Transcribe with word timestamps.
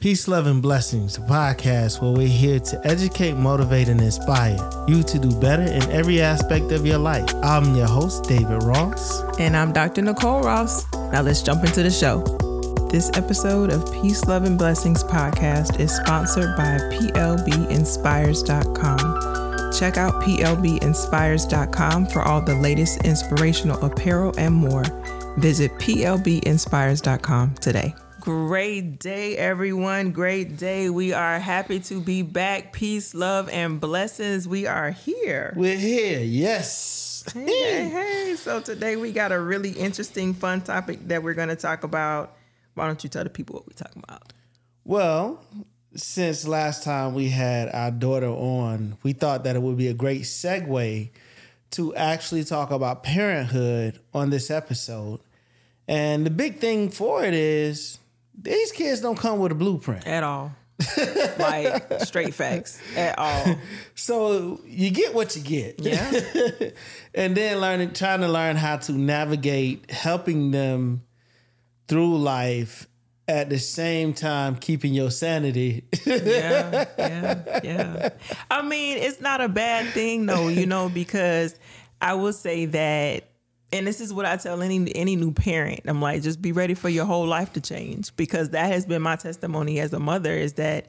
Peace, 0.00 0.26
love, 0.26 0.46
and 0.46 0.60
blessings, 0.62 1.18
a 1.18 1.20
podcast 1.20 2.00
where 2.00 2.12
we're 2.12 2.26
here 2.26 2.58
to 2.58 2.80
educate, 2.86 3.34
motivate, 3.34 3.90
and 3.90 4.00
inspire 4.00 4.56
you 4.88 5.02
to 5.02 5.18
do 5.18 5.30
better 5.40 5.64
in 5.64 5.82
every 5.90 6.22
aspect 6.22 6.72
of 6.72 6.86
your 6.86 6.96
life. 6.96 7.28
I'm 7.42 7.76
your 7.76 7.86
host, 7.86 8.24
David 8.24 8.62
Ross. 8.62 9.20
And 9.38 9.54
I'm 9.54 9.74
Dr. 9.74 10.00
Nicole 10.00 10.40
Ross. 10.40 10.90
Now 10.94 11.20
let's 11.20 11.42
jump 11.42 11.64
into 11.64 11.82
the 11.82 11.90
show. 11.90 12.22
This 12.90 13.10
episode 13.12 13.70
of 13.70 13.92
Peace, 13.92 14.24
Love, 14.24 14.44
and 14.44 14.56
Blessings 14.56 15.04
podcast 15.04 15.78
is 15.78 15.94
sponsored 15.94 16.56
by 16.56 16.78
PLBinspires.com. 16.78 18.98
Check 19.78 19.98
out 19.98 20.14
PLBinspires.com 20.22 22.06
for 22.06 22.22
all 22.22 22.40
the 22.40 22.54
latest 22.54 23.04
inspirational 23.04 23.84
apparel 23.84 24.32
and 24.38 24.54
more. 24.54 24.84
Visit 25.36 25.72
PLBinspires.com 25.72 27.54
today. 27.56 27.94
Great 28.20 28.98
day, 28.98 29.34
everyone. 29.38 30.12
Great 30.12 30.58
day. 30.58 30.90
We 30.90 31.14
are 31.14 31.38
happy 31.38 31.80
to 31.80 32.02
be 32.02 32.20
back. 32.20 32.70
Peace, 32.70 33.14
love, 33.14 33.48
and 33.48 33.80
blessings. 33.80 34.46
We 34.46 34.66
are 34.66 34.90
here. 34.90 35.54
We're 35.56 35.78
here, 35.78 36.20
yes. 36.20 37.24
Hey, 37.32 37.46
hey, 37.46 37.88
hey. 37.88 38.36
So 38.36 38.60
today 38.60 38.96
we 38.96 39.12
got 39.12 39.32
a 39.32 39.40
really 39.40 39.70
interesting, 39.70 40.34
fun 40.34 40.60
topic 40.60 41.08
that 41.08 41.22
we're 41.22 41.32
going 41.32 41.48
to 41.48 41.56
talk 41.56 41.82
about. 41.82 42.36
Why 42.74 42.86
don't 42.86 43.02
you 43.02 43.08
tell 43.08 43.24
the 43.24 43.30
people 43.30 43.54
what 43.54 43.66
we're 43.66 43.72
talking 43.72 44.02
about? 44.06 44.34
Well, 44.84 45.42
since 45.94 46.46
last 46.46 46.82
time 46.82 47.14
we 47.14 47.30
had 47.30 47.70
our 47.70 47.90
daughter 47.90 48.28
on, 48.28 48.98
we 49.02 49.14
thought 49.14 49.44
that 49.44 49.56
it 49.56 49.62
would 49.62 49.78
be 49.78 49.88
a 49.88 49.94
great 49.94 50.22
segue 50.22 51.08
to 51.70 51.94
actually 51.94 52.44
talk 52.44 52.70
about 52.70 53.02
parenthood 53.02 53.98
on 54.12 54.28
this 54.28 54.50
episode. 54.50 55.20
And 55.88 56.26
the 56.26 56.30
big 56.30 56.58
thing 56.58 56.90
for 56.90 57.24
it 57.24 57.32
is 57.32 57.98
these 58.42 58.72
kids 58.72 59.00
don't 59.00 59.18
come 59.18 59.38
with 59.38 59.52
a 59.52 59.54
blueprint 59.54 60.06
at 60.06 60.22
all. 60.22 60.52
like 61.38 62.00
straight 62.00 62.34
facts 62.34 62.80
at 62.96 63.18
all. 63.18 63.56
So 63.94 64.60
you 64.64 64.90
get 64.90 65.14
what 65.14 65.36
you 65.36 65.42
get. 65.42 65.78
Yeah. 65.78 66.10
and 67.14 67.36
then 67.36 67.60
learning 67.60 67.92
trying 67.92 68.22
to 68.22 68.28
learn 68.28 68.56
how 68.56 68.78
to 68.78 68.92
navigate 68.92 69.90
helping 69.90 70.52
them 70.52 71.02
through 71.86 72.18
life 72.18 72.86
at 73.28 73.50
the 73.50 73.58
same 73.58 74.14
time 74.14 74.56
keeping 74.56 74.94
your 74.94 75.10
sanity. 75.10 75.84
yeah, 76.06 76.86
yeah, 76.98 77.60
yeah. 77.62 78.08
I 78.50 78.62
mean, 78.62 78.98
it's 78.98 79.20
not 79.20 79.40
a 79.40 79.48
bad 79.48 79.92
thing 79.92 80.26
though, 80.26 80.48
you 80.48 80.66
know, 80.66 80.88
because 80.88 81.54
I 82.00 82.14
will 82.14 82.32
say 82.32 82.66
that 82.66 83.29
and 83.72 83.86
this 83.86 84.00
is 84.00 84.12
what 84.12 84.26
I 84.26 84.36
tell 84.36 84.62
any 84.62 84.94
any 84.94 85.16
new 85.16 85.32
parent. 85.32 85.80
I'm 85.86 86.00
like, 86.02 86.22
just 86.22 86.42
be 86.42 86.52
ready 86.52 86.74
for 86.74 86.88
your 86.88 87.04
whole 87.04 87.26
life 87.26 87.52
to 87.54 87.60
change 87.60 88.14
because 88.16 88.50
that 88.50 88.72
has 88.72 88.86
been 88.86 89.02
my 89.02 89.16
testimony 89.16 89.80
as 89.80 89.92
a 89.92 90.00
mother 90.00 90.32
is 90.32 90.54
that 90.54 90.86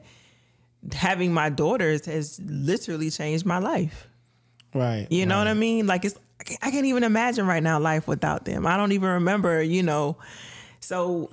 having 0.92 1.32
my 1.32 1.48
daughters 1.48 2.06
has 2.06 2.40
literally 2.44 3.10
changed 3.10 3.46
my 3.46 3.58
life. 3.58 4.08
Right. 4.74 5.06
You 5.10 5.26
know 5.26 5.36
right. 5.36 5.42
what 5.42 5.48
I 5.48 5.54
mean? 5.54 5.86
Like 5.86 6.04
it's 6.04 6.18
I 6.60 6.70
can't 6.70 6.86
even 6.86 7.04
imagine 7.04 7.46
right 7.46 7.62
now 7.62 7.78
life 7.78 8.08
without 8.08 8.44
them. 8.44 8.66
I 8.66 8.76
don't 8.76 8.92
even 8.92 9.10
remember, 9.10 9.62
you 9.62 9.82
know. 9.82 10.16
So 10.80 11.30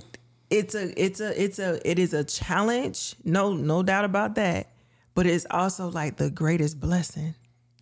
it's 0.50 0.75
a 0.75 1.03
it's 1.03 1.20
a 1.20 1.42
it's 1.42 1.58
a 1.58 1.80
it 1.89 1.97
is 1.97 2.14
a 2.14 2.23
challenge. 2.23 3.16
No 3.23 3.53
no 3.53 3.81
doubt 3.81 4.05
about 4.05 4.36
that. 4.36 4.67
But 5.16 5.25
it's 5.25 5.47
also 5.50 5.89
like 5.89 6.17
the 6.17 6.30
greatest 6.30 6.80
blessing. 6.80 7.33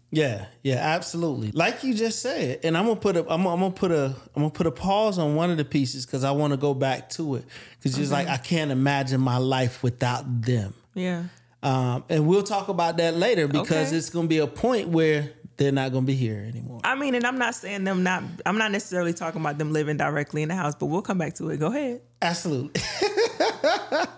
Yeah, 0.10 0.46
yeah, 0.64 0.76
absolutely. 0.76 1.52
Like 1.52 1.84
you 1.84 1.94
just 1.94 2.22
said, 2.22 2.62
and 2.64 2.78
I'm 2.78 2.86
gonna 2.86 3.00
put 3.00 3.18
a, 3.18 3.22
I'm, 3.30 3.46
I'm 3.46 3.60
gonna 3.60 3.72
put 3.72 3.92
a, 3.92 4.06
I'm 4.36 4.42
gonna 4.44 4.50
put 4.50 4.66
a 4.66 4.72
pause 4.72 5.20
on 5.20 5.36
one 5.36 5.52
of 5.52 5.58
the 5.58 5.66
pieces 5.66 6.06
because 6.06 6.24
I 6.24 6.32
want 6.32 6.54
to 6.54 6.58
go 6.58 6.74
back 6.74 7.10
to 7.12 7.36
it 7.36 7.46
because 7.78 7.98
it's 8.00 8.12
like 8.12 8.28
I 8.28 8.38
can't 8.38 8.72
imagine 8.72 9.20
my 9.20 9.38
life 9.38 9.84
without 9.84 10.42
them. 10.44 10.74
Yeah. 10.94 11.24
Um, 11.62 12.06
and 12.08 12.26
we'll 12.26 12.44
talk 12.44 12.70
about 12.70 12.98
that 12.98 13.16
later 13.16 13.48
because 13.48 13.90
Okay. 13.90 13.98
it's 13.98 14.10
gonna 14.10 14.28
be 14.30 14.38
a 14.38 14.48
point 14.48 14.88
where 14.90 15.32
they're 15.58 15.72
not 15.74 15.92
gonna 15.92 16.06
be 16.06 16.16
here 16.16 16.38
anymore. 16.48 16.80
I 16.86 16.96
mean, 16.96 17.14
and 17.16 17.26
I'm 17.26 17.38
not 17.38 17.56
saying 17.56 17.84
them 17.84 18.04
not. 18.04 18.24
I'm 18.46 18.58
not 18.58 18.72
necessarily 18.72 19.14
talking 19.14 19.42
about 19.42 19.58
them 19.58 19.74
living 19.74 19.98
directly 19.98 20.42
in 20.42 20.50
the 20.50 20.56
house, 20.56 20.76
but 20.76 20.86
we'll 20.86 21.02
come 21.02 21.18
back 21.18 21.34
to 21.36 21.50
it. 21.50 21.58
Go 21.58 21.68
ahead. 21.68 22.02
Absolutely. 22.22 22.80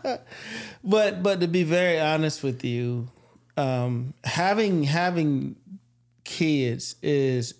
but 0.84 1.24
but 1.24 1.40
to 1.40 1.48
be 1.48 1.64
very 1.64 2.00
honest 2.00 2.44
with 2.44 2.64
you, 2.64 3.08
um, 3.58 4.14
having 4.24 4.84
having 4.84 5.56
kids 6.24 6.96
is 7.02 7.54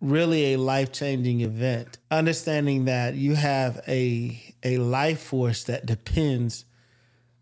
really 0.00 0.54
a 0.54 0.58
life 0.58 0.92
changing 0.92 1.40
event. 1.40 1.98
Understanding 2.10 2.86
that 2.86 3.14
you 3.14 3.34
have 3.34 3.80
a 3.86 4.40
a 4.62 4.78
life 4.78 5.20
force 5.20 5.64
that 5.64 5.86
depends 5.86 6.64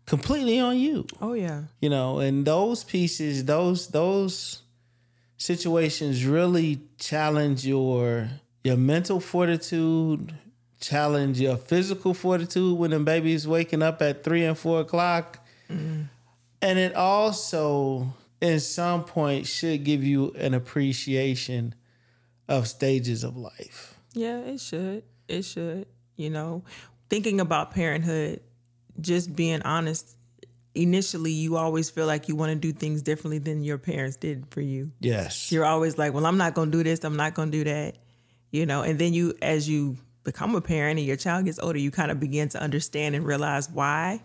completely 0.05 0.59
on 0.59 0.77
you. 0.77 1.05
Oh 1.21 1.33
yeah. 1.33 1.63
You 1.79 1.89
know, 1.89 2.19
and 2.19 2.45
those 2.45 2.83
pieces, 2.83 3.45
those 3.45 3.87
those 3.87 4.63
situations 5.37 6.25
really 6.25 6.81
challenge 6.97 7.65
your 7.65 8.29
your 8.63 8.77
mental 8.77 9.19
fortitude, 9.19 10.33
challenge 10.81 11.39
your 11.39 11.57
physical 11.57 12.13
fortitude 12.13 12.77
when 12.77 12.91
the 12.91 12.99
baby's 12.99 13.47
waking 13.47 13.81
up 13.81 14.01
at 14.01 14.23
three 14.23 14.43
and 14.43 14.57
four 14.57 14.81
o'clock. 14.81 15.45
Mm-hmm. 15.69 16.03
And 16.61 16.79
it 16.79 16.93
also, 16.93 18.13
in 18.41 18.59
some 18.59 19.03
point, 19.03 19.47
should 19.47 19.83
give 19.83 20.03
you 20.03 20.31
an 20.31 20.53
appreciation 20.53 21.75
of 22.47 22.67
stages 22.67 23.23
of 23.23 23.37
life. 23.37 23.99
Yeah, 24.13 24.39
it 24.39 24.59
should. 24.59 25.03
It 25.27 25.43
should. 25.43 25.87
You 26.15 26.29
know, 26.29 26.63
thinking 27.09 27.39
about 27.39 27.71
parenthood, 27.71 28.41
just 28.99 29.35
being 29.35 29.61
honest. 29.63 30.15
Initially, 30.75 31.31
you 31.31 31.57
always 31.57 31.89
feel 31.89 32.05
like 32.05 32.29
you 32.29 32.35
want 32.35 32.51
to 32.51 32.55
do 32.55 32.71
things 32.71 33.01
differently 33.01 33.39
than 33.39 33.63
your 33.63 33.77
parents 33.77 34.17
did 34.17 34.45
for 34.51 34.61
you. 34.61 34.91
Yes. 34.99 35.51
You're 35.51 35.65
always 35.65 35.97
like, 35.97 36.13
well, 36.13 36.25
I'm 36.25 36.37
not 36.37 36.53
going 36.53 36.71
to 36.71 36.77
do 36.77 36.83
this. 36.83 37.03
I'm 37.03 37.15
not 37.15 37.33
going 37.33 37.51
to 37.51 37.57
do 37.57 37.63
that. 37.65 37.95
You 38.51 38.65
know, 38.65 38.83
and 38.83 38.99
then 38.99 39.13
you, 39.13 39.33
as 39.41 39.67
you 39.67 39.97
become 40.23 40.55
a 40.55 40.61
parent 40.61 40.99
and 40.99 41.07
your 41.07 41.15
child 41.15 41.45
gets 41.45 41.59
older, 41.59 41.79
you 41.79 41.91
kind 41.91 42.11
of 42.11 42.19
begin 42.19 42.49
to 42.49 42.61
understand 42.61 43.15
and 43.15 43.25
realize 43.25 43.69
why 43.69 44.21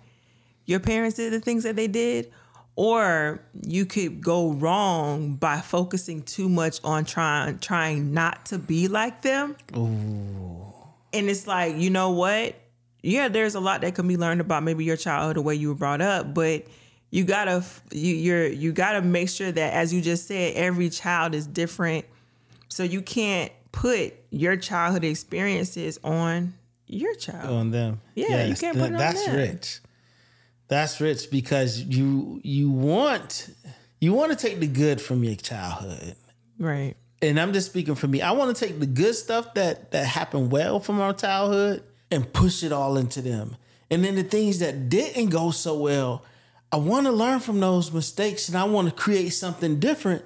your 0.66 0.80
parents 0.80 1.16
did 1.16 1.32
the 1.32 1.40
things 1.40 1.64
that 1.64 1.76
they 1.76 1.88
did. 1.88 2.30
Or 2.76 3.40
you 3.66 3.86
could 3.86 4.20
go 4.20 4.52
wrong 4.52 5.36
by 5.36 5.60
focusing 5.60 6.22
too 6.22 6.48
much 6.48 6.80
on 6.82 7.04
trying 7.04 7.58
trying 7.60 8.12
not 8.12 8.46
to 8.46 8.58
be 8.58 8.88
like 8.88 9.22
them. 9.22 9.56
And 11.12 11.30
it's 11.30 11.46
like, 11.46 11.76
you 11.76 11.90
know 11.90 12.10
what? 12.10 12.56
Yeah, 13.02 13.28
there's 13.28 13.54
a 13.54 13.60
lot 13.60 13.82
that 13.82 13.94
can 13.94 14.08
be 14.08 14.16
learned 14.16 14.40
about 14.40 14.62
maybe 14.62 14.84
your 14.84 14.96
childhood, 14.96 15.36
the 15.36 15.42
way 15.42 15.54
you 15.54 15.68
were 15.68 15.74
brought 15.74 16.00
up, 16.00 16.34
but 16.34 16.66
you 17.10 17.22
gotta 17.22 17.62
you 17.92 18.14
you're 18.14 18.46
you 18.48 18.72
gotta 18.72 19.00
make 19.02 19.28
sure 19.28 19.52
that 19.52 19.72
as 19.74 19.94
you 19.94 20.00
just 20.00 20.26
said, 20.26 20.54
every 20.56 20.90
child 20.90 21.34
is 21.34 21.46
different. 21.46 22.06
So 22.68 22.82
you 22.82 23.02
can't 23.02 23.52
put 23.70 24.14
your 24.30 24.56
childhood 24.56 25.04
experiences 25.04 26.00
on 26.02 26.54
your 26.88 27.14
child. 27.14 27.50
on 27.50 27.70
them. 27.70 28.00
Yeah, 28.16 28.46
you 28.46 28.56
can't 28.56 28.76
put 28.76 28.86
it 28.86 28.92
on 28.94 28.98
That's 28.98 29.24
them. 29.26 29.36
rich. 29.36 29.80
That's 30.68 31.00
rich 31.00 31.30
because 31.30 31.80
you 31.80 32.40
you 32.42 32.70
want 32.70 33.50
you 34.00 34.12
want 34.12 34.32
to 34.32 34.36
take 34.36 34.60
the 34.60 34.66
good 34.66 35.00
from 35.00 35.24
your 35.24 35.34
childhood. 35.34 36.16
Right. 36.58 36.94
And 37.22 37.40
I'm 37.40 37.52
just 37.52 37.70
speaking 37.70 37.94
for 37.94 38.06
me. 38.06 38.20
I 38.20 38.32
want 38.32 38.54
to 38.54 38.66
take 38.66 38.78
the 38.80 38.86
good 38.86 39.14
stuff 39.14 39.54
that 39.54 39.92
that 39.92 40.06
happened 40.06 40.52
well 40.52 40.80
from 40.80 41.00
our 41.00 41.12
childhood 41.12 41.82
and 42.10 42.30
push 42.32 42.62
it 42.62 42.72
all 42.72 42.96
into 42.96 43.22
them. 43.22 43.56
And 43.90 44.04
then 44.04 44.14
the 44.14 44.24
things 44.24 44.58
that 44.60 44.88
didn't 44.88 45.28
go 45.28 45.50
so 45.50 45.78
well, 45.78 46.24
I 46.72 46.76
want 46.76 47.06
to 47.06 47.12
learn 47.12 47.40
from 47.40 47.60
those 47.60 47.92
mistakes 47.92 48.48
and 48.48 48.56
I 48.56 48.64
want 48.64 48.88
to 48.88 48.94
create 48.94 49.30
something 49.30 49.78
different. 49.78 50.24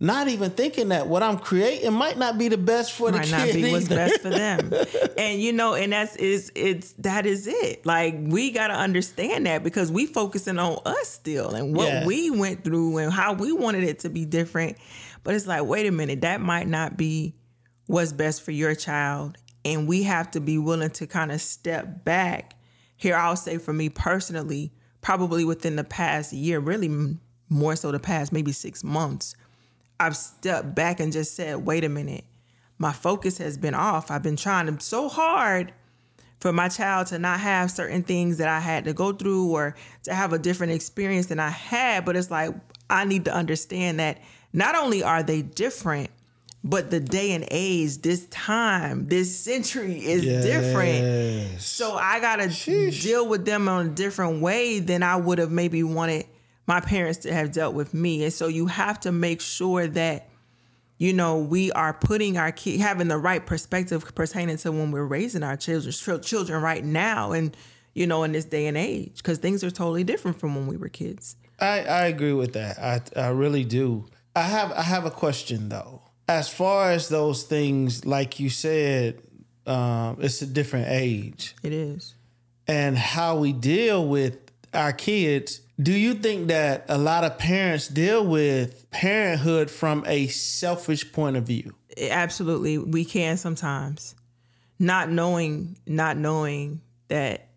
Not 0.00 0.28
even 0.28 0.50
thinking 0.52 0.90
that 0.90 1.08
what 1.08 1.24
I'm 1.24 1.38
creating 1.38 1.92
might 1.92 2.16
not 2.18 2.38
be 2.38 2.46
the 2.48 2.56
best 2.56 2.92
for 2.92 3.10
the 3.10 3.18
might 3.18 3.24
kid. 3.26 3.32
not 3.32 3.52
be 3.52 3.72
what's 3.72 3.88
best 3.88 4.20
for 4.20 4.30
them. 4.30 4.72
and 5.18 5.42
you 5.42 5.52
know, 5.52 5.74
and 5.74 5.92
that's 5.92 6.14
is 6.16 6.52
it's 6.54 6.92
that 6.98 7.26
is 7.26 7.48
it. 7.48 7.84
Like 7.84 8.14
we 8.20 8.52
gotta 8.52 8.74
understand 8.74 9.46
that 9.46 9.64
because 9.64 9.90
we 9.90 10.06
focusing 10.06 10.58
on 10.60 10.78
us 10.86 11.08
still 11.08 11.50
and 11.50 11.74
what 11.76 11.88
Yeah. 11.88 12.06
we 12.06 12.30
went 12.30 12.62
through 12.62 12.98
and 12.98 13.12
how 13.12 13.32
we 13.32 13.50
wanted 13.50 13.82
it 13.82 13.98
to 14.00 14.08
be 14.08 14.24
different. 14.24 14.76
But 15.24 15.34
it's 15.34 15.48
like, 15.48 15.64
wait 15.64 15.84
a 15.86 15.90
minute, 15.90 16.20
that 16.20 16.40
might 16.40 16.68
not 16.68 16.96
be 16.96 17.34
what's 17.86 18.12
best 18.12 18.42
for 18.42 18.52
your 18.52 18.76
child. 18.76 19.36
And 19.64 19.88
we 19.88 20.04
have 20.04 20.30
to 20.30 20.40
be 20.40 20.58
willing 20.58 20.90
to 20.90 21.06
kind 21.08 21.32
of 21.32 21.40
step 21.40 22.04
back. 22.04 22.54
Here, 22.96 23.16
I'll 23.16 23.34
say 23.36 23.58
for 23.58 23.72
me 23.72 23.88
personally, 23.88 24.72
probably 25.00 25.44
within 25.44 25.74
the 25.74 25.82
past 25.84 26.32
year, 26.32 26.60
really 26.60 27.16
more 27.48 27.74
so 27.74 27.90
the 27.90 27.98
past 27.98 28.32
maybe 28.32 28.52
six 28.52 28.84
months, 28.84 29.34
I've 30.00 30.16
stepped 30.16 30.74
back 30.74 31.00
and 31.00 31.12
just 31.12 31.34
said, 31.34 31.66
wait 31.66 31.84
a 31.84 31.88
minute, 31.88 32.24
my 32.78 32.92
focus 32.92 33.38
has 33.38 33.58
been 33.58 33.74
off. 33.74 34.10
I've 34.10 34.22
been 34.22 34.36
trying 34.36 34.78
so 34.78 35.08
hard 35.08 35.72
for 36.40 36.52
my 36.52 36.68
child 36.68 37.08
to 37.08 37.18
not 37.18 37.40
have 37.40 37.70
certain 37.70 38.04
things 38.04 38.36
that 38.38 38.48
I 38.48 38.60
had 38.60 38.84
to 38.84 38.92
go 38.92 39.12
through 39.12 39.50
or 39.50 39.74
to 40.04 40.14
have 40.14 40.32
a 40.32 40.38
different 40.38 40.72
experience 40.72 41.26
than 41.26 41.40
I 41.40 41.50
had. 41.50 42.04
But 42.04 42.16
it's 42.16 42.30
like, 42.30 42.54
I 42.88 43.04
need 43.04 43.24
to 43.24 43.34
understand 43.34 43.98
that 43.98 44.20
not 44.52 44.76
only 44.76 45.02
are 45.02 45.22
they 45.24 45.42
different, 45.42 46.10
But 46.64 46.90
the 46.90 46.98
day 46.98 47.32
and 47.32 47.46
age, 47.50 47.98
this 48.02 48.26
time, 48.26 49.06
this 49.06 49.38
century 49.38 50.04
is 50.04 50.22
different. 50.44 51.60
So 51.60 51.94
I 51.94 52.18
gotta 52.20 52.48
deal 52.90 53.28
with 53.28 53.44
them 53.44 53.68
on 53.68 53.86
a 53.86 53.88
different 53.90 54.42
way 54.42 54.80
than 54.80 55.02
I 55.04 55.16
would 55.16 55.38
have 55.38 55.52
maybe 55.52 55.82
wanted 55.84 56.26
my 56.68 56.80
parents 56.80 57.20
to 57.20 57.32
have 57.32 57.50
dealt 57.50 57.74
with 57.74 57.94
me. 57.94 58.22
And 58.22 58.32
so 58.32 58.46
you 58.46 58.66
have 58.66 59.00
to 59.00 59.10
make 59.10 59.40
sure 59.40 59.86
that, 59.88 60.28
you 60.98 61.12
know, 61.14 61.38
we 61.38 61.72
are 61.72 61.94
putting 61.94 62.36
our 62.36 62.52
kid 62.52 62.78
having 62.80 63.08
the 63.08 63.16
right 63.18 63.44
perspective 63.44 64.04
pertaining 64.14 64.58
to 64.58 64.70
when 64.70 64.90
we're 64.92 65.04
raising 65.04 65.42
our 65.42 65.56
children 65.56 66.20
children 66.22 66.62
right 66.62 66.84
now 66.84 67.32
and 67.32 67.56
you 67.94 68.06
know 68.06 68.22
in 68.22 68.32
this 68.32 68.44
day 68.44 68.66
and 68.66 68.76
age 68.76 69.16
because 69.16 69.38
things 69.38 69.64
are 69.64 69.70
totally 69.70 70.04
different 70.04 70.38
from 70.38 70.54
when 70.54 70.66
we 70.66 70.76
were 70.76 70.88
kids. 70.90 71.34
I, 71.58 71.80
I 71.80 72.06
agree 72.06 72.34
with 72.34 72.52
that. 72.52 72.78
I 72.78 73.00
I 73.18 73.28
really 73.30 73.64
do. 73.64 74.06
I 74.36 74.42
have 74.42 74.70
I 74.72 74.82
have 74.82 75.04
a 75.06 75.10
question 75.10 75.70
though. 75.70 76.02
As 76.28 76.48
far 76.48 76.90
as 76.92 77.08
those 77.08 77.44
things, 77.44 78.04
like 78.04 78.38
you 78.38 78.50
said, 78.50 79.22
um, 79.66 80.18
it's 80.20 80.42
a 80.42 80.46
different 80.46 80.88
age, 80.90 81.54
It 81.62 81.72
is. 81.72 82.14
and 82.66 82.98
how 82.98 83.38
we 83.38 83.52
deal 83.54 84.06
with 84.06 84.36
our 84.74 84.92
kids. 84.92 85.62
Do 85.80 85.92
you 85.92 86.14
think 86.14 86.48
that 86.48 86.84
a 86.88 86.98
lot 86.98 87.22
of 87.24 87.38
parents 87.38 87.86
deal 87.88 88.26
with 88.26 88.90
parenthood 88.90 89.70
from 89.70 90.04
a 90.06 90.26
selfish 90.28 91.12
point 91.12 91.36
of 91.36 91.44
view? 91.44 91.74
absolutely 92.10 92.78
we 92.78 93.04
can 93.04 93.36
sometimes 93.36 94.14
not 94.78 95.10
knowing 95.10 95.76
not 95.84 96.16
knowing 96.16 96.80
that 97.08 97.48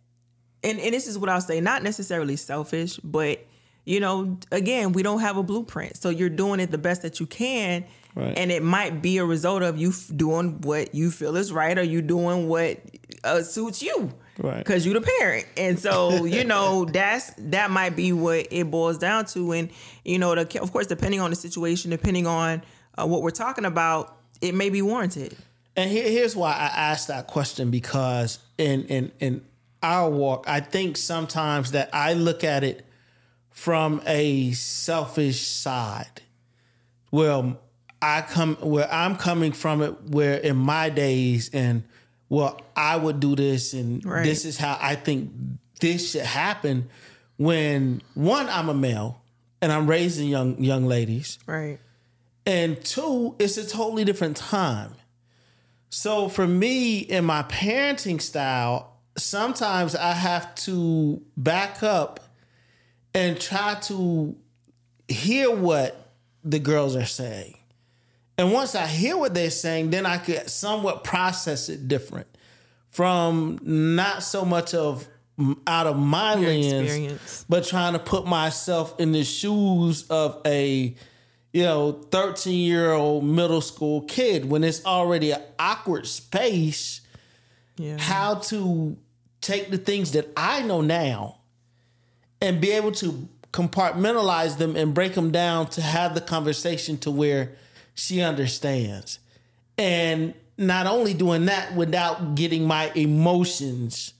and, 0.63 0.79
and 0.79 0.93
this 0.95 1.05
is 1.05 1.15
what 1.15 1.29
i'll 1.29 1.39
say 1.39 1.61
not 1.61 1.83
necessarily 1.83 2.35
selfish 2.35 2.97
but 3.03 3.45
you 3.85 3.99
know 3.99 4.39
again 4.51 4.93
we 4.93 5.03
don't 5.03 5.19
have 5.19 5.37
a 5.37 5.43
blueprint 5.43 5.95
so 5.95 6.09
you're 6.09 6.27
doing 6.27 6.59
it 6.59 6.71
the 6.71 6.77
best 6.79 7.03
that 7.03 7.19
you 7.19 7.27
can 7.27 7.85
Right. 8.15 8.35
and 8.35 8.51
it 8.51 8.61
might 8.63 9.01
be 9.03 9.19
a 9.19 9.25
result 9.25 9.61
of 9.61 9.77
you 9.77 9.89
f- 9.89 10.11
doing 10.15 10.59
what 10.61 10.95
you 10.95 11.11
feel 11.11 11.37
is 11.37 11.53
right 11.53 11.77
or 11.77 11.83
you 11.83 12.01
doing 12.01 12.49
what 12.49 12.79
uh, 13.23 13.41
suits 13.43 13.81
you 13.83 14.11
Right. 14.41 14.57
because 14.57 14.85
you're 14.85 14.99
the 14.99 15.07
parent 15.19 15.45
and 15.55 15.77
so 15.79 16.25
you 16.35 16.43
know 16.43 16.85
that's 16.85 17.31
that 17.37 17.69
might 17.71 17.95
be 17.95 18.11
what 18.11 18.47
it 18.51 18.71
boils 18.71 18.97
down 18.97 19.25
to 19.27 19.51
and 19.51 19.69
you 20.03 20.17
know 20.17 20.33
the, 20.35 20.61
of 20.61 20.71
course 20.71 20.87
depending 20.87 21.19
on 21.19 21.29
the 21.29 21.35
situation 21.35 21.91
depending 21.91 22.25
on 22.25 22.63
uh, 22.97 23.05
what 23.05 23.21
we're 23.21 23.29
talking 23.29 23.65
about 23.65 24.17
it 24.41 24.55
may 24.55 24.69
be 24.69 24.81
warranted 24.81 25.35
And 25.75 25.89
here, 25.89 26.09
here's 26.09 26.35
why 26.35 26.51
I 26.51 26.67
asked 26.91 27.07
that 27.07 27.27
question 27.27 27.69
because 27.71 28.39
in 28.57 28.85
in 28.85 29.11
in 29.19 29.45
our 29.83 30.09
walk, 30.09 30.45
I 30.47 30.59
think 30.59 30.97
sometimes 30.97 31.71
that 31.71 31.89
I 31.93 32.13
look 32.13 32.43
at 32.43 32.63
it 32.63 32.85
from 33.49 34.01
a 34.05 34.51
selfish 34.51 35.41
side. 35.47 36.21
Well, 37.11 37.59
I 38.01 38.21
come 38.21 38.55
where 38.57 38.91
I'm 38.91 39.15
coming 39.15 39.51
from 39.53 39.81
it 39.81 40.03
where 40.09 40.37
in 40.37 40.57
my 40.57 40.89
days 40.89 41.49
and 41.53 41.83
well, 42.31 42.61
I 42.77 42.95
would 42.95 43.19
do 43.19 43.35
this 43.35 43.73
and 43.73 44.03
Right. 44.05 44.23
this 44.23 44.45
is 44.45 44.57
how 44.57 44.77
I 44.81 44.95
think 44.95 45.31
this 45.81 46.11
should 46.11 46.21
happen 46.21 46.89
when 47.37 48.01
one, 48.13 48.47
I'm 48.47 48.69
a 48.69 48.73
male 48.73 49.21
and 49.61 49.69
I'm 49.69 49.85
raising 49.85 50.29
young 50.29 50.63
young 50.63 50.85
ladies. 50.85 51.37
right 51.45 51.77
And 52.45 52.83
two, 52.83 53.35
it's 53.37 53.57
a 53.57 53.67
totally 53.67 54.05
different 54.05 54.37
time. 54.37 54.93
So 55.89 56.29
for 56.29 56.47
me 56.47 56.99
in 56.99 57.25
my 57.25 57.43
parenting 57.43 58.21
style, 58.21 58.95
sometimes 59.17 59.93
I 59.93 60.13
have 60.13 60.55
to 60.67 61.21
back 61.35 61.83
up 61.83 62.21
and 63.13 63.37
try 63.41 63.75
to 63.89 64.37
hear 65.09 65.51
what 65.51 66.13
the 66.45 66.59
girls 66.59 66.95
are 66.95 67.05
saying. 67.05 67.57
And 68.37 68.51
once 68.51 68.75
I 68.75 68.87
hear 68.87 69.17
what 69.17 69.33
they're 69.33 69.49
saying, 69.49 69.91
then 69.91 70.05
I 70.05 70.17
could 70.17 70.49
somewhat 70.49 71.03
process 71.03 71.69
it 71.69 71.87
different 71.87 72.27
from 72.89 73.59
not 73.63 74.23
so 74.23 74.45
much 74.45 74.73
of 74.73 75.07
out 75.65 75.87
of 75.87 75.97
my 75.97 76.35
lens, 76.35 76.65
experience. 76.65 77.45
but 77.49 77.65
trying 77.65 77.93
to 77.93 77.99
put 77.99 78.25
myself 78.25 78.99
in 78.99 79.11
the 79.11 79.23
shoes 79.23 80.03
of 80.09 80.39
a 80.45 80.95
you 81.53 81.63
know 81.63 81.93
13 82.11 82.53
year 82.53 82.91
old 82.91 83.23
middle 83.23 83.61
school 83.61 84.01
kid 84.01 84.49
when 84.49 84.63
it's 84.63 84.85
already 84.85 85.31
an 85.31 85.41
awkward 85.57 86.05
space 86.05 87.01
yeah 87.77 87.97
how 87.97 88.35
to 88.35 88.97
take 89.41 89.71
the 89.71 89.77
things 89.77 90.11
that 90.11 90.29
i 90.37 90.61
know 90.61 90.81
now 90.81 91.39
and 92.41 92.61
be 92.61 92.71
able 92.71 92.91
to 92.91 93.27
compartmentalize 93.51 94.57
them 94.57 94.75
and 94.75 94.93
break 94.93 95.13
them 95.13 95.31
down 95.31 95.67
to 95.67 95.81
have 95.81 96.13
the 96.13 96.21
conversation 96.21 96.97
to 96.97 97.11
where 97.11 97.53
she 97.93 98.21
understands 98.21 99.19
and 99.77 100.33
not 100.57 100.85
only 100.87 101.13
doing 101.13 101.45
that 101.45 101.75
without 101.75 102.35
getting 102.35 102.65
my 102.65 102.91
emotions 102.95 104.13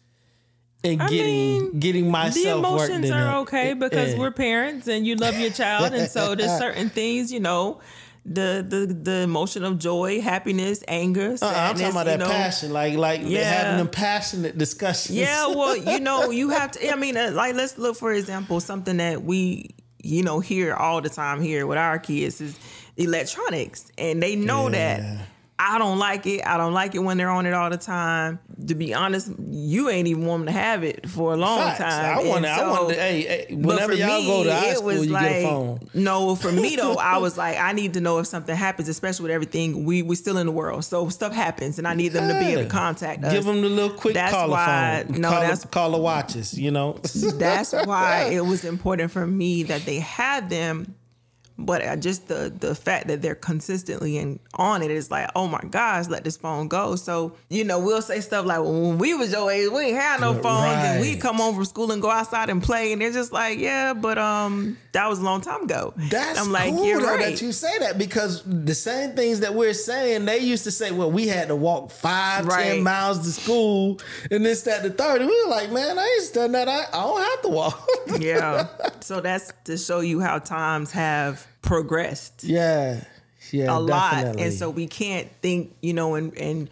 and 0.84 1.02
I 1.02 1.08
getting 1.08 1.26
mean, 1.26 1.80
getting 1.80 2.04
the 2.06 2.10
myself 2.10 2.64
worked 2.64 2.90
emotions 2.90 3.12
are 3.12 3.28
up. 3.30 3.38
okay 3.44 3.74
because 3.74 4.14
Yeah. 4.14 4.20
we're 4.20 4.32
parents 4.32 4.88
and 4.88 5.06
you 5.06 5.16
love 5.16 5.40
your 5.40 5.52
child 5.52 5.94
and 5.94 6.10
so 6.10 6.34
there's 6.36 6.58
certain 6.58 6.90
things 6.90 7.32
you 7.32 7.40
know 7.40 7.80
the 8.26 8.64
the 8.68 8.86
the 8.94 9.18
emotion 9.22 9.64
of 9.64 9.78
joy 9.80 10.22
happiness 10.22 10.84
anger 10.88 11.36
Uh, 11.42 11.46
I'm 11.48 11.76
talking 11.76 11.88
about 11.90 12.06
that 12.06 12.20
know. 12.20 12.28
passion, 12.30 12.72
like 12.72 12.96
like 12.96 13.22
Yeah. 13.24 13.44
having 13.44 13.78
them 13.78 13.88
passionate 13.90 14.58
discussions. 14.60 15.18
Yeah, 15.18 15.48
well, 15.48 15.76
you 15.76 16.00
know, 16.08 16.30
you 16.30 16.50
have 16.50 16.70
to. 16.72 16.92
I 16.92 16.96
mean, 16.98 17.18
uh, 17.18 17.32
like 17.34 17.56
let's 17.56 17.80
look 17.80 17.98
for 17.98 18.14
example 18.14 18.60
something 18.60 18.98
that 18.98 19.24
we, 19.24 19.72
you 20.04 20.22
know, 20.22 20.40
hear 20.40 20.76
all 20.76 21.02
the 21.02 21.10
time 21.10 21.42
here 21.42 21.66
with 21.66 21.80
our 21.80 21.98
kids 21.98 22.42
is 22.42 22.60
electronics, 22.98 23.92
and 23.98 24.22
they 24.22 24.36
know 24.36 24.68
Yeah. 24.70 24.98
that. 25.00 25.28
I 25.64 25.78
don't 25.78 26.00
like 26.00 26.26
it. 26.26 26.42
I 26.44 26.58
don't 26.58 26.74
like 26.74 26.96
it 26.96 27.00
when 27.00 27.18
they're 27.18 27.30
on 27.30 27.46
it 27.46 27.54
all 27.54 27.70
the 27.70 27.78
time. 27.78 28.40
To 28.68 28.74
be 28.74 28.96
honest, 28.96 29.30
you 29.52 29.90
ain't 29.90 30.08
even 30.08 30.26
want 30.26 30.46
them 30.46 30.54
to 30.56 30.60
have 30.60 30.84
it 30.84 31.08
for 31.08 31.34
a 31.34 31.38
long 31.38 31.60
Facts. 31.60 31.78
time. 31.78 32.18
I 32.18 32.24
want 32.24 32.46
to. 32.46 32.52
I 32.52 32.58
so- 32.58 32.70
want 32.72 32.90
to. 32.90 32.96
Hey, 32.96 33.22
hey, 33.48 33.54
whenever 33.56 33.94
y'all 33.94 34.22
me, 34.22 34.26
go 34.26 34.44
to 34.46 34.52
high 34.56 34.70
it 34.72 34.78
school, 34.78 34.88
was 34.88 35.06
you 35.06 35.12
like, 35.14 35.30
get 35.30 35.44
a 35.44 35.48
phone. 35.48 35.80
No, 35.94 36.34
for 36.36 36.52
me 36.52 36.76
though, 36.78 36.96
I 36.96 37.18
was 37.20 37.38
like, 37.38 37.60
I 37.60 37.74
need 37.74 37.94
to 37.94 38.02
know 38.02 38.18
if 38.18 38.26
something 38.26 38.56
happens, 38.56 38.90
especially 38.90 39.24
with 39.26 39.32
everything. 39.34 39.86
We 39.86 40.02
we 40.02 40.16
still 40.16 40.38
in 40.40 40.48
the 40.48 40.52
world, 40.52 40.84
so 40.84 41.10
stuff 41.10 41.32
happens, 41.32 41.78
and 41.78 41.88
I 41.88 41.94
need 41.94 42.10
them 42.14 42.28
to 42.28 42.40
be 42.40 42.54
able 42.54 42.64
to 42.64 42.68
contact 42.70 43.24
us. 43.24 43.32
Give 43.32 43.46
them 43.46 43.62
the 43.62 43.70
little 43.70 43.96
quick 43.96 44.16
That's 44.16 44.34
caller 44.34 44.54
why- 44.54 45.04
phone. 45.08 45.22
no, 45.22 45.30
call 45.30 45.42
that's- 45.42 45.60
the, 45.62 45.68
call 45.68 45.92
the 45.92 45.98
watches. 46.00 46.58
You 46.58 46.72
know. 46.72 46.94
That's 47.36 47.72
why 47.74 48.30
it 48.32 48.44
was 48.44 48.66
important 48.66 49.12
for 49.12 49.28
me 49.28 49.62
that 49.64 49.86
they 49.86 50.00
had 50.00 50.50
them. 50.50 50.96
But 51.66 52.00
just 52.00 52.28
the 52.28 52.54
the 52.58 52.76
fact 52.76 53.08
that 53.08 53.22
they're 53.22 53.36
consistently 53.36 54.18
and 54.18 54.40
on 54.56 54.82
it 54.82 54.92
is 54.92 55.10
like, 55.12 55.30
oh 55.36 55.48
my 55.48 55.62
gosh, 55.70 56.08
let 56.08 56.24
this 56.24 56.38
phone 56.38 56.68
go. 56.68 56.96
So 56.96 57.34
you 57.50 57.64
know, 57.64 57.80
we'll 57.80 58.02
say 58.02 58.22
stuff 58.22 58.46
like, 58.46 58.60
well, 58.60 58.72
when 58.90 58.98
we 58.98 59.14
was 59.14 59.32
your 59.32 59.52
age, 59.52 59.70
we 59.72 59.86
ain't 59.88 59.98
had 59.98 60.22
no 60.22 60.34
phones, 60.34 60.76
and 60.86 61.02
we 61.02 61.14
right. 61.14 61.22
come 61.22 61.38
home 61.38 61.56
from 61.56 61.66
school 61.66 61.92
and 61.92 62.02
go 62.02 62.10
outside 62.10 62.50
and 62.50 62.62
play, 62.62 62.92
and 62.94 63.02
they're 63.02 63.12
just 63.12 63.32
like, 63.32 63.60
yeah, 63.60 63.94
but 63.94 64.18
um, 64.18 64.78
that 64.94 65.08
was 65.10 65.20
a 65.20 65.24
long 65.24 65.42
time 65.42 65.64
ago. 65.64 65.94
That's 66.10 66.40
I'm 66.40 66.52
like, 66.52 66.74
cool 66.74 66.86
you're 66.86 67.00
right. 67.02 67.20
that 67.20 67.42
you 67.42 67.52
say 67.52 67.78
that 67.80 67.98
because 67.98 68.44
the 68.44 68.76
same 68.76 69.16
things 69.16 69.42
that 69.42 69.54
we're 69.54 69.74
saying, 69.74 70.26
they 70.26 70.40
used 70.40 70.64
to 70.66 70.72
say, 70.72 70.92
well, 70.92 71.12
we 71.12 71.28
had 71.28 71.48
to 71.50 71.56
walk 71.56 71.92
five, 71.92 72.46
Right. 72.46 72.64
ten 72.66 72.84
miles 72.84 73.20
to 73.20 73.32
school 73.32 74.00
and 74.30 74.46
this, 74.46 74.64
that, 74.64 74.84
the 74.84 74.90
third. 74.90 75.22
And 75.22 75.30
we 75.30 75.44
were 75.44 75.50
like, 75.50 75.72
man, 75.72 75.98
I 75.98 76.20
ain't 76.22 76.34
done 76.34 76.52
that. 76.54 76.68
I, 76.68 76.86
I 76.92 77.04
don't 77.04 77.22
have 77.22 77.42
to 77.44 77.50
walk. 77.50 77.88
yeah. 78.20 78.68
So 79.02 79.20
that's 79.20 79.52
to 79.66 79.78
show 79.78 80.02
you 80.02 80.20
how 80.20 80.38
times 80.40 80.92
have 80.92 81.48
progressed. 81.62 82.44
yeah. 82.44 83.04
Yeah. 83.52 83.76
a 83.76 83.80
lot 83.80 84.12
definitely. 84.14 84.44
and 84.44 84.54
so 84.54 84.70
we 84.70 84.88
can't 84.88 85.28
think 85.42 85.76
you 85.82 85.94
know 85.94 86.14
and 86.16 86.38
and 86.38 86.70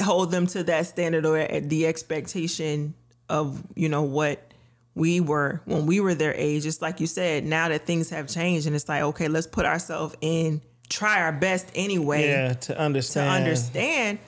hold 0.00 0.30
them 0.30 0.46
to 0.46 0.62
that 0.62 0.86
standard 0.86 1.26
or 1.26 1.36
at 1.36 1.68
the 1.68 1.86
expectation 1.86 2.94
of 3.28 3.62
you 3.74 3.88
know 3.88 4.02
what 4.02 4.52
we 4.94 5.20
were 5.20 5.60
when 5.64 5.84
we 5.84 5.98
were 6.00 6.14
their 6.14 6.32
age 6.34 6.62
just 6.62 6.80
like 6.80 7.00
you 7.00 7.06
said 7.06 7.44
now 7.44 7.68
that 7.68 7.84
things 7.84 8.08
have 8.10 8.28
changed 8.28 8.66
and 8.66 8.76
it's 8.76 8.88
like 8.88 9.02
okay 9.02 9.28
let's 9.28 9.48
put 9.48 9.66
ourselves 9.66 10.14
in 10.20 10.62
try 10.88 11.20
our 11.20 11.32
best 11.32 11.70
anyway 11.74 12.28
yeah, 12.28 12.52
to 12.54 12.78
understand. 12.78 13.26
to 13.26 13.36
understand. 13.36 14.18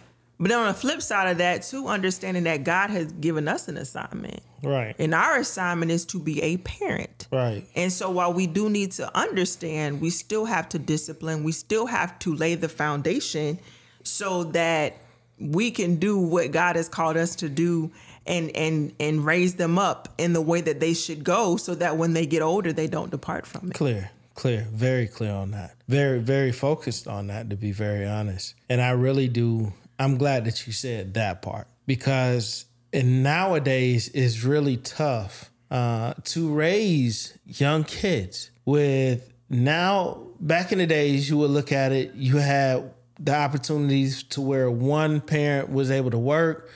But 0.40 0.48
then 0.48 0.58
on 0.58 0.68
the 0.68 0.74
flip 0.74 1.02
side 1.02 1.28
of 1.30 1.38
that 1.38 1.62
too 1.62 1.86
understanding 1.88 2.44
that 2.44 2.64
god 2.64 2.90
has 2.90 3.10
given 3.12 3.48
us 3.48 3.68
an 3.68 3.76
assignment 3.76 4.40
Right. 4.62 4.94
and 4.98 5.14
our 5.14 5.36
assignment 5.36 5.90
is 5.90 6.04
to 6.06 6.18
be 6.18 6.42
a 6.42 6.56
parent 6.58 7.28
Right. 7.30 7.64
and 7.76 7.92
so 7.92 8.10
while 8.10 8.32
we 8.32 8.46
do 8.46 8.68
need 8.68 8.92
to 8.92 9.16
understand, 9.16 10.00
we 10.00 10.10
still 10.10 10.46
have 10.46 10.68
to 10.70 10.78
discipline, 10.78 11.44
we 11.44 11.52
still 11.52 11.86
have 11.86 12.18
to 12.20 12.34
lay 12.34 12.54
the 12.56 12.68
foundation 12.68 13.58
so 14.02 14.44
that 14.44 14.96
we 15.38 15.70
can 15.70 15.96
do 15.96 16.18
what 16.18 16.50
God 16.50 16.74
has 16.74 16.88
called 16.88 17.16
us 17.16 17.36
to 17.36 17.48
do 17.48 17.92
and 18.26 18.50
and 18.56 18.92
and 18.98 19.24
raise 19.24 19.54
them 19.54 19.78
up 19.78 20.08
in 20.18 20.32
the 20.32 20.40
way 20.40 20.60
that 20.60 20.80
they 20.80 20.92
should 20.94 21.22
go 21.22 21.56
so 21.56 21.74
that 21.76 21.96
when 21.96 22.12
they 22.14 22.26
get 22.26 22.42
older 22.42 22.72
they 22.72 22.88
don't 22.88 23.10
depart 23.12 23.46
from 23.46 23.68
it. 23.70 23.74
Clear, 23.74 24.10
clear, 24.34 24.66
very 24.72 25.06
clear 25.06 25.32
on 25.32 25.52
that. 25.52 25.76
Very, 25.86 26.18
very 26.18 26.50
focused 26.50 27.06
on 27.06 27.28
that, 27.28 27.48
to 27.50 27.56
be 27.56 27.70
very 27.70 28.04
honest. 28.06 28.54
And 28.68 28.80
I 28.80 28.90
really 28.90 29.28
do. 29.28 29.72
I'm 29.98 30.16
glad 30.16 30.44
that 30.44 30.66
you 30.66 30.72
said 30.72 31.14
that 31.14 31.42
part 31.42 31.66
because 31.86 32.66
and 32.92 33.22
nowadays 33.22 34.08
it's 34.14 34.44
really 34.44 34.76
tough 34.76 35.50
uh, 35.70 36.14
to 36.24 36.52
raise 36.52 37.36
young 37.46 37.84
kids 37.84 38.50
with 38.64 39.32
now 39.50 40.28
back 40.40 40.72
in 40.72 40.78
the 40.78 40.86
days, 40.86 41.28
you 41.28 41.38
would 41.38 41.50
look 41.50 41.72
at 41.72 41.92
it, 41.92 42.14
you 42.14 42.36
had 42.36 42.92
the 43.18 43.34
opportunities 43.34 44.22
to 44.22 44.40
where 44.40 44.70
one 44.70 45.20
parent 45.20 45.70
was 45.70 45.90
able 45.90 46.10
to 46.10 46.18
work, 46.18 46.70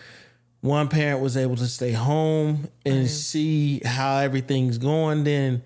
one 0.61 0.89
parent 0.89 1.21
was 1.21 1.37
able 1.37 1.57
to 1.57 1.67
stay 1.67 1.93
home 1.93 2.69
and 2.85 3.09
see 3.09 3.81
how 3.85 4.19
everything's 4.19 4.79
going. 4.79 5.25
Then 5.25 5.63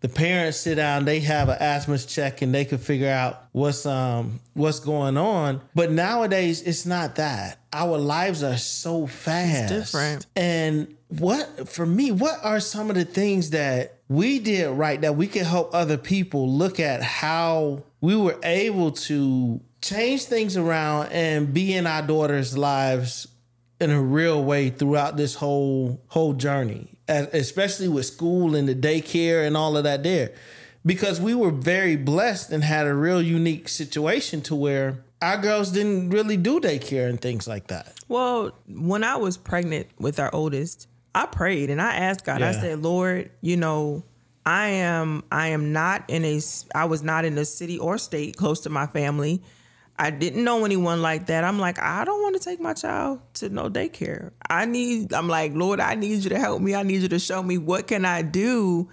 the 0.00 0.08
parents 0.08 0.58
sit 0.58 0.76
down, 0.76 1.04
they 1.04 1.20
have 1.20 1.48
an 1.48 1.56
asthma 1.60 1.98
check 1.98 2.42
and 2.42 2.54
they 2.54 2.64
can 2.64 2.78
figure 2.78 3.10
out 3.10 3.42
what's 3.52 3.84
um 3.86 4.40
what's 4.54 4.80
going 4.80 5.16
on. 5.16 5.60
But 5.74 5.90
nowadays 5.90 6.62
it's 6.62 6.86
not 6.86 7.16
that. 7.16 7.58
Our 7.72 7.98
lives 7.98 8.42
are 8.42 8.56
so 8.56 9.06
fast. 9.06 9.72
different. 9.72 10.26
And 10.36 10.96
what 11.08 11.68
for 11.68 11.86
me, 11.86 12.12
what 12.12 12.38
are 12.42 12.60
some 12.60 12.90
of 12.90 12.96
the 12.96 13.04
things 13.04 13.50
that 13.50 13.98
we 14.08 14.38
did 14.38 14.70
right 14.70 15.00
that 15.00 15.16
we 15.16 15.26
can 15.26 15.44
help 15.44 15.74
other 15.74 15.98
people 15.98 16.48
look 16.48 16.80
at 16.80 17.02
how 17.02 17.84
we 18.00 18.16
were 18.16 18.38
able 18.42 18.92
to 18.92 19.60
change 19.82 20.24
things 20.24 20.56
around 20.56 21.12
and 21.12 21.52
be 21.52 21.74
in 21.74 21.86
our 21.86 22.02
daughters' 22.02 22.56
lives 22.56 23.28
in 23.80 23.90
a 23.90 24.00
real 24.00 24.42
way 24.42 24.70
throughout 24.70 25.16
this 25.16 25.34
whole 25.34 26.00
whole 26.08 26.32
journey, 26.32 26.97
especially 27.08 27.88
with 27.88 28.06
school 28.06 28.54
and 28.54 28.68
the 28.68 28.74
daycare 28.74 29.46
and 29.46 29.56
all 29.56 29.76
of 29.76 29.84
that 29.84 30.02
there, 30.02 30.32
because 30.84 31.20
we 31.20 31.34
were 31.34 31.50
very 31.50 31.96
blessed 31.96 32.52
and 32.52 32.62
had 32.62 32.86
a 32.86 32.94
real 32.94 33.22
unique 33.22 33.68
situation 33.68 34.40
to 34.42 34.54
where 34.54 35.02
our 35.20 35.36
girls 35.38 35.72
didn't 35.72 36.10
really 36.10 36.36
do 36.36 36.60
daycare 36.60 37.08
and 37.08 37.20
things 37.20 37.48
like 37.48 37.66
that. 37.68 37.92
Well, 38.08 38.52
when 38.68 39.02
I 39.02 39.16
was 39.16 39.36
pregnant 39.36 39.88
with 39.98 40.20
our 40.20 40.32
oldest, 40.34 40.86
I 41.14 41.26
prayed 41.26 41.70
and 41.70 41.82
I 41.82 41.94
asked 41.94 42.24
God. 42.24 42.42
I 42.42 42.52
said, 42.52 42.82
"Lord, 42.82 43.30
you 43.40 43.56
know, 43.56 44.04
I 44.46 44.68
am 44.68 45.24
I 45.32 45.48
am 45.48 45.72
not 45.72 46.04
in 46.08 46.24
a 46.24 46.40
I 46.74 46.84
was 46.84 47.02
not 47.02 47.24
in 47.24 47.36
a 47.36 47.44
city 47.44 47.78
or 47.78 47.98
state 47.98 48.36
close 48.36 48.60
to 48.60 48.70
my 48.70 48.86
family. 48.86 49.42
I 49.98 50.10
didn't 50.10 50.44
know 50.44 50.64
anyone 50.64 51.02
like 51.02 51.26
that. 51.26 51.42
I'm 51.42 51.58
like, 51.58 51.80
I 51.80 52.04
don't 52.04 52.22
want 52.22 52.36
to 52.36 52.40
take 52.40 52.60
my 52.60 52.72
child 52.72 53.20
to 53.34 53.48
no 53.48 53.68
daycare. 53.68 54.30
I 54.48 54.64
need 54.64 55.12
I'm 55.12 55.28
like, 55.28 55.54
Lord, 55.54 55.80
I 55.80 55.94
need 55.94 56.22
you 56.22 56.30
to 56.30 56.38
help 56.38 56.62
me. 56.62 56.74
I 56.74 56.82
need 56.84 57.02
you 57.02 57.08
to 57.08 57.18
show 57.18 57.42
me 57.42 57.58
what 57.58 57.88
can 57.88 58.04
I 58.04 58.22
do 58.22 58.88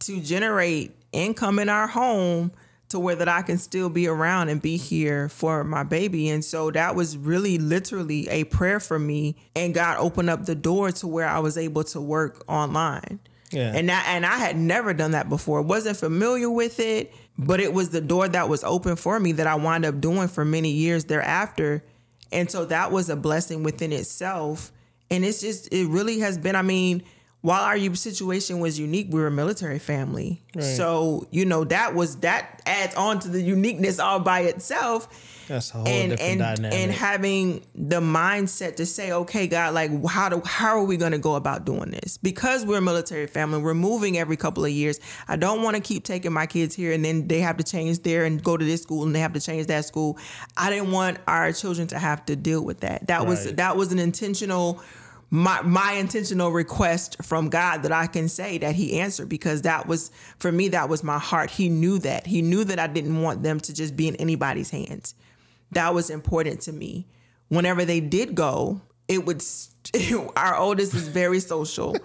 to 0.00 0.20
generate 0.20 0.96
income 1.12 1.58
in 1.58 1.68
our 1.68 1.86
home 1.86 2.52
to 2.88 2.98
where 2.98 3.16
that 3.16 3.28
I 3.28 3.42
can 3.42 3.58
still 3.58 3.90
be 3.90 4.08
around 4.08 4.48
and 4.48 4.60
be 4.60 4.76
here 4.76 5.28
for 5.28 5.62
my 5.62 5.82
baby. 5.82 6.28
And 6.28 6.44
so 6.44 6.70
that 6.70 6.94
was 6.96 7.16
really 7.16 7.58
literally 7.58 8.28
a 8.28 8.44
prayer 8.44 8.80
for 8.80 8.98
me. 8.98 9.36
And 9.54 9.74
God 9.74 9.98
opened 9.98 10.30
up 10.30 10.46
the 10.46 10.54
door 10.54 10.90
to 10.92 11.06
where 11.06 11.28
I 11.28 11.38
was 11.38 11.58
able 11.58 11.84
to 11.84 12.00
work 12.00 12.42
online. 12.48 13.20
Yeah. 13.52 13.72
And 13.74 13.88
that 13.88 14.04
and 14.08 14.26
I 14.26 14.38
had 14.38 14.56
never 14.56 14.92
done 14.92 15.12
that 15.12 15.28
before. 15.28 15.62
Wasn't 15.62 15.96
familiar 15.96 16.50
with 16.50 16.80
it, 16.80 17.12
but 17.38 17.60
it 17.60 17.72
was 17.72 17.90
the 17.90 18.00
door 18.00 18.28
that 18.28 18.48
was 18.48 18.64
open 18.64 18.96
for 18.96 19.18
me 19.18 19.32
that 19.32 19.46
I 19.46 19.54
wound 19.54 19.84
up 19.84 20.00
doing 20.00 20.28
for 20.28 20.44
many 20.44 20.70
years 20.70 21.04
thereafter. 21.04 21.84
And 22.30 22.50
so 22.50 22.66
that 22.66 22.92
was 22.92 23.08
a 23.08 23.16
blessing 23.16 23.62
within 23.62 23.92
itself. 23.92 24.72
And 25.10 25.24
it's 25.24 25.40
just 25.40 25.72
it 25.72 25.86
really 25.88 26.18
has 26.20 26.36
been, 26.36 26.56
I 26.56 26.62
mean, 26.62 27.02
while 27.40 27.62
our 27.62 27.78
situation 27.94 28.58
was 28.60 28.78
unique, 28.78 29.06
we 29.10 29.20
were 29.20 29.28
a 29.28 29.30
military 29.30 29.78
family. 29.78 30.42
So, 30.60 31.26
you 31.30 31.44
know, 31.44 31.64
that 31.64 31.94
was 31.94 32.16
that 32.16 32.60
adds 32.66 32.94
on 32.96 33.20
to 33.20 33.28
the 33.28 33.40
uniqueness 33.40 33.98
all 33.98 34.20
by 34.20 34.40
itself 34.40 35.08
That's 35.48 35.70
a 35.70 35.78
whole 35.78 35.86
and 35.88 36.10
different 36.10 36.30
and 36.30 36.56
dynamic. 36.56 36.78
and 36.78 36.92
having 36.92 37.66
the 37.74 38.00
mindset 38.00 38.76
to 38.76 38.86
say, 38.86 39.12
okay, 39.12 39.46
God, 39.46 39.74
like 39.74 39.90
how 40.06 40.28
do 40.28 40.42
how 40.44 40.76
are 40.78 40.84
we 40.84 40.96
going 40.96 41.12
to 41.12 41.18
go 41.18 41.34
about 41.34 41.64
doing 41.64 41.90
this? 41.90 42.18
Because 42.18 42.64
we're 42.64 42.78
a 42.78 42.82
military 42.82 43.26
family, 43.26 43.60
we're 43.60 43.74
moving 43.74 44.18
every 44.18 44.36
couple 44.36 44.64
of 44.64 44.70
years. 44.70 45.00
I 45.26 45.36
don't 45.36 45.62
want 45.62 45.76
to 45.76 45.82
keep 45.82 46.04
taking 46.04 46.32
my 46.32 46.46
kids 46.46 46.74
here 46.74 46.92
and 46.92 47.04
then 47.04 47.26
they 47.28 47.40
have 47.40 47.56
to 47.56 47.64
change 47.64 48.00
there 48.00 48.24
and 48.24 48.42
go 48.42 48.56
to 48.56 48.64
this 48.64 48.82
school 48.82 49.04
and 49.04 49.14
they 49.14 49.20
have 49.20 49.32
to 49.32 49.40
change 49.40 49.66
that 49.66 49.84
school. 49.84 50.18
I 50.56 50.70
didn't 50.70 50.92
want 50.92 51.18
our 51.26 51.52
children 51.52 51.88
to 51.88 51.98
have 51.98 52.24
to 52.26 52.36
deal 52.36 52.64
with 52.64 52.80
that. 52.80 53.06
That 53.06 53.26
was 53.26 53.52
that 53.54 53.76
was 53.76 53.92
an 53.92 53.98
intentional 53.98 54.82
my 55.30 55.60
my 55.62 55.92
intentional 55.92 56.50
request 56.50 57.22
from 57.22 57.50
God 57.50 57.82
that 57.82 57.92
I 57.92 58.06
can 58.06 58.28
say 58.28 58.58
that 58.58 58.74
he 58.74 59.00
answered 59.00 59.28
because 59.28 59.62
that 59.62 59.86
was 59.86 60.10
for 60.38 60.50
me 60.50 60.68
that 60.68 60.88
was 60.88 61.04
my 61.04 61.18
heart. 61.18 61.50
He 61.50 61.68
knew 61.68 61.98
that. 62.00 62.26
He 62.26 62.42
knew 62.42 62.64
that 62.64 62.78
I 62.78 62.86
didn't 62.86 63.20
want 63.20 63.42
them 63.42 63.60
to 63.60 63.74
just 63.74 63.96
be 63.96 64.08
in 64.08 64.16
anybody's 64.16 64.70
hands. 64.70 65.14
That 65.72 65.94
was 65.94 66.10
important 66.10 66.62
to 66.62 66.72
me. 66.72 67.06
Whenever 67.48 67.84
they 67.84 68.00
did 68.00 68.34
go, 68.34 68.80
it 69.08 69.24
would 69.24 69.40
st- 69.42 69.74
our 70.36 70.54
oldest 70.56 70.94
is 70.94 71.08
very 71.08 71.40
social. 71.40 71.96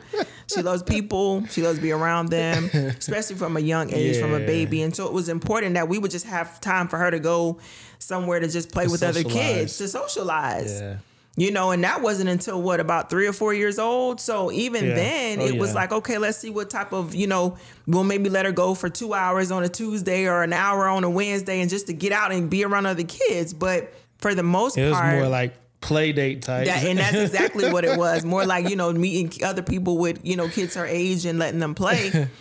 she 0.47 0.61
loves 0.61 0.83
people, 0.83 1.45
she 1.47 1.61
loves 1.61 1.77
to 1.77 1.81
be 1.81 1.91
around 1.91 2.29
them, 2.29 2.65
especially 2.73 3.35
from 3.35 3.57
a 3.57 3.59
young 3.59 3.91
age 3.93 4.17
from 4.19 4.33
a 4.33 4.39
baby. 4.39 4.81
And 4.81 4.95
so 4.95 5.05
it 5.05 5.13
was 5.13 5.27
important 5.27 5.73
that 5.73 5.89
we 5.89 5.97
would 5.97 6.11
just 6.11 6.25
have 6.27 6.61
time 6.61 6.87
for 6.87 6.97
her 6.97 7.11
to 7.11 7.19
go 7.19 7.59
somewhere 7.99 8.39
to 8.39 8.47
just 8.47 8.71
play 8.71 8.87
with 8.87 9.03
other 9.03 9.23
kids, 9.23 9.77
to 9.79 9.87
socialize 9.87 10.79
yeah. 10.81 10.97
You 11.35 11.49
know 11.51 11.71
and 11.71 11.83
that 11.83 12.01
wasn't 12.01 12.29
until 12.29 12.61
what 12.61 12.79
about 12.79 13.09
three 13.09 13.25
or 13.25 13.33
four 13.33 13.53
years 13.53 13.79
old. 13.79 14.21
So 14.21 14.51
even 14.51 14.85
Yeah. 14.85 14.95
then 14.95 15.39
Oh, 15.41 15.45
it 15.47 15.57
was 15.57 15.73
like 15.73 15.91
okay 15.91 16.17
let's 16.19 16.37
see 16.37 16.49
what 16.51 16.69
type 16.69 16.93
of 16.93 17.15
you 17.15 17.25
know 17.27 17.57
we'll 17.87 18.03
maybe 18.03 18.29
let 18.29 18.45
her 18.45 18.51
go 18.51 18.75
for 18.75 18.87
two 18.89 19.13
hours 19.15 19.49
on 19.51 19.63
a 19.63 19.69
tuesday 19.69 20.25
or 20.27 20.43
an 20.43 20.53
hour 20.53 20.87
on 20.87 21.03
a 21.03 21.09
wednesday 21.09 21.59
and 21.61 21.69
just 21.69 21.87
to 21.87 21.93
get 21.93 22.11
out 22.11 22.31
and 22.31 22.49
be 22.49 22.63
around 22.63 22.85
other 22.85 23.03
kids. 23.03 23.53
But 23.53 23.91
for 24.19 24.35
the 24.35 24.43
most 24.43 24.77
It 24.77 24.87
was 24.87 24.97
part 24.97 25.15
more 25.15 25.27
like 25.27 25.55
play 25.81 26.13
date 26.13 26.43
type. 26.43 26.65
that, 26.67 26.85
and 26.85 26.97
that's 26.99 27.17
exactly 27.17 27.69
what 27.73 27.83
it 27.83 27.97
was. 27.97 28.23
More 28.23 28.45
like 28.45 28.69
you 28.69 28.75
know 28.75 28.93
meeting 28.93 29.43
other 29.43 29.63
people 29.63 29.97
with 29.97 30.19
you 30.23 30.35
know 30.35 30.47
kids 30.49 30.75
her 30.75 30.85
age 30.85 31.25
and 31.25 31.39
letting 31.39 31.59
them 31.59 31.73
play. 31.75 32.27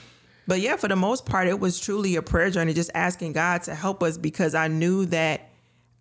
But 0.46 0.60
yeah 0.60 0.76
for 0.76 0.88
the 0.88 0.96
most 0.96 1.24
part 1.24 1.46
it 1.46 1.58
was 1.60 1.78
truly 1.80 2.16
a 2.16 2.22
prayer 2.22 2.50
journey 2.50 2.74
just 2.74 2.90
asking 2.94 3.32
god 3.32 3.62
to 3.62 3.74
help 3.76 4.02
us 4.02 4.18
because 4.18 4.56
i 4.56 4.66
knew 4.66 5.06
that 5.06 5.48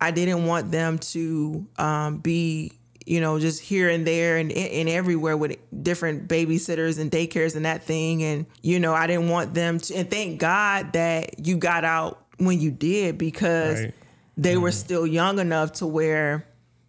i 0.02 0.10
didn't 0.10 0.46
want 0.48 0.72
them 0.72 0.98
to 1.14 1.68
um, 1.78 2.18
be 2.18 2.72
you 3.06 3.20
know 3.20 3.40
just 3.40 3.62
here 3.62 3.90
and 3.90 4.06
there 4.06 4.38
and, 4.38 4.52
and 4.52 4.88
everywhere 4.90 5.36
with 5.38 5.58
different 5.84 6.28
babysitters 6.28 7.00
and 7.00 7.12
daycares 7.12 7.56
and 7.56 7.66
that 7.66 7.84
thing 7.84 8.24
and 8.24 8.46
you 8.62 8.80
know 8.80 8.94
i 8.94 9.08
didn't 9.08 9.30
want 9.30 9.54
them 9.54 9.80
to 9.80 9.96
and 9.96 10.10
thank 10.10 10.40
god 10.40 10.94
that 10.94 11.46
you 11.46 11.58
got 11.58 11.84
out 11.84 12.24
when 12.38 12.60
you 12.60 12.72
did 12.72 13.18
because 13.18 13.80
Right. 13.82 13.94
they 14.38 14.58
were 14.58 14.70
mm-hmm. 14.70 14.78
still 14.78 15.08
young 15.08 15.40
enough 15.40 15.74
to 15.74 15.88
where 15.88 16.46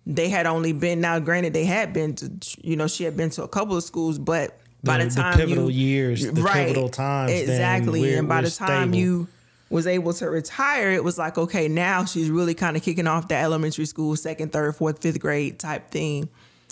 they 0.06 0.28
had 0.28 0.46
only 0.46 0.72
been 0.72 1.00
now 1.00 1.18
granted 1.18 1.52
they 1.52 1.64
had 1.64 1.92
been 1.92 2.14
to 2.16 2.30
you 2.62 2.76
know 2.76 2.86
she 2.86 3.04
had 3.04 3.16
been 3.16 3.30
to 3.30 3.42
a 3.42 3.48
couple 3.48 3.76
of 3.76 3.84
schools 3.84 4.18
but 4.18 4.58
by 4.84 4.98
the, 4.98 5.04
The- 5.04 5.10
the 5.10 5.20
time 5.22 5.36
pivotal 5.36 5.70
you, 5.70 5.86
years, 5.86 6.26
the 6.26 6.42
pivotal 6.44 6.88
times, 6.88 7.30
then 7.30 7.42
exactly 7.42 8.14
and 8.14 8.28
by 8.28 8.40
the 8.42 8.50
time 8.50 8.88
stable. 8.92 8.96
you 8.98 9.28
was 9.72 9.86
able 9.86 10.12
to 10.12 10.28
retire 10.28 10.90
it 10.92 11.02
was 11.02 11.18
like 11.18 11.38
okay 11.38 11.66
now 11.66 12.04
she's 12.04 12.30
really 12.30 12.54
kind 12.54 12.76
of 12.76 12.82
kicking 12.82 13.06
off 13.06 13.28
the 13.28 13.34
elementary 13.34 13.86
school 13.86 14.14
second 14.14 14.52
third 14.52 14.76
fourth 14.76 15.00
fifth 15.00 15.18
grade 15.18 15.58
type 15.58 15.90
thing 15.90 16.28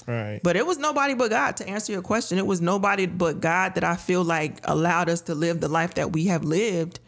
right. 0.07 0.40
but 0.42 0.57
it 0.57 0.66
was 0.66 0.78
nobody 0.78 1.14
but 1.14 1.30
God 1.30 1.57
to 1.59 1.69
answer 1.69 1.92
your 1.92 2.02
question. 2.02 2.38
It 2.38 2.47
was 2.47 2.61
nobody 2.61 3.07
but 3.07 3.40
God 3.40 3.75
that 3.75 3.85
I 3.85 3.97
feel 3.97 4.25
like 4.25 4.61
allowed 4.64 5.09
us 5.09 5.23
to 5.23 5.35
live 5.35 5.61
the 5.61 5.69
life 5.69 5.95
that 5.95 6.12
we 6.12 6.26
have 6.26 6.45
lived 6.45 7.00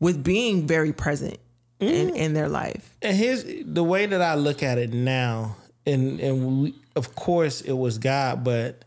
with 0.00 0.22
being 0.22 0.66
very 0.66 0.92
present 0.92 1.38
in, 1.80 2.10
mm. 2.10 2.16
in 2.16 2.34
their 2.34 2.48
life. 2.48 2.96
and 3.02 3.16
here's 3.16 3.44
the 3.64 3.82
way 3.84 4.06
that 4.06 4.20
I 4.20 4.34
look 4.34 4.62
at 4.62 4.78
it 4.78 4.92
now, 4.92 5.56
and 5.86 6.20
and 6.20 6.62
we, 6.62 6.74
of 6.96 7.14
course 7.14 7.60
it 7.60 7.72
was 7.72 7.98
God, 7.98 8.44
but 8.44 8.84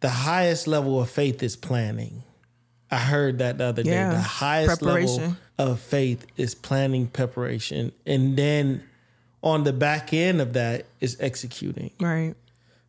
the 0.00 0.08
highest 0.08 0.66
level 0.66 1.00
of 1.00 1.10
faith 1.10 1.42
is 1.42 1.56
planning. 1.56 2.22
I 2.90 2.98
heard 2.98 3.38
that 3.38 3.58
the 3.58 3.64
other 3.64 3.82
day. 3.82 3.90
Yeah. 3.90 4.10
The 4.10 4.20
highest 4.20 4.82
level 4.82 5.16
Preparation. 5.16 5.36
Of 5.58 5.80
faith 5.80 6.26
is 6.36 6.54
planning, 6.54 7.06
preparation, 7.06 7.92
and 8.06 8.36
then 8.36 8.82
on 9.42 9.64
the 9.64 9.72
back 9.72 10.12
end 10.12 10.40
of 10.40 10.54
that 10.54 10.86
is 11.00 11.16
executing. 11.20 11.90
Right. 12.00 12.34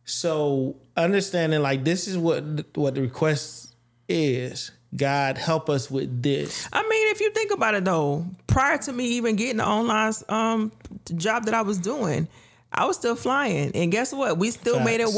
So 0.04 0.76
understanding 0.96 1.60
like 1.62 1.84
this 1.84 2.08
is 2.08 2.16
what 2.16 2.44
what 2.74 2.94
the 2.94 3.02
request 3.02 3.74
is. 4.08 4.70
God 4.94 5.36
help 5.36 5.68
us 5.68 5.90
with 5.90 6.22
this. 6.22 6.68
I 6.72 6.82
mean, 6.82 7.08
if 7.08 7.20
you 7.20 7.30
think 7.30 7.52
about 7.52 7.74
it 7.74 7.84
though, 7.84 8.26
prior 8.46 8.78
to 8.78 8.92
me 8.92 9.04
even 9.08 9.36
getting 9.36 9.58
the 9.58 9.66
online 9.66 10.12
um, 10.28 10.72
job 11.16 11.44
that 11.44 11.54
I 11.54 11.62
was 11.62 11.78
doing, 11.78 12.28
I 12.72 12.86
was 12.86 12.96
still 12.96 13.16
flying. 13.16 13.72
And 13.74 13.92
guess 13.92 14.12
what? 14.12 14.38
We 14.38 14.50
still 14.50 14.80
made 14.80 15.00
it 15.00 15.06
Facts. 15.06 15.16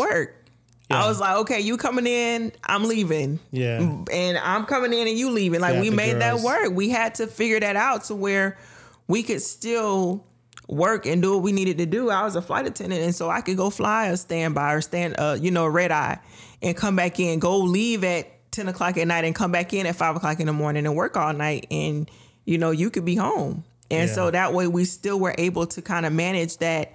Work. 0.91 1.05
I 1.05 1.09
was 1.09 1.21
like, 1.21 1.37
okay, 1.39 1.61
you 1.61 1.77
coming 1.77 2.07
in, 2.07 2.53
I'm 2.65 2.85
leaving. 2.85 3.39
Yeah. 3.51 3.81
And 4.13 4.39
I'm 4.39 4.65
coming 4.67 4.93
in 4.93 5.07
and 5.09 5.19
you 5.19 5.31
leaving. 5.31 5.61
Like 5.61 5.75
Got 5.75 5.83
we 5.83 5.91
made 5.91 6.21
that 6.21 6.41
work. 6.41 6.73
We 6.73 6.89
had 6.89 7.15
to 7.17 7.27
figure 7.27 7.61
that 7.61 7.77
out 7.77 8.05
to 8.05 8.15
where 8.15 8.59
we 9.07 9.23
could 9.23 9.43
still 9.43 10.25
work 10.69 11.07
and 11.07 11.23
do 11.23 11.35
what 11.35 11.43
we 11.43 11.53
needed 11.53 11.79
to 11.79 11.87
do. 11.87 12.11
I 12.11 12.25
was 12.25 12.37
a 12.37 12.43
flight 12.43 12.67
attendant 12.67 13.03
and 13.03 13.15
so 13.15 13.31
I 13.31 13.41
could 13.41 13.57
go 13.57 13.71
fly 13.71 14.07
a 14.09 14.17
standby 14.17 14.75
or 14.75 14.81
stand 14.83 15.17
uh, 15.19 15.37
you 15.41 15.51
know, 15.51 15.65
a 15.65 15.71
red 15.71 15.91
eye 15.91 16.19
and 16.63 16.77
come 16.77 16.95
back 16.97 17.19
in, 17.19 17.39
go 17.39 17.59
leave 17.59 18.05
at 18.05 18.51
10 18.53 18.69
o'clock 18.69 18.97
at 18.99 19.07
night 19.07 19.25
and 19.25 19.35
come 19.35 19.51
back 19.53 19.73
in 19.73 19.87
at 19.87 19.97
five 19.97 20.17
o'clock 20.17 20.41
in 20.41 20.47
the 20.47 20.53
morning 20.53 20.85
and 20.85 20.95
work 20.97 21.17
all 21.17 21.33
night 21.33 21.67
and 21.71 22.11
you 22.45 22.57
know, 22.59 22.71
you 22.71 22.89
could 22.91 23.05
be 23.05 23.15
home. 23.15 23.65
And 23.91 24.09
Yeah. 24.09 24.15
so 24.15 24.31
that 24.31 24.53
way 24.55 24.67
we 24.67 24.85
still 24.85 25.19
were 25.21 25.35
able 25.39 25.67
to 25.69 25.83
kind 25.83 26.05
of 26.05 26.13
manage 26.13 26.59
that 26.59 26.93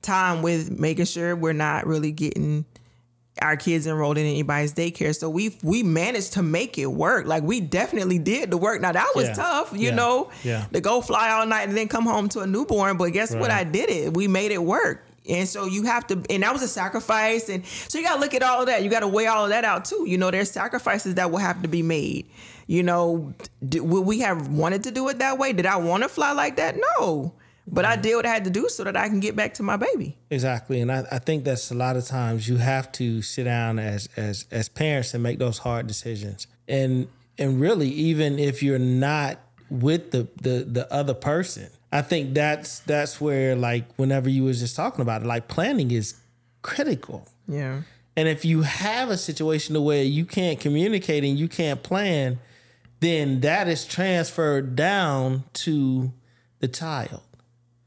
time 0.00 0.42
with 0.42 0.70
making 0.78 1.04
sure 1.04 1.36
we're 1.36 1.52
not 1.52 1.86
really 1.86 2.10
getting 2.12 2.64
our 3.40 3.56
kids 3.56 3.86
enrolled 3.86 4.18
in 4.18 4.26
anybody's 4.26 4.74
daycare. 4.74 5.16
So 5.16 5.30
we 5.30 5.56
we 5.62 5.82
managed 5.82 6.34
to 6.34 6.42
make 6.42 6.76
it 6.78 6.86
work. 6.86 7.26
Like 7.26 7.42
we 7.42 7.60
definitely 7.60 8.18
did 8.18 8.50
the 8.50 8.56
work. 8.58 8.80
Now 8.80 8.92
that 8.92 9.10
was 9.14 9.28
Yeah. 9.28 9.34
tough, 9.34 9.72
you 9.72 9.88
Yeah. 9.88 9.94
know, 9.94 10.30
Yeah. 10.44 10.64
to 10.72 10.80
go 10.80 11.00
fly 11.00 11.30
all 11.30 11.46
night 11.46 11.66
and 11.68 11.76
then 11.76 11.88
come 11.88 12.04
home 12.04 12.28
to 12.30 12.40
a 12.40 12.46
newborn. 12.46 12.98
But 12.98 13.12
guess 13.12 13.34
what? 13.34 13.50
I 13.50 13.64
did 13.64 13.88
it. 13.90 14.14
We 14.14 14.28
made 14.28 14.52
it 14.52 14.62
work. 14.62 15.04
And 15.28 15.48
so 15.48 15.66
you 15.66 15.84
have 15.84 16.04
to, 16.08 16.20
and 16.30 16.42
that 16.42 16.52
was 16.52 16.62
a 16.62 16.68
sacrifice. 16.68 17.48
And 17.48 17.64
so 17.88 17.96
you 17.98 18.04
got 18.04 18.14
to 18.16 18.20
look 18.20 18.34
at 18.34 18.42
all 18.42 18.60
of 18.60 18.66
that. 18.66 18.82
You 18.82 18.90
got 18.90 19.00
to 19.00 19.08
weigh 19.08 19.28
all 19.28 19.44
of 19.44 19.50
that 19.50 19.64
out 19.64 19.84
too. 19.84 20.04
You 20.06 20.18
know, 20.18 20.30
there's 20.32 20.50
sacrifices 20.50 21.14
that 21.14 21.30
will 21.30 21.38
have 21.38 21.62
to 21.62 21.68
be 21.68 21.80
made. 21.82 22.26
You 22.66 22.82
know, 22.82 23.32
would 23.72 24.00
we 24.06 24.18
have 24.20 24.48
wanted 24.48 24.82
to 24.84 24.90
do 24.90 25.08
it 25.08 25.20
that 25.20 25.38
way? 25.38 25.52
Did 25.52 25.64
I 25.66 25.76
want 25.76 26.02
to 26.02 26.08
fly 26.08 26.32
like 26.32 26.56
that? 26.56 26.76
No. 26.98 27.32
But 27.66 27.84
I 27.84 27.96
mm. 27.96 28.02
did 28.02 28.16
what 28.16 28.26
I 28.26 28.30
had 28.30 28.44
to 28.44 28.50
do 28.50 28.68
so 28.68 28.84
that 28.84 28.96
I 28.96 29.08
can 29.08 29.20
get 29.20 29.36
back 29.36 29.54
to 29.54 29.62
my 29.62 29.76
baby. 29.76 30.16
Exactly, 30.30 30.80
and 30.80 30.90
I, 30.90 31.04
I 31.10 31.18
think 31.18 31.44
that's 31.44 31.70
a 31.70 31.74
lot 31.74 31.96
of 31.96 32.06
times 32.06 32.48
you 32.48 32.56
have 32.56 32.90
to 32.92 33.22
sit 33.22 33.44
down 33.44 33.78
as 33.78 34.08
as 34.16 34.46
as 34.50 34.68
parents 34.68 35.14
and 35.14 35.22
make 35.22 35.38
those 35.38 35.58
hard 35.58 35.86
decisions. 35.86 36.46
And 36.66 37.08
and 37.38 37.60
really, 37.60 37.88
even 37.88 38.38
if 38.38 38.62
you're 38.62 38.78
not 38.78 39.38
with 39.70 40.10
the 40.10 40.28
the 40.40 40.64
the 40.64 40.92
other 40.92 41.14
person, 41.14 41.70
I 41.92 42.02
think 42.02 42.34
that's 42.34 42.80
that's 42.80 43.20
where 43.20 43.54
like 43.54 43.84
whenever 43.96 44.28
you 44.28 44.44
was 44.44 44.60
just 44.60 44.74
talking 44.74 45.02
about 45.02 45.22
it, 45.22 45.26
like 45.26 45.48
planning 45.48 45.90
is 45.90 46.20
critical. 46.62 47.28
Yeah. 47.46 47.82
And 48.16 48.28
if 48.28 48.44
you 48.44 48.62
have 48.62 49.08
a 49.08 49.16
situation 49.16 49.82
where 49.82 50.02
you 50.02 50.26
can't 50.26 50.60
communicate 50.60 51.24
and 51.24 51.38
you 51.38 51.48
can't 51.48 51.82
plan, 51.82 52.40
then 53.00 53.40
that 53.40 53.68
is 53.68 53.86
transferred 53.86 54.76
down 54.76 55.44
to 55.54 56.12
the 56.60 56.68
child 56.68 57.22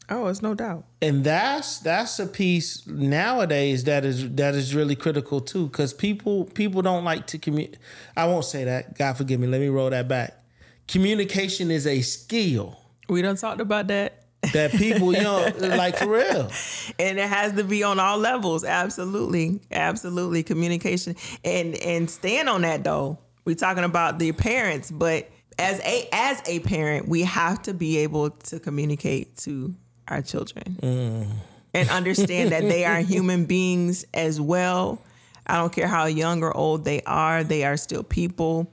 Oh, 0.09 0.27
it's 0.27 0.41
no 0.41 0.53
doubt. 0.53 0.85
and 1.01 1.23
that's 1.23 1.79
that's 1.79 2.19
a 2.19 2.27
piece 2.27 2.85
nowadays 2.87 3.83
that 3.85 4.05
is 4.05 4.29
that 4.35 4.53
is 4.55 4.75
really 4.75 4.95
critical 4.95 5.41
too 5.41 5.67
because 5.67 5.93
people 5.93 6.45
people 6.45 6.81
don't 6.83 7.03
like 7.03 7.25
to 7.27 7.37
communicate 7.39 7.79
i 8.15 8.25
won't 8.25 8.45
say 8.45 8.63
that 8.65 8.97
god 8.97 9.13
forgive 9.17 9.39
me 9.39 9.47
let 9.47 9.59
me 9.61 9.67
roll 9.67 9.89
that 9.89 10.07
back 10.07 10.43
communication 10.87 11.71
is 11.71 11.87
a 11.87 12.01
skill 12.01 12.77
We 13.09 13.21
done 13.21 13.35
talked 13.35 13.61
about 13.61 13.87
that. 13.87 14.23
that 14.53 14.71
people 14.73 15.11
you 15.17 15.23
know 15.23 15.51
like 15.59 15.97
for 15.97 16.07
real 16.07 16.51
and 16.99 17.17
it 17.17 17.27
has 17.27 17.53
to 17.53 17.63
be 17.63 17.81
on 17.83 17.99
all 17.99 18.19
levels 18.19 18.63
absolutely 18.63 19.59
absolutely 19.71 20.43
communication 20.43 21.15
and 21.43 21.75
and 21.77 22.09
stand 22.09 22.47
on 22.47 22.61
that 22.61 22.83
though 22.83 23.17
we're 23.45 23.55
talking 23.55 23.83
about 23.83 24.19
the 24.19 24.31
parents 24.33 24.91
but 24.91 25.29
as 25.57 25.79
a 25.81 26.07
as 26.13 26.41
a 26.47 26.59
parent 26.59 27.07
we 27.07 27.23
have 27.23 27.59
to 27.63 27.73
be 27.73 27.97
able 27.97 28.29
to 28.29 28.59
communicate 28.59 29.35
to 29.37 29.73
our 30.07 30.21
children. 30.21 30.77
Mm. 30.81 31.27
And 31.73 31.89
understand 31.89 32.51
that 32.51 32.61
they 32.63 32.85
are 32.85 32.99
human 33.01 33.45
beings 33.45 34.05
as 34.13 34.39
well. 34.39 35.01
I 35.47 35.57
don't 35.57 35.73
care 35.73 35.87
how 35.87 36.05
young 36.05 36.41
or 36.43 36.55
old 36.55 36.85
they 36.85 37.01
are 37.03 37.43
they 37.43 37.63
are 37.65 37.77
still 37.77 38.03
people. 38.03 38.71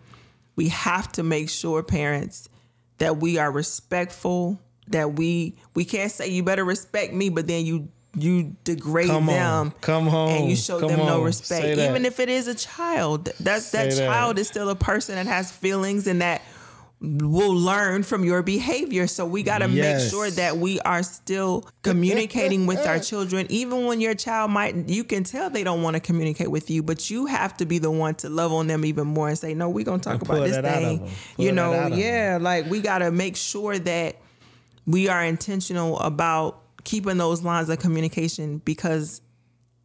We 0.56 0.68
have 0.68 1.10
to 1.12 1.22
make 1.22 1.50
sure 1.50 1.82
parents 1.82 2.48
that 2.98 3.16
we 3.18 3.38
are 3.38 3.50
respectful 3.50 4.60
that 4.88 5.14
we 5.14 5.56
we 5.74 5.84
can't 5.84 6.10
say 6.12 6.28
you 6.28 6.42
better 6.42 6.64
respect 6.64 7.12
me 7.12 7.28
but 7.30 7.46
then 7.46 7.64
you 7.66 7.88
you 8.14 8.54
degrade 8.64 9.08
Come 9.08 9.28
on. 9.28 9.34
them 9.34 9.74
Come 9.80 10.06
home. 10.06 10.28
and 10.30 10.50
you 10.50 10.54
show 10.56 10.78
them 10.80 10.98
no 10.98 11.22
respect. 11.22 11.64
Even 11.78 12.04
if 12.04 12.20
it 12.20 12.28
is 12.28 12.46
a 12.46 12.54
child 12.54 13.30
that's 13.40 13.70
that 13.70 13.92
Say 13.92 14.00
that. 14.00 14.06
child 14.08 14.38
is 14.38 14.48
still 14.48 14.68
a 14.68 14.74
person 14.76 15.14
that 15.16 15.26
has 15.26 15.50
feelings 15.50 16.06
and 16.06 16.20
that 16.20 16.42
will 17.02 17.54
learn 17.54 18.04
from 18.04 18.24
your 18.24 18.42
behavior. 18.42 19.06
So 19.06 19.26
we 19.26 19.42
got 19.42 19.58
to 19.58 19.68
make 19.68 20.08
sure 20.08 20.30
that 20.30 20.56
we 20.56 20.78
are 20.80 21.02
still 21.02 21.68
communicating 21.82 22.66
with 22.66 22.86
our 22.86 23.00
children. 23.00 23.46
Even 23.50 23.86
when 23.86 24.00
your 24.00 24.14
child 24.14 24.50
might 24.50 24.88
you 24.88 25.04
can 25.04 25.24
tell 25.24 25.50
they 25.50 25.64
don't 25.64 25.82
want 25.82 25.94
to 25.94 26.00
communicate 26.00 26.50
with 26.50 26.70
you 26.70 26.82
but 26.82 27.10
you 27.10 27.26
have 27.26 27.56
to 27.56 27.66
be 27.66 27.78
the 27.78 27.90
one 27.90 28.14
to 28.14 28.28
love 28.28 28.52
on 28.52 28.66
them 28.66 28.84
even 28.84 29.06
more 29.06 29.28
and 29.28 29.38
say 29.38 29.54
no 29.54 29.68
we're 29.68 29.84
going 29.84 30.00
to 30.00 30.08
talk 30.08 30.22
about 30.22 30.44
this 30.44 30.56
that 30.56 30.64
out 30.64 30.82
of 30.82 31.00
thing. 31.00 31.10
you 31.36 31.52
know 31.52 31.72
of 31.72 31.90
them. 31.90 31.98
yeah 31.98 32.38
like 32.40 32.68
we 32.70 32.80
got 32.80 32.98
to 32.98 33.10
make 33.10 33.36
sure 33.36 33.78
that 33.78 34.16
we 34.86 35.08
are 35.08 35.24
intentional 35.24 35.98
about 36.00 36.62
keeping 36.84 37.18
those 37.18 37.42
lines 37.42 37.68
of 37.68 37.78
communication 37.78 38.58
because 38.58 39.20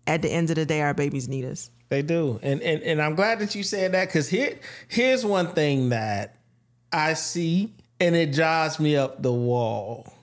at 0.06 0.22
the 0.22 0.30
end 0.30 0.50
of 0.50 0.56
the 0.56 0.66
day 0.66 0.82
our 0.82 0.94
babies 0.94 1.28
need 1.28 1.46
us. 1.46 1.70
They 1.90 2.02
do, 2.02 2.40
and 2.44 2.62
and 2.62 2.82
and 2.84 3.02
I'm 3.02 3.16
glad 3.16 3.40
that 3.40 3.56
you 3.56 3.64
said 3.64 3.94
that 3.94 4.08
because 4.08 4.28
here 4.28 4.60
here's 4.90 5.26
one 5.26 5.54
thing 5.54 5.90
that 5.90 6.37
I 6.92 7.14
see, 7.14 7.74
and 8.00 8.16
it 8.16 8.34
drives 8.34 8.80
me 8.80 8.96
up 8.96 9.22
the 9.22 9.34
wall. 9.34 10.14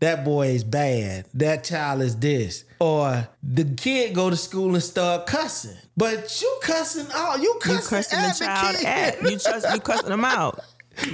That 0.00 0.24
boy 0.24 0.48
is 0.48 0.64
bad. 0.64 1.26
That 1.34 1.64
child 1.64 2.02
is 2.02 2.16
this, 2.18 2.64
or 2.78 3.26
the 3.42 3.64
kid 3.64 4.14
go 4.14 4.28
to 4.28 4.36
school 4.36 4.74
and 4.74 4.82
start 4.82 5.26
cussing, 5.26 5.76
but 5.96 6.40
you 6.42 6.58
cussing 6.62 7.06
all 7.14 7.38
you 7.38 7.44
you 7.44 7.58
cussing, 7.60 7.98
cussing 7.98 8.18
at 8.18 8.38
the 8.38 8.44
child 8.44 8.76
kid. 8.76 8.86
at 8.86 9.22
you 9.22 9.30
just 9.38 9.72
you 9.72 9.80
cussing 9.80 10.10
them 10.10 10.24
out 10.24 10.60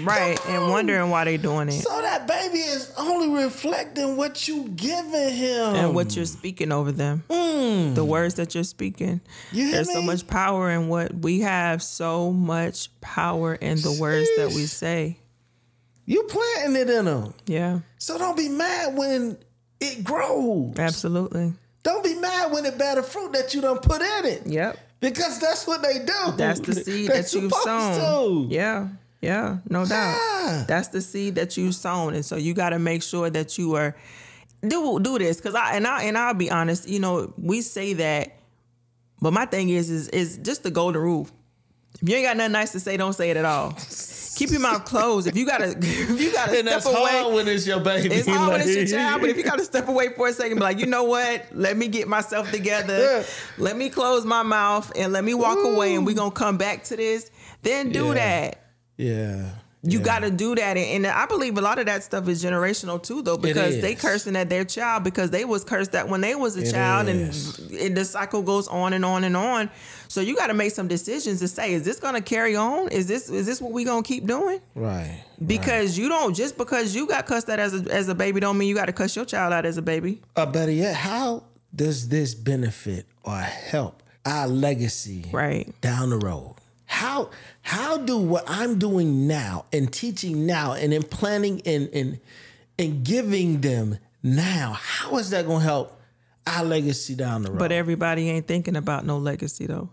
right 0.01 0.39
and 0.47 0.71
wondering 0.71 1.11
why 1.11 1.25
they 1.25 1.37
doing 1.37 1.69
it. 1.69 1.83
So 1.83 2.01
that 2.03 2.27
baby 2.27 2.59
is 2.59 2.93
only 2.99 3.43
reflecting 3.43 4.17
what 4.17 4.47
you 4.49 4.69
giving 4.69 5.35
him. 5.35 5.75
And 5.75 5.95
what 5.95 6.17
you're 6.17 6.25
speaking 6.25 6.73
over 6.73 6.93
them. 6.93 7.25
Mm. 7.29 7.95
The 7.95 8.05
words 8.05 8.35
that 8.35 8.55
you're 8.55 8.65
speaking. 8.65 9.21
You 9.53 9.71
there's 9.71 9.93
so 9.93 10.03
much 10.03 10.27
power 10.27 10.71
in 10.71 10.89
what 10.89 11.15
we 11.15 11.41
have 11.41 11.83
so 11.83 12.33
much 12.33 12.89
power 13.01 13.55
in 13.55 13.81
the 13.81 13.97
words 14.01 14.29
that 14.37 14.49
we 14.49 14.67
say. 14.67 15.19
You 16.07 16.25
planting 16.25 16.81
it 16.81 16.91
in 16.91 17.05
them, 17.05 17.35
yeah. 17.47 17.81
So 17.99 18.19
don't 18.19 18.37
be 18.37 18.49
mad 18.49 18.97
when 18.97 19.39
it 19.81 20.03
grows. 20.03 20.77
absolutely. 20.79 21.53
Don't 21.83 22.05
be 22.05 22.15
mad 22.15 22.53
when 22.53 22.67
it 22.67 22.77
bear 22.77 22.97
the 22.97 23.03
fruit 23.03 23.33
that 23.33 23.55
you 23.55 23.61
don't 23.61 23.81
put 23.81 24.03
in 24.03 24.27
it. 24.27 24.47
yep. 24.47 24.79
Because 25.01 25.41
that's 25.41 25.67
what 25.67 25.83
they 25.83 26.01
do. 26.01 26.33
that's 26.37 26.61
the 26.61 26.75
seed 26.75 27.09
that 27.13 27.33
you've 27.33 27.53
sown. 27.53 28.49
to. 28.49 28.55
yeah 28.55 28.89
yeah 29.21 29.59
no 29.69 29.85
doubt 29.85 30.17
Yeah. 30.47 30.65
that's 30.67 30.89
the 30.89 31.01
seed 31.01 31.35
that 31.35 31.57
you 31.57 31.73
sown 31.73 32.15
and 32.15 32.25
so 32.25 32.37
you 32.37 32.55
got 32.55 32.71
to 32.71 32.79
make 32.79 33.03
sure 33.03 33.29
that 33.31 33.59
you 33.59 33.75
are 33.77 33.97
do 34.67 34.99
do 35.01 35.19
this 35.19 35.37
because 35.39 35.55
i 35.55 35.75
and 35.77 35.87
i 35.87 36.05
and 36.05 36.17
i'll 36.19 36.35
be 36.35 36.51
honest 36.51 36.89
you 36.89 37.01
know 37.01 37.33
we 37.37 37.61
say 37.63 37.93
that 37.95 38.37
but 39.21 39.33
my 39.33 39.47
thing 39.47 39.69
is 39.69 39.91
is 39.91 40.09
is 40.09 40.39
just 40.39 40.63
the 40.63 40.71
golden 40.71 41.01
rule 41.03 41.29
if 42.03 42.09
you 42.09 42.17
ain't 42.17 42.27
got 42.27 42.37
nothing 42.37 42.53
nice 42.53 42.73
to 42.73 42.81
say 42.81 42.97
don't 42.97 43.13
say 43.15 43.31
it 43.31 43.37
at 43.37 43.45
all 43.45 43.77
keep 44.37 44.51
your 44.51 44.61
mouth 44.61 44.85
closed 44.87 45.27
if 45.27 45.37
you 45.37 45.45
gotta 45.45 45.71
if 45.79 46.21
you 46.21 46.33
gotta 46.33 46.53
And 46.59 46.61
step 46.61 46.65
that's 46.65 46.87
away 46.87 46.97
hard 47.23 47.35
when 47.35 47.47
it's 47.49 47.67
your 47.67 47.81
baby. 47.81 48.15
it's 48.15 48.27
hard 48.29 48.53
when 48.53 48.61
it's 48.63 48.75
your 48.75 48.87
child, 48.87 49.21
but 49.21 49.29
if 49.29 49.37
you 49.37 49.43
gotta 49.43 49.65
step 49.65 49.87
away 49.89 50.09
for 50.15 50.29
a 50.29 50.33
second, 50.33 50.57
be 50.57 50.63
like, 50.63 50.79
you 50.79 50.87
know 50.87 51.05
what? 51.05 51.45
Let 51.53 51.77
me 51.77 51.89
get 51.89 52.09
myself 52.09 52.51
together. 52.51 53.23
let 53.59 53.77
me 53.77 53.91
close 53.91 54.25
my 54.25 54.43
mouth 54.43 54.91
and 54.97 55.13
let 55.13 55.25
me 55.25 55.35
walk 55.35 55.59
away, 55.63 55.95
and 55.95 56.07
we 56.07 56.15
gonna 56.15 56.31
come 56.31 56.57
back 56.57 56.85
to 56.85 56.97
this. 56.97 57.31
Then 57.63 57.93
do 57.93 58.07
Yeah. 58.07 58.15
that. 58.15 58.60
Yeah. 59.01 59.51
You 59.83 59.99
yeah. 60.01 60.05
got 60.05 60.19
to 60.19 60.31
do 60.31 60.55
that, 60.57 60.77
and, 60.77 61.07
and 61.07 61.07
I 61.07 61.25
believe 61.25 61.57
a 61.57 61.63
lot 61.63 61.79
of 61.79 61.87
that 61.87 62.03
stuff 62.05 62.29
is 62.29 62.45
generational 62.45 63.03
too, 63.03 63.23
though, 63.23 63.39
because 63.39 63.81
they 63.81 63.95
cursing 63.95 64.37
at 64.37 64.51
their 64.51 64.63
child 64.63 65.05
because 65.05 65.31
they 65.31 65.47
was 65.47 65.65
cursed 65.65 65.95
at 65.95 66.07
when 66.07 66.21
they 66.21 66.35
was 66.35 66.55
a 66.59 66.65
It 66.69 66.71
child, 66.73 67.09
is. 67.09 67.59
and, 67.59 67.71
and 67.79 67.97
the 67.97 68.05
cycle 68.05 68.43
goes 68.43 68.69
on 68.69 68.93
and 68.93 69.07
on 69.07 69.25
and 69.25 69.35
on. 69.35 69.71
So 70.09 70.21
you 70.21 70.37
got 70.37 70.49
to 70.49 70.55
make 70.55 70.73
some 70.73 70.87
decisions 70.87 71.39
to 71.41 71.49
say, 71.49 71.73
is 71.73 71.83
this 71.83 71.99
going 71.99 72.13
to 72.13 72.21
carry 72.21 72.57
on? 72.57 72.89
Is 72.89 73.07
this 73.07 73.31
is 73.31 73.47
this 73.47 73.59
what 73.63 73.73
we 73.73 73.85
gonna 73.85 74.03
keep 74.03 74.27
doing? 74.27 74.61
Right. 74.75 75.25
Because 75.47 75.97
you 75.97 76.11
don't 76.11 76.35
just 76.35 76.59
because 76.59 76.95
you 76.95 77.07
got 77.07 77.25
cussed 77.25 77.49
at 77.49 77.59
as 77.59 77.73
a 77.73 77.91
as 77.91 78.07
a 78.11 78.15
baby 78.15 78.39
don't 78.39 78.59
mean 78.59 78.69
you 78.69 78.75
got 78.75 78.87
to 78.87 78.93
cuss 78.93 79.17
your 79.17 79.25
child 79.25 79.55
out 79.55 79.65
as 79.65 79.79
a 79.79 79.83
baby. 79.83 80.21
Or 80.37 80.45
better 80.45 80.73
yet, 80.73 80.95
how 80.95 81.45
does 81.75 82.09
this 82.09 82.35
benefit 82.35 83.07
or 83.25 83.39
help 83.39 84.03
our 84.27 84.47
legacy 84.47 85.25
Right. 85.33 85.73
down 85.81 86.11
the 86.11 86.19
road? 86.19 86.57
How 87.01 87.31
how 87.63 87.97
do 87.97 88.19
what 88.19 88.45
I'm 88.47 88.79
doing 88.79 89.27
now 89.27 89.65
and 89.73 89.91
teaching 89.91 90.45
now 90.45 90.75
and 90.75 90.93
in 90.93 91.03
planning 91.03 91.63
and 91.65 91.89
and 91.95 92.21
and 92.79 93.03
giving 93.03 93.63
them 93.63 93.97
now, 94.23 94.77
how 94.79 95.17
is 95.17 95.31
that 95.31 95.47
gonna 95.47 95.65
help 95.65 95.99
our 96.47 96.63
legacy 96.63 97.15
down 97.15 97.41
the 97.41 97.53
road? 97.53 97.59
But 97.59 97.73
everybody 97.73 98.29
ain't 98.29 98.47
thinking 98.47 98.77
about 98.77 99.07
no 99.07 99.17
legacy 99.17 99.65
though. 99.65 99.89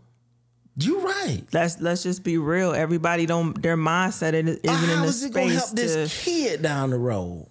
You're 0.76 1.00
right. 1.00 1.43
Let's 1.54 1.80
let's 1.80 2.04
just 2.04 2.26
be 2.26 2.38
real. 2.38 2.74
Everybody 2.74 3.26
don't 3.26 3.62
their 3.62 3.78
mindset 3.78 4.34
isn't 4.34 4.65
in 4.65 4.70
How 4.70 5.02
the 5.04 5.08
is 5.08 5.24
it 5.24 5.32
gonna 5.32 5.46
space 5.48 5.60
help 5.60 5.70
to. 5.70 5.76
this 5.76 6.24
kid 6.26 6.62
down 6.62 6.89
the 6.89 6.98
road? 6.98 7.48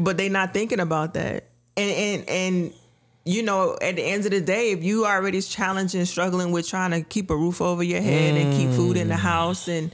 But 0.00 0.18
they 0.18 0.28
not 0.28 0.54
thinking 0.54 0.78
about 0.78 1.14
that. 1.14 1.48
And 1.76 1.90
and 1.90 2.28
and 2.28 2.74
you 3.30 3.42
know, 3.42 3.76
at 3.80 3.96
the 3.96 4.02
end 4.02 4.24
of 4.24 4.32
the 4.32 4.40
day, 4.40 4.72
if 4.72 4.82
you 4.82 5.06
already 5.06 5.40
challenging, 5.40 6.04
struggling 6.04 6.50
with 6.50 6.68
trying 6.68 6.90
to 6.90 7.02
keep 7.02 7.30
a 7.30 7.36
roof 7.36 7.60
over 7.60 7.82
your 7.82 8.00
head 8.00 8.36
and 8.36 8.54
keep 8.54 8.70
food 8.70 8.96
in 8.96 9.08
the 9.08 9.14
mm. 9.14 9.18
house, 9.18 9.68
and 9.68 9.92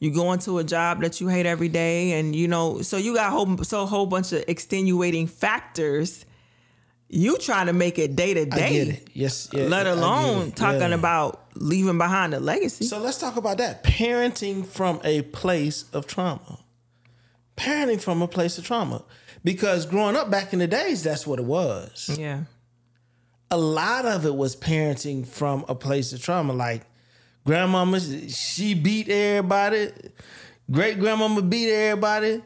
you 0.00 0.10
go 0.10 0.32
into 0.32 0.58
a 0.58 0.64
job 0.64 1.00
that 1.02 1.20
you 1.20 1.28
hate 1.28 1.46
every 1.46 1.68
day, 1.68 2.18
and 2.18 2.34
you 2.34 2.48
know, 2.48 2.82
so 2.82 2.96
you 2.96 3.14
got 3.14 3.28
a 3.28 3.30
whole 3.30 3.58
so 3.58 3.82
a 3.82 3.86
whole 3.86 4.06
bunch 4.06 4.32
of 4.32 4.42
extenuating 4.48 5.28
factors. 5.28 6.24
You 7.08 7.36
trying 7.36 7.66
to 7.66 7.74
make 7.74 7.98
it 7.98 8.16
day 8.16 8.32
to 8.34 8.46
day. 8.46 9.02
Yes. 9.12 9.48
Yeah, 9.52 9.64
let 9.64 9.86
alone 9.86 10.50
talking 10.52 10.80
Yeah. 10.80 10.94
about 10.94 11.44
leaving 11.54 11.98
behind 11.98 12.32
a 12.32 12.40
legacy. 12.40 12.86
So 12.86 12.98
let's 12.98 13.18
talk 13.18 13.36
about 13.36 13.58
that. 13.58 13.84
Parenting 13.84 14.64
from 14.66 14.98
a 15.04 15.20
place 15.20 15.84
of 15.92 16.06
trauma. 16.06 16.58
Parenting 17.56 18.00
from 18.00 18.22
a 18.22 18.28
place 18.28 18.56
of 18.56 18.64
trauma. 18.64 19.04
Because 19.44 19.86
growing 19.86 20.16
up 20.16 20.30
back 20.30 20.52
in 20.52 20.58
the 20.58 20.66
days, 20.66 21.02
that's 21.02 21.26
what 21.26 21.38
it 21.38 21.44
was. 21.44 22.16
yeah, 22.18 22.44
a 23.52 23.56
lot 23.56 24.06
of 24.06 24.24
it 24.24 24.34
was 24.34 24.56
parenting 24.56 25.26
from 25.26 25.64
a 25.68 25.74
place 25.74 26.12
of 26.12 26.22
trauma. 26.22 26.54
Like 26.54 26.82
grandmama, 27.44 28.00
she 28.00 28.74
beat 28.74 29.08
everybody. 29.08 29.92
Great 30.70 30.98
grandmama 30.98 31.42
beat 31.42 31.70
everybody. 31.70 32.42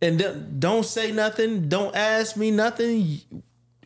And 0.00 0.58
don't 0.58 0.84
say 0.84 1.12
nothing. 1.12 1.68
Don't 1.68 1.94
ask 1.94 2.36
me 2.36 2.50
nothing. 2.50 3.20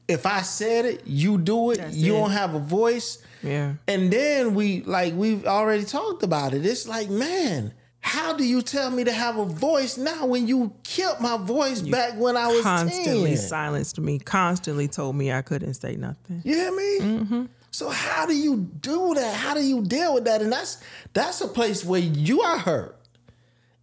If 0.07 0.27
I 0.27 0.43
said 0.43 0.85
it, 0.85 1.03
you 1.07 1.39
do 1.39 1.73
it. 1.73 1.79
That's 1.79 1.97
you 1.97 2.15
it. 2.15 2.19
don't 2.19 2.31
have 2.31 2.55
a 2.55 2.61
voice. 2.61 3.23
Yeah. 3.43 3.75
And 3.89 4.13
then 4.13 4.55
we 4.55 4.83
like 4.83 5.15
we've 5.15 5.47
already 5.47 5.85
talked 5.85 6.23
about 6.23 6.55
it. 6.55 6.65
It's 6.65 6.87
like, 6.87 7.11
man, 7.11 7.75
how 8.01 8.33
do 8.33 8.45
you 8.45 8.63
tell 8.63 8.91
me 8.91 9.05
to 9.05 9.13
have 9.13 9.39
a 9.39 9.45
voice 9.45 9.99
now 9.99 10.27
when 10.27 10.49
you 10.49 10.73
killed 10.85 11.21
my 11.21 11.37
voice 11.37 11.83
back 11.83 12.19
when 12.19 12.37
I 12.37 12.49
was 12.49 12.63
Constantly 12.63 13.31
10? 13.31 13.37
silenced 13.37 14.01
me. 14.01 14.19
Constantly 14.19 14.89
told 14.89 15.17
me 15.17 15.33
I 15.33 15.43
couldn't 15.43 15.75
say 15.75 15.97
nothing. 15.97 16.41
You 16.45 16.55
hear 16.55 16.73
me? 16.73 16.99
Mm-hmm. 17.01 17.45
So 17.71 17.91
how 17.91 18.27
do 18.27 18.35
you 18.35 18.57
do 18.57 19.15
that? 19.15 19.35
How 19.35 19.55
do 19.55 19.63
you 19.63 19.83
deal 19.83 20.15
with 20.15 20.25
that? 20.25 20.43
And 20.43 20.53
that's 20.53 20.83
that's 21.13 21.41
a 21.41 21.49
place 21.49 21.85
where 21.85 22.01
you 22.01 22.41
are 22.41 22.59
hurt. 22.59 22.97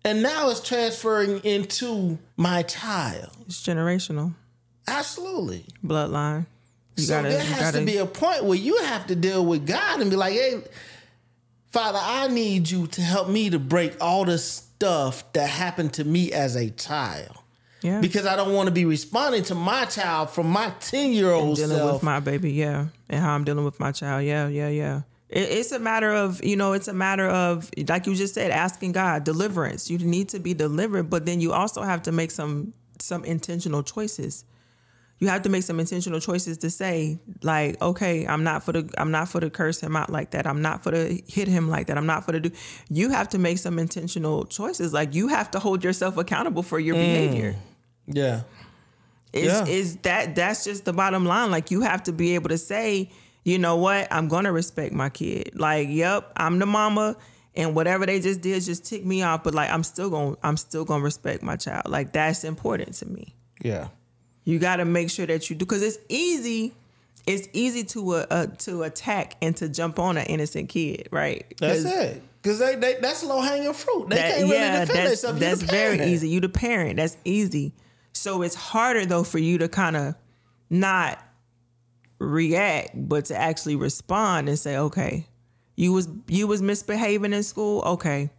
And 0.03 0.23
now 0.23 0.49
it's 0.49 0.62
transferring 0.62 1.39
into 1.43 2.17
my 2.36 2.63
child. 2.63 3.30
It's 3.45 3.62
generational. 3.62 4.34
Absolutely. 4.88 5.65
Bloodline. 5.86 6.45
You 6.95 7.03
so 7.03 7.15
gotta, 7.15 7.30
there 7.30 7.43
you 7.43 7.53
has 7.53 7.60
gotta 7.60 7.80
to 7.80 7.86
be 7.86 7.97
a 7.97 8.06
point 8.06 8.43
where 8.43 8.58
you 8.58 8.77
have 8.84 9.08
to 9.08 9.15
deal 9.15 9.45
with 9.45 9.67
God 9.67 10.01
and 10.01 10.10
be 10.10 10.15
like, 10.15 10.34
hey, 10.34 10.63
Father, 11.71 11.99
I 12.01 12.27
need 12.27 12.69
you 12.69 12.88
to 12.88 13.01
help 13.01 13.30
me 13.30 13.49
to 13.49 13.60
break 13.60 13.95
all 14.01 14.25
the 14.25 14.38
stuff 14.38 15.32
that 15.34 15.49
happened 15.49 15.93
to 15.93 16.03
me 16.03 16.32
as 16.32 16.56
a 16.56 16.69
child. 16.69 17.38
yeah. 17.82 17.99
Because 17.99 18.25
I 18.25 18.36
don't 18.36 18.53
want 18.53 18.67
to 18.67 18.73
be 18.73 18.86
responding 18.86 19.43
to 19.43 19.56
my 19.56 19.86
child 19.86 20.30
from 20.30 20.47
my 20.49 20.71
10 20.80 21.12
year 21.12 21.32
old 21.32 21.58
dealing 21.58 21.77
self. 21.77 21.93
with 21.93 22.03
my 22.03 22.19
baby, 22.19 22.51
yeah, 22.53 22.88
and 23.10 23.21
how 23.21 23.34
I'm 23.34 23.43
dealing 23.43 23.65
with 23.65 23.80
my 23.80 23.91
child, 23.91 24.25
yeah, 24.25 24.47
yeah, 24.47 24.69
yeah. 24.69 25.01
It, 25.30 25.49
it's 25.49 25.71
a 25.71 25.80
matter 25.80 26.12
of 26.12 26.43
you 26.43 26.56
know, 26.56 26.73
it's 26.73 26.88
a 26.88 26.93
matter 26.93 27.27
of 27.27 27.69
like 27.88 28.08
you 28.08 28.15
just 28.15 28.34
said, 28.34 28.51
asking 28.51 28.93
God 28.93 29.23
deliverance. 29.23 29.89
You 29.89 29.97
need 29.97 30.30
to 30.30 30.39
be 30.39 30.53
delivered, 30.53 31.10
but 31.10 31.25
then 31.25 31.41
you 31.41 31.53
also 31.53 31.82
have 31.82 32.03
to 32.03 32.12
make 32.12 32.32
some 32.32 32.73
some 32.99 33.25
intentional 33.25 33.84
choices. 33.84 34.45
You 35.19 35.27
have 35.30 35.41
to 35.43 35.49
make 35.49 35.63
some 35.63 35.80
intentional 35.80 36.19
choices 36.19 36.60
to 36.60 36.69
say, 36.69 37.19
like, 37.41 37.82
okay, 37.82 38.27
I'm 38.27 38.43
not 38.43 38.63
for 38.63 38.71
the 38.71 38.89
I'm 38.97 39.10
not 39.10 39.30
for 39.30 39.39
to 39.39 39.49
curse 39.49 39.80
him 39.80 39.95
out 39.95 40.12
like 40.12 40.32
that. 40.32 40.45
I'm 40.45 40.62
not 40.62 40.84
for 40.84 40.91
to 40.91 41.21
hit 41.27 41.47
him 41.47 41.69
like 41.69 41.88
that. 41.88 41.97
I'm 41.97 42.06
not 42.06 42.23
for 42.25 42.34
to 42.34 42.39
do. 42.39 42.51
You 42.89 43.10
have 43.10 43.30
to 43.30 43.39
make 43.39 43.58
some 43.58 43.80
intentional 43.80 44.45
choices. 44.45 44.93
Like 44.93 45.15
you 45.15 45.27
have 45.30 45.49
to 45.51 45.60
hold 45.60 45.84
yourself 45.84 46.17
accountable 46.17 46.62
for 46.62 46.80
your 46.80 46.95
mm. 46.95 46.99
behavior 46.99 47.56
yeah. 48.08 48.41
is 49.34 49.45
Yeah. 49.45 49.65
is 49.65 49.97
that 49.97 50.36
that's 50.36 50.63
just 50.63 50.86
the 50.86 50.93
bottom 50.93 51.25
line 51.25 51.51
like 51.51 51.71
you 51.71 51.82
have 51.82 52.03
to 52.03 52.13
be 52.13 52.36
able 52.36 52.49
to 52.49 52.58
say 52.58 53.10
you 53.43 53.60
know 53.60 53.75
what 53.75 54.08
i'm 54.12 54.27
gonna 54.27 54.51
respect 54.51 54.93
my 54.93 55.10
kid 55.10 55.51
like 55.56 55.89
yep 55.89 56.32
i'm 56.38 56.60
the 56.60 56.65
mama 56.65 57.15
and 57.56 57.75
whatever 57.75 58.06
they 58.06 58.19
just 58.19 58.41
did 58.41 58.63
just 58.63 58.86
tick 58.86 59.06
me 59.06 59.21
off 59.23 59.43
but 59.43 59.53
like 59.53 59.69
i'm 59.69 59.84
still 59.84 60.10
gonna 60.10 60.36
i'm 60.43 60.58
still 60.58 60.86
gonna 60.86 61.03
respect 61.03 61.43
my 61.43 61.56
child 61.56 61.84
like 61.88 62.13
that's 62.13 62.43
important 62.43 62.93
to 62.93 63.06
me 63.06 63.36
Yeah. 63.62 63.88
You 64.48 64.60
got 64.60 64.78
to 64.78 64.86
make 64.86 65.10
sure 65.10 65.26
that 65.26 65.50
you 65.50 65.56
do 65.58 65.66
because 65.66 65.84
it's 65.84 65.98
easy 66.08 66.74
it's 67.26 67.50
easy 67.52 67.84
to 67.84 68.12
uh, 68.12 68.26
uh, 68.30 68.46
to 68.60 68.84
attack 68.84 69.36
and 69.42 69.54
to 69.58 69.68
jump 69.68 70.00
on 70.00 70.16
an 70.16 70.26
innocent 70.28 70.70
kid 70.70 71.10
right 71.12 71.46
That's 71.60 71.84
'Cause 71.84 71.94
it. 71.94 72.24
Because 72.42 72.60
they, 72.60 72.76
they 72.76 72.96
that's 73.02 73.24
low 73.26 73.42
hanging 73.42 73.74
fruit. 73.74 74.08
They 74.10 74.16
that- 74.16 74.30
can't 74.36 74.44
really 74.44 74.56
yeah, 74.56 74.86
defend 74.86 75.00
that's, 75.00 75.22
themselves. 75.22 75.40
That's 75.42 75.60
the 75.60 75.66
very 75.66 76.02
easy. 76.06 76.30
You 76.30 76.40
the 76.40 76.48
parent. 76.48 76.96
That's 76.96 77.18
easy. 77.26 77.74
So 78.14 78.42
it's 78.42 78.56
harder 78.56 79.06
though 79.06 79.24
for 79.24 79.38
you 79.38 79.58
to 79.58 79.68
kind 79.68 79.98
of 79.98 80.16
not 80.70 81.22
react, 82.20 82.92
but 82.96 83.26
to 83.26 83.36
actually 83.36 83.76
respond 83.76 84.48
and 84.50 84.58
say, 84.58 84.78
okay, 84.78 85.28
you 85.76 85.92
was 85.92 86.08
you 86.28 86.48
was 86.48 86.62
misbehaving 86.62 87.34
in 87.34 87.44
school. 87.44 87.82
Okay. 87.82 88.30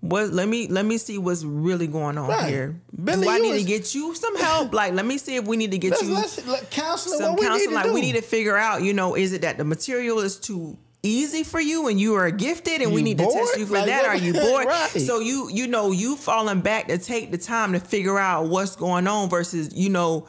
What 0.00 0.30
let 0.32 0.46
me 0.48 0.68
let 0.68 0.84
me 0.86 0.96
see 0.96 1.18
what's 1.18 1.42
really 1.42 1.88
going 1.88 2.18
on 2.18 2.28
Right. 2.28 2.48
here. 2.48 2.80
Billy, 3.02 3.24
Do 3.24 3.30
I 3.30 3.38
need 3.38 3.52
was- 3.52 3.62
to 3.62 3.66
get 3.68 3.94
you 3.96 4.14
some 4.14 4.36
help? 4.36 4.72
Like, 4.72 4.92
let 4.94 5.04
me 5.04 5.18
see 5.18 5.34
if 5.36 5.44
we 5.46 5.56
need 5.56 5.72
to 5.72 5.78
get 5.78 5.90
Let's, 5.90 6.02
you 6.04 6.14
let's, 6.14 6.46
let 6.46 6.70
counseling. 6.70 7.18
some 7.18 7.34
we 7.36 7.42
counseling. 7.42 7.74
Like 7.74 7.84
do. 7.86 7.92
we 7.94 8.00
need 8.00 8.14
to 8.14 8.22
figure 8.22 8.56
out, 8.56 8.82
you 8.82 8.92
know, 8.94 9.16
is 9.16 9.32
it 9.32 9.42
that 9.42 9.58
the 9.58 9.64
material 9.64 10.20
is 10.20 10.36
too 10.36 10.78
easy 11.02 11.42
for 11.42 11.60
you 11.60 11.88
and 11.88 11.98
you 12.00 12.14
are 12.14 12.30
gifted 12.30 12.80
and 12.80 12.92
we 12.92 13.00
You 13.00 13.04
need 13.06 13.18
to 13.18 13.24
test 13.24 13.56
you 13.58 13.66
for 13.66 13.74
Like, 13.74 13.86
that? 13.86 14.02
what- 14.02 14.10
Are 14.10 14.16
you 14.16 14.32
bored? 14.34 14.66
Right. 14.68 14.88
So 14.90 15.18
you 15.18 15.48
you 15.52 15.66
know 15.66 15.90
you 15.90 16.14
falling 16.16 16.60
back 16.60 16.86
to 16.88 16.98
take 16.98 17.32
the 17.32 17.38
time 17.38 17.72
to 17.72 17.80
figure 17.80 18.18
out 18.18 18.46
what's 18.48 18.76
going 18.76 19.08
on 19.08 19.28
versus 19.28 19.70
you 19.74 19.88
know 19.90 20.26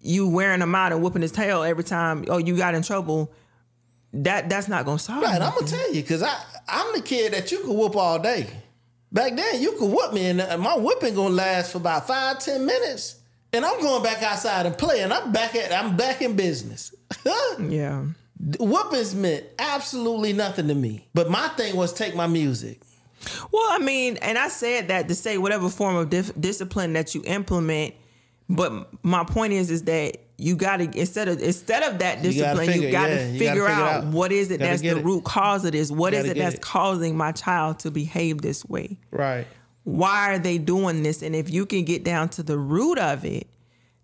you 0.00 0.28
wearing 0.28 0.60
him 0.60 0.74
out 0.74 0.92
and 0.92 1.02
whooping 1.02 1.22
his 1.22 1.32
tail 1.32 1.62
every 1.64 1.82
time. 1.84 2.26
Oh, 2.28 2.38
you 2.38 2.56
got 2.56 2.74
in 2.76 2.82
trouble. 2.82 3.32
That 4.12 4.48
that's 4.48 4.68
not 4.68 4.84
gonna 4.84 4.98
solve. 5.00 5.22
Right, 5.24 5.40
I'm 5.42 5.52
gonna 5.52 5.66
tell 5.66 5.92
you 5.92 6.00
because 6.02 6.22
I 6.22 6.32
I'm 6.68 6.92
the 6.94 7.00
kid 7.02 7.32
that 7.32 7.50
you 7.50 7.58
can 7.58 7.74
whoop 7.74 7.96
all 7.96 8.20
day. 8.20 8.46
Back 9.14 9.36
then, 9.36 9.62
you 9.62 9.72
could 9.78 9.90
whoop 9.92 10.12
me, 10.12 10.26
and 10.26 10.40
uh, 10.40 10.58
my 10.58 10.76
whipping 10.76 11.14
gonna 11.14 11.32
last 11.32 11.70
for 11.70 11.78
about 11.78 12.06
five 12.08 12.40
ten 12.40 12.66
minutes, 12.66 13.20
and 13.52 13.64
I'm 13.64 13.80
going 13.80 14.02
back 14.02 14.20
outside 14.24 14.66
and 14.66 14.76
play, 14.76 15.02
and 15.02 15.12
I'm 15.12 15.30
back 15.30 15.54
at 15.54 15.72
I'm 15.72 15.96
back 15.96 16.20
in 16.20 16.36
business. 16.36 16.92
Yeah. 17.60 18.06
Whoopings 18.58 19.14
meant 19.14 19.44
absolutely 19.58 20.32
nothing 20.32 20.66
to 20.68 20.74
me, 20.74 21.06
but 21.14 21.30
my 21.30 21.46
thing 21.50 21.76
was 21.76 21.92
take 21.92 22.14
my 22.16 22.26
music. 22.26 22.80
Well, 23.52 23.66
I 23.70 23.78
mean, 23.78 24.16
and 24.18 24.36
I 24.36 24.48
said 24.48 24.88
that 24.88 25.08
to 25.08 25.14
say 25.14 25.38
whatever 25.38 25.68
form 25.70 25.94
of 25.96 26.10
dif- 26.10 26.38
discipline 26.38 26.92
that 26.94 27.14
you 27.14 27.22
implement, 27.24 27.94
but 28.48 28.72
my 29.04 29.24
point 29.24 29.52
is, 29.52 29.70
is 29.70 29.84
that 29.84 30.18
you 30.36 30.56
got 30.56 30.78
to 30.78 30.98
instead 30.98 31.28
of 31.28 31.40
instead 31.40 31.82
of 31.82 32.00
that 32.00 32.22
discipline, 32.22 32.80
you 32.80 32.90
got 32.90 33.06
to 33.06 33.14
yeah, 33.14 33.18
figure, 33.18 33.38
gotta 33.38 33.38
figure 33.38 33.68
out, 33.68 34.04
out. 34.04 34.12
what 34.12 34.32
is 34.32 34.50
it 34.50 34.58
that's 34.58 34.82
the 34.82 34.98
it. 34.98 35.04
root 35.04 35.24
cause 35.24 35.64
of 35.64 35.72
this. 35.72 35.90
What 35.90 36.12
is 36.12 36.26
it 36.26 36.36
that's 36.36 36.56
it. 36.56 36.60
causing 36.60 37.16
my 37.16 37.32
child 37.32 37.78
to 37.80 37.90
behave 37.90 38.42
this 38.42 38.64
way? 38.64 38.98
Right. 39.10 39.46
Why 39.84 40.34
are 40.34 40.38
they 40.38 40.58
doing 40.58 41.02
this? 41.02 41.22
And 41.22 41.36
if 41.36 41.50
you 41.50 41.66
can 41.66 41.84
get 41.84 42.04
down 42.04 42.30
to 42.30 42.42
the 42.42 42.58
root 42.58 42.98
of 42.98 43.24
it, 43.24 43.46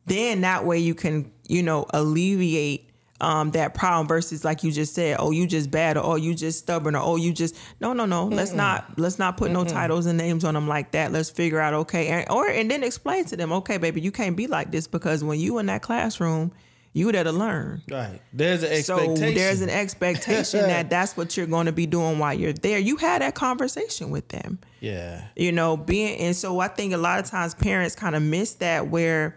then 0.07 0.43
that 0.43 0.65
way 0.65 0.79
you 0.79 0.95
can, 0.95 1.33
you 1.49 1.63
know, 1.63 1.87
alleviate 1.91 2.90
um, 3.21 3.51
that 3.53 3.75
problem 3.75 4.07
versus 4.07 4.45
like 4.45 4.63
you 4.63 4.73
just 4.73 4.95
said, 4.95 5.17
oh, 5.19 5.31
you 5.31 5.47
just 5.47 5.71
bad 5.71 5.97
or 5.97 6.05
oh, 6.05 6.17
you 6.17 6.35
just 6.35 6.59
stubborn 6.61 6.95
or 6.97 7.03
oh, 7.03 7.17
you 7.17 7.33
just 7.33 7.57
no, 7.81 7.93
no, 7.93 8.07
no. 8.07 8.27
Let's 8.27 8.53
not 8.53 8.99
let's 8.99 9.19
not 9.19 9.37
put 9.37 9.51
no 9.51 9.65
titles 9.65 10.07
and 10.07 10.19
names 10.19 10.45
on 10.45 10.55
them 10.55 10.69
like 10.69 10.93
that. 10.93 11.13
Let's 11.13 11.31
figure 11.31 11.61
out 11.61 11.75
okay, 11.75 12.09
and, 12.09 12.31
or 12.31 12.49
and 12.49 12.71
then 12.71 12.83
explain 12.83 13.25
to 13.27 13.37
them, 13.37 13.53
okay, 13.53 13.79
baby, 13.79 14.01
you 14.01 14.13
can't 14.13 14.37
be 14.37 14.47
like 14.47 14.71
this 14.71 14.87
because 14.87 15.23
when 15.23 15.39
you 15.39 15.59
in 15.59 15.67
that 15.67 15.83
classroom, 15.83 16.53
you 16.93 17.13
there 17.13 17.25
to 17.25 17.33
learn. 17.33 17.83
Right. 17.91 18.21
There's 18.33 18.63
an 18.63 18.83
So 18.83 18.99
expectation. 18.99 19.35
there's 19.35 19.61
an 19.61 19.71
expectation 19.71 20.61
that 20.63 20.91
that's 20.91 21.17
what 21.17 21.37
you're 21.37 21.47
going 21.47 21.67
to 21.67 21.73
be 21.73 21.87
doing 21.87 22.19
while 22.19 22.35
you're 22.35 22.53
there. 22.53 22.79
You 22.79 22.97
had 22.97 23.23
that 23.23 23.35
conversation 23.35 24.11
with 24.11 24.29
them 24.29 24.59
yeah. 24.81 25.25
you 25.37 25.53
know 25.53 25.77
being 25.77 26.19
and 26.19 26.35
so 26.35 26.59
i 26.59 26.69
think 26.69 26.93
a 26.93 26.97
lot 26.97 27.21
of 27.21 27.27
times 27.27 27.55
parents 27.55 27.95
kind 27.95 28.17
of 28.17 28.23
miss 28.23 28.55
that 28.55 28.89
where 28.89 29.37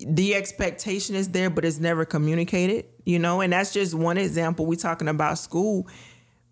the 0.00 0.34
expectation 0.34 1.14
is 1.14 1.28
there 1.28 1.50
but 1.50 1.64
it's 1.64 1.78
never 1.78 2.04
communicated 2.04 2.86
you 3.04 3.18
know? 3.18 3.40
And 3.40 3.52
that's 3.52 3.72
just 3.72 3.94
one 3.94 4.18
example. 4.18 4.66
We're 4.66 4.76
talking 4.76 5.08
about 5.08 5.38
school 5.38 5.86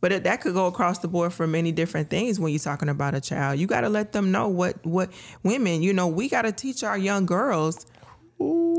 but 0.01 0.11
it, 0.11 0.25
that 0.25 0.41
could 0.41 0.55
go 0.55 0.67
across 0.67 0.99
the 0.99 1.07
board 1.07 1.33
for 1.33 1.47
many 1.47 1.71
different 1.71 2.11
things 2.11 2.41
when 2.41 2.53
you're 2.53 2.59
talking 2.59 2.89
about 2.89 3.15
a 3.15 3.21
child. 3.21 3.61
You 3.61 3.69
got 3.69 3.83
to 3.83 3.89
let 3.89 4.11
them 4.11 4.33
know 4.33 4.49
what 4.49 4.85
what 4.85 5.11
women 5.45 5.81
you 5.83 5.93
know 5.93 6.09
we 6.09 6.29
got 6.29 6.43
to 6.43 6.51
teach 6.51 6.83
our 6.83 6.99
young 6.99 7.25
girls 7.25 7.87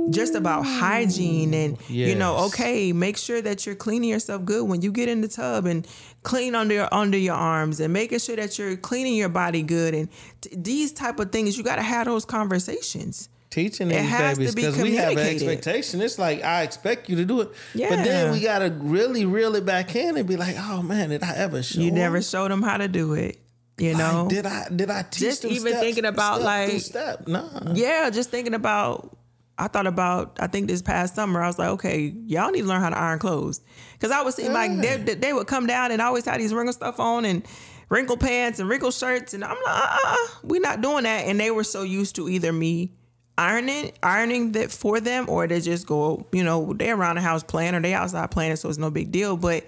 just 0.09 0.35
about 0.35 0.63
hygiene 0.63 1.53
and 1.53 1.77
you 1.87 2.13
know 2.13 2.35
okay 2.35 2.91
make 2.91 3.15
sure 3.15 3.41
that 3.41 3.65
you're 3.65 3.73
cleaning 3.73 4.09
yourself 4.09 4.43
good 4.43 4.67
when 4.67 4.81
you 4.81 4.91
get 4.91 5.07
in 5.07 5.21
the 5.21 5.27
tub 5.29 5.65
and 5.65 5.87
clean 6.23 6.55
under 6.55 6.73
your 6.73 6.93
under 6.93 7.17
your 7.17 7.35
arms 7.35 7.79
and 7.79 7.93
making 7.93 8.19
sure 8.19 8.35
that 8.35 8.59
you're 8.59 8.75
cleaning 8.75 9.15
your 9.15 9.29
body 9.29 9.61
good 9.61 9.95
and 9.95 10.09
t- 10.41 10.49
these 10.57 10.91
type 10.91 11.19
of 11.21 11.31
things. 11.31 11.57
You 11.57 11.63
got 11.63 11.77
to 11.77 11.81
have 11.81 12.05
those 12.05 12.25
conversations 12.25 13.29
teaching 13.53 13.91
It 13.91 14.01
these 14.01 14.09
has 14.09 14.37
to 14.37 14.45
be 14.45 14.51
because 14.61 14.77
we 14.81 14.95
have 14.95 15.13
an 15.13 15.19
expectation. 15.19 16.01
It's 16.01 16.17
like 16.17 16.43
I 16.43 16.63
expect 16.63 17.09
you 17.09 17.15
to 17.17 17.25
do 17.25 17.41
it, 17.41 17.49
but 17.73 18.03
then 18.03 18.31
we 18.31 18.41
gotta 18.41 18.69
really 18.79 19.25
reel 19.25 19.55
it 19.55 19.65
back 19.65 19.95
in 19.95 20.17
and 20.17 20.27
be 20.27 20.35
like, 20.37 20.55
oh 20.57 20.81
man, 20.81 21.09
did 21.09 21.23
I 21.23 21.35
ever 21.35 21.61
show? 21.63 21.79
you 21.81 21.91
never 21.91 22.21
showed 22.21 22.51
them 22.51 22.61
how 22.61 22.77
to 22.77 22.87
do 22.87 23.13
it 23.13 23.39
you 23.79 23.97
know 23.97 24.23
Like, 24.25 24.29
did 24.29 24.45
I 24.45 24.67
did 24.69 24.89
I 24.91 25.01
teach 25.01 25.19
Just 25.19 25.41
them 25.41 25.51
even 25.51 25.69
steps- 25.71 25.83
thinking 25.83 26.05
about, 26.05 26.35
step 26.41 26.45
like- 26.45 26.79
step? 26.81 27.27
Nah. 27.27 27.73
yeah 27.73 28.09
just 28.11 28.29
thinking 28.29 28.53
about 28.53 29.17
I 29.57 29.67
thought 29.67 29.87
about 29.87 30.37
I 30.39 30.45
think 30.45 30.67
this 30.67 30.83
past 30.83 31.15
summer 31.15 31.41
I 31.41 31.47
was 31.47 31.57
like 31.57 31.69
okay 31.69 32.13
y'all 32.27 32.51
need 32.51 32.61
to 32.61 32.67
learn 32.67 32.81
how 32.81 32.89
to 32.89 32.97
iron 32.97 33.17
clothes 33.17 33.61
because 33.93 34.11
I 34.11 34.21
would 34.21 34.35
see 34.35 34.47
like 34.47 34.79
they, 34.79 34.97
they 35.15 35.33
would 35.33 35.47
come 35.47 35.65
down 35.65 35.91
and 35.91 36.03
always 36.03 36.23
had 36.25 36.39
these 36.39 36.53
wrinkle 36.53 36.73
stuff 36.73 36.99
on 36.99 37.25
and 37.25 37.43
wrinkle 37.89 38.15
pants 38.17 38.59
and 38.59 38.69
wrinkle 38.69 38.91
shirts 38.91 39.33
and 39.33 39.43
I'm 39.43 39.57
like 39.57 39.75
uh 39.75 39.97
uh 40.05 40.17
we're 40.43 40.61
not 40.61 40.81
doing 40.81 41.05
that 41.05 41.25
and 41.25 41.39
they 41.39 41.49
were 41.49 41.63
so 41.63 41.81
used 41.81 42.15
to 42.17 42.29
either 42.29 42.53
me 42.53 42.91
ironing 43.37 43.91
ironing 44.03 44.51
that 44.51 44.71
for 44.71 44.99
them 44.99 45.25
or 45.27 45.47
they 45.47 45.59
just 45.59 45.87
go 45.87 46.25
you 46.31 46.43
know 46.43 46.73
they 46.73 46.91
around 46.91 47.15
the 47.15 47.21
house 47.21 47.43
playing 47.43 47.73
or 47.73 47.81
they 47.81 47.93
outside 47.93 48.29
playing 48.29 48.55
so 48.55 48.69
it's 48.69 48.77
no 48.77 48.91
big 48.91 49.11
deal 49.11 49.35
but 49.35 49.65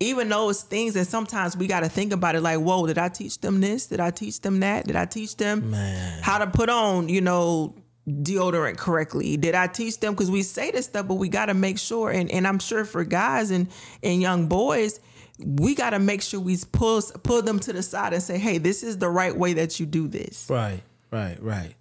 even 0.00 0.28
those 0.28 0.62
things 0.62 0.94
and 0.94 1.04
sometimes 1.04 1.56
we 1.56 1.66
got 1.66 1.80
to 1.80 1.88
think 1.88 2.12
about 2.12 2.36
it 2.36 2.40
like 2.40 2.60
whoa 2.60 2.86
did 2.86 2.96
I 2.96 3.08
teach 3.08 3.40
them 3.40 3.60
this 3.60 3.86
did 3.86 3.98
I 3.98 4.10
teach 4.10 4.40
them 4.40 4.60
that 4.60 4.86
did 4.86 4.94
I 4.94 5.04
teach 5.04 5.36
them 5.36 5.70
Man. 5.70 6.22
how 6.22 6.38
to 6.38 6.46
put 6.46 6.68
on, 6.68 7.08
you 7.08 7.20
know, 7.20 7.74
deodorant 8.08 8.76
correctly? 8.76 9.36
Did 9.36 9.54
I 9.54 9.66
teach 9.66 10.00
them? 10.00 10.14
Because 10.14 10.30
we 10.30 10.42
say 10.42 10.70
this 10.70 10.86
stuff, 10.86 11.06
but 11.06 11.14
we 11.14 11.28
got 11.28 11.46
to 11.46 11.54
make 11.54 11.78
sure. 11.78 12.10
And, 12.10 12.30
and 12.30 12.46
I'm 12.46 12.58
sure 12.58 12.84
for 12.84 13.04
guys 13.04 13.50
and, 13.50 13.68
and 14.02 14.20
young 14.20 14.46
boys, 14.48 15.00
we 15.38 15.74
got 15.74 15.90
to 15.90 15.98
make 15.98 16.22
sure 16.22 16.40
we 16.40 16.56
pull, 16.72 17.02
pull 17.22 17.42
them 17.42 17.58
to 17.60 17.72
the 17.72 17.82
side 17.82 18.12
and 18.12 18.22
say, 18.22 18.38
hey, 18.38 18.58
this 18.58 18.82
is 18.82 18.98
the 18.98 19.08
right 19.08 19.36
way 19.36 19.52
that 19.54 19.78
you 19.78 19.86
do 19.86 20.08
this. 20.08 20.46
Right, 20.48 20.82
right, 21.10 21.40
right. 21.42 21.74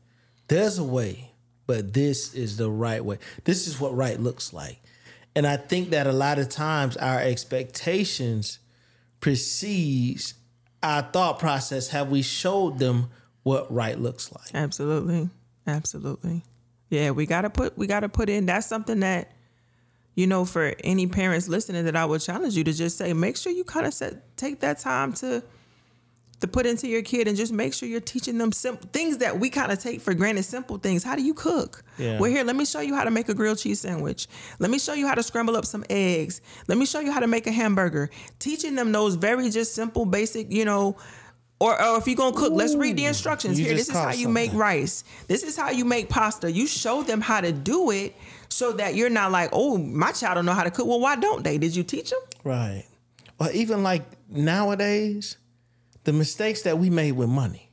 There's 0.47 0.77
a 0.77 0.83
way, 0.83 1.26
but 1.67 1.93
this 1.93 2.33
is 2.33 2.57
the 2.57 2.71
right 2.71 3.03
way. 3.03 3.19
This 3.43 3.67
is 3.67 3.79
what 3.79 3.95
right 3.95 4.19
looks 4.19 4.53
like. 4.53 4.81
And 5.35 5.45
I 5.45 5.57
think 5.57 5.91
that 5.91 6.07
a 6.07 6.11
lot 6.11 6.39
of 6.39 6.49
times 6.49 6.97
our 6.97 7.19
expectations 7.19 8.59
precedes 9.19 10.33
our 10.81 11.03
thought 11.03 11.37
process. 11.37 11.89
Have 11.89 12.09
we 12.09 12.21
showed 12.23 12.79
them 12.79 13.09
what 13.43 13.71
right 13.71 13.99
looks 13.99 14.31
like? 14.31 14.49
Absolutely. 14.55 15.29
Absolutely. 15.67 16.43
Yeah, 16.89 17.11
we 17.11 17.25
gotta 17.25 17.49
put 17.49 17.77
we 17.77 17.85
gotta 17.85 18.09
put 18.09 18.29
in 18.29 18.45
that's 18.45 18.65
something 18.65 19.01
that 19.01 19.33
you 20.15 20.25
know 20.25 20.45
for 20.45 20.73
any 20.83 21.05
parents 21.05 21.47
listening 21.49 21.85
that 21.85 21.95
I 21.95 22.05
would 22.05 22.21
challenge 22.21 22.55
you 22.55 22.63
to 22.63 22.73
just 22.73 22.97
say 22.97 23.11
make 23.13 23.35
sure 23.35 23.51
you 23.51 23.65
kind 23.65 23.85
of 23.85 23.93
set 23.93 24.37
take 24.37 24.61
that 24.61 24.79
time 24.79 25.13
to 25.13 25.43
to 26.39 26.47
put 26.47 26.65
into 26.65 26.87
your 26.87 27.01
kid 27.01 27.27
and 27.27 27.35
just 27.35 27.51
make 27.51 27.73
sure 27.73 27.89
you're 27.89 27.99
teaching 27.99 28.37
them 28.37 28.51
simple 28.51 28.87
things 28.93 29.17
that 29.17 29.39
we 29.39 29.49
kind 29.49 29.71
of 29.71 29.79
take 29.79 30.01
for 30.01 30.13
granted 30.13 30.43
simple 30.43 30.77
things. 30.77 31.03
How 31.03 31.15
do 31.15 31.23
you 31.23 31.33
cook? 31.33 31.83
Yeah. 31.97 32.19
well 32.19 32.29
here 32.29 32.43
let 32.43 32.55
me 32.55 32.65
show 32.65 32.79
you 32.79 32.93
how 32.95 33.03
to 33.03 33.11
make 33.11 33.27
a 33.29 33.33
grilled 33.33 33.57
cheese 33.57 33.81
sandwich. 33.81 34.27
Let 34.59 34.69
me 34.69 34.77
show 34.77 34.93
you 34.93 35.07
how 35.07 35.15
to 35.15 35.23
scramble 35.23 35.55
up 35.57 35.65
some 35.65 35.83
eggs. 35.89 36.41
Let 36.67 36.77
me 36.77 36.85
show 36.85 36.99
you 36.99 37.11
how 37.11 37.19
to 37.19 37.27
make 37.27 37.47
a 37.47 37.51
hamburger. 37.51 38.09
Teaching 38.39 38.75
them 38.75 38.91
those 38.91 39.15
very 39.15 39.49
just 39.49 39.73
simple 39.73 40.05
basic 40.05 40.51
you 40.51 40.65
know 40.65 40.97
or, 41.59 41.81
or 41.81 41.97
if 41.97 42.05
you're 42.05 42.15
gonna 42.15 42.35
cook 42.37 42.53
let's 42.53 42.75
read 42.75 42.97
the 42.97 43.05
instructions. 43.05 43.57
Here 43.57 43.73
this 43.73 43.89
is 43.89 43.95
how 43.95 44.11
you 44.11 44.29
make 44.29 44.53
rice. 44.53 45.03
This 45.27 45.43
is 45.43 45.57
how 45.57 45.71
you 45.71 45.85
make 45.85 46.07
pasta. 46.07 46.51
You 46.51 46.67
show 46.67 47.01
them 47.01 47.19
how 47.19 47.41
to 47.41 47.51
do 47.51 47.89
it 47.89 48.15
so 48.49 48.73
that 48.73 48.93
you're 48.93 49.09
not 49.09 49.31
like 49.31 49.49
oh 49.53 49.77
my 49.77 50.11
child 50.11 50.35
don't 50.35 50.45
know 50.45 50.53
how 50.53 50.63
to 50.63 50.71
cook. 50.71 50.85
Well 50.85 50.99
why 50.99 51.15
don't 51.15 51.43
they? 51.43 51.57
Did 51.57 51.75
you 51.75 51.83
teach 51.83 52.11
them? 52.11 52.19
Right. 52.43 52.85
Well, 53.39 53.51
even 53.53 53.83
like 53.83 54.03
nowadays, 54.29 55.37
the 56.07 56.13
mistakes 56.13 56.61
that 56.61 56.77
we 56.79 56.89
made 56.89 57.11
with 57.19 57.27
money. 57.43 57.63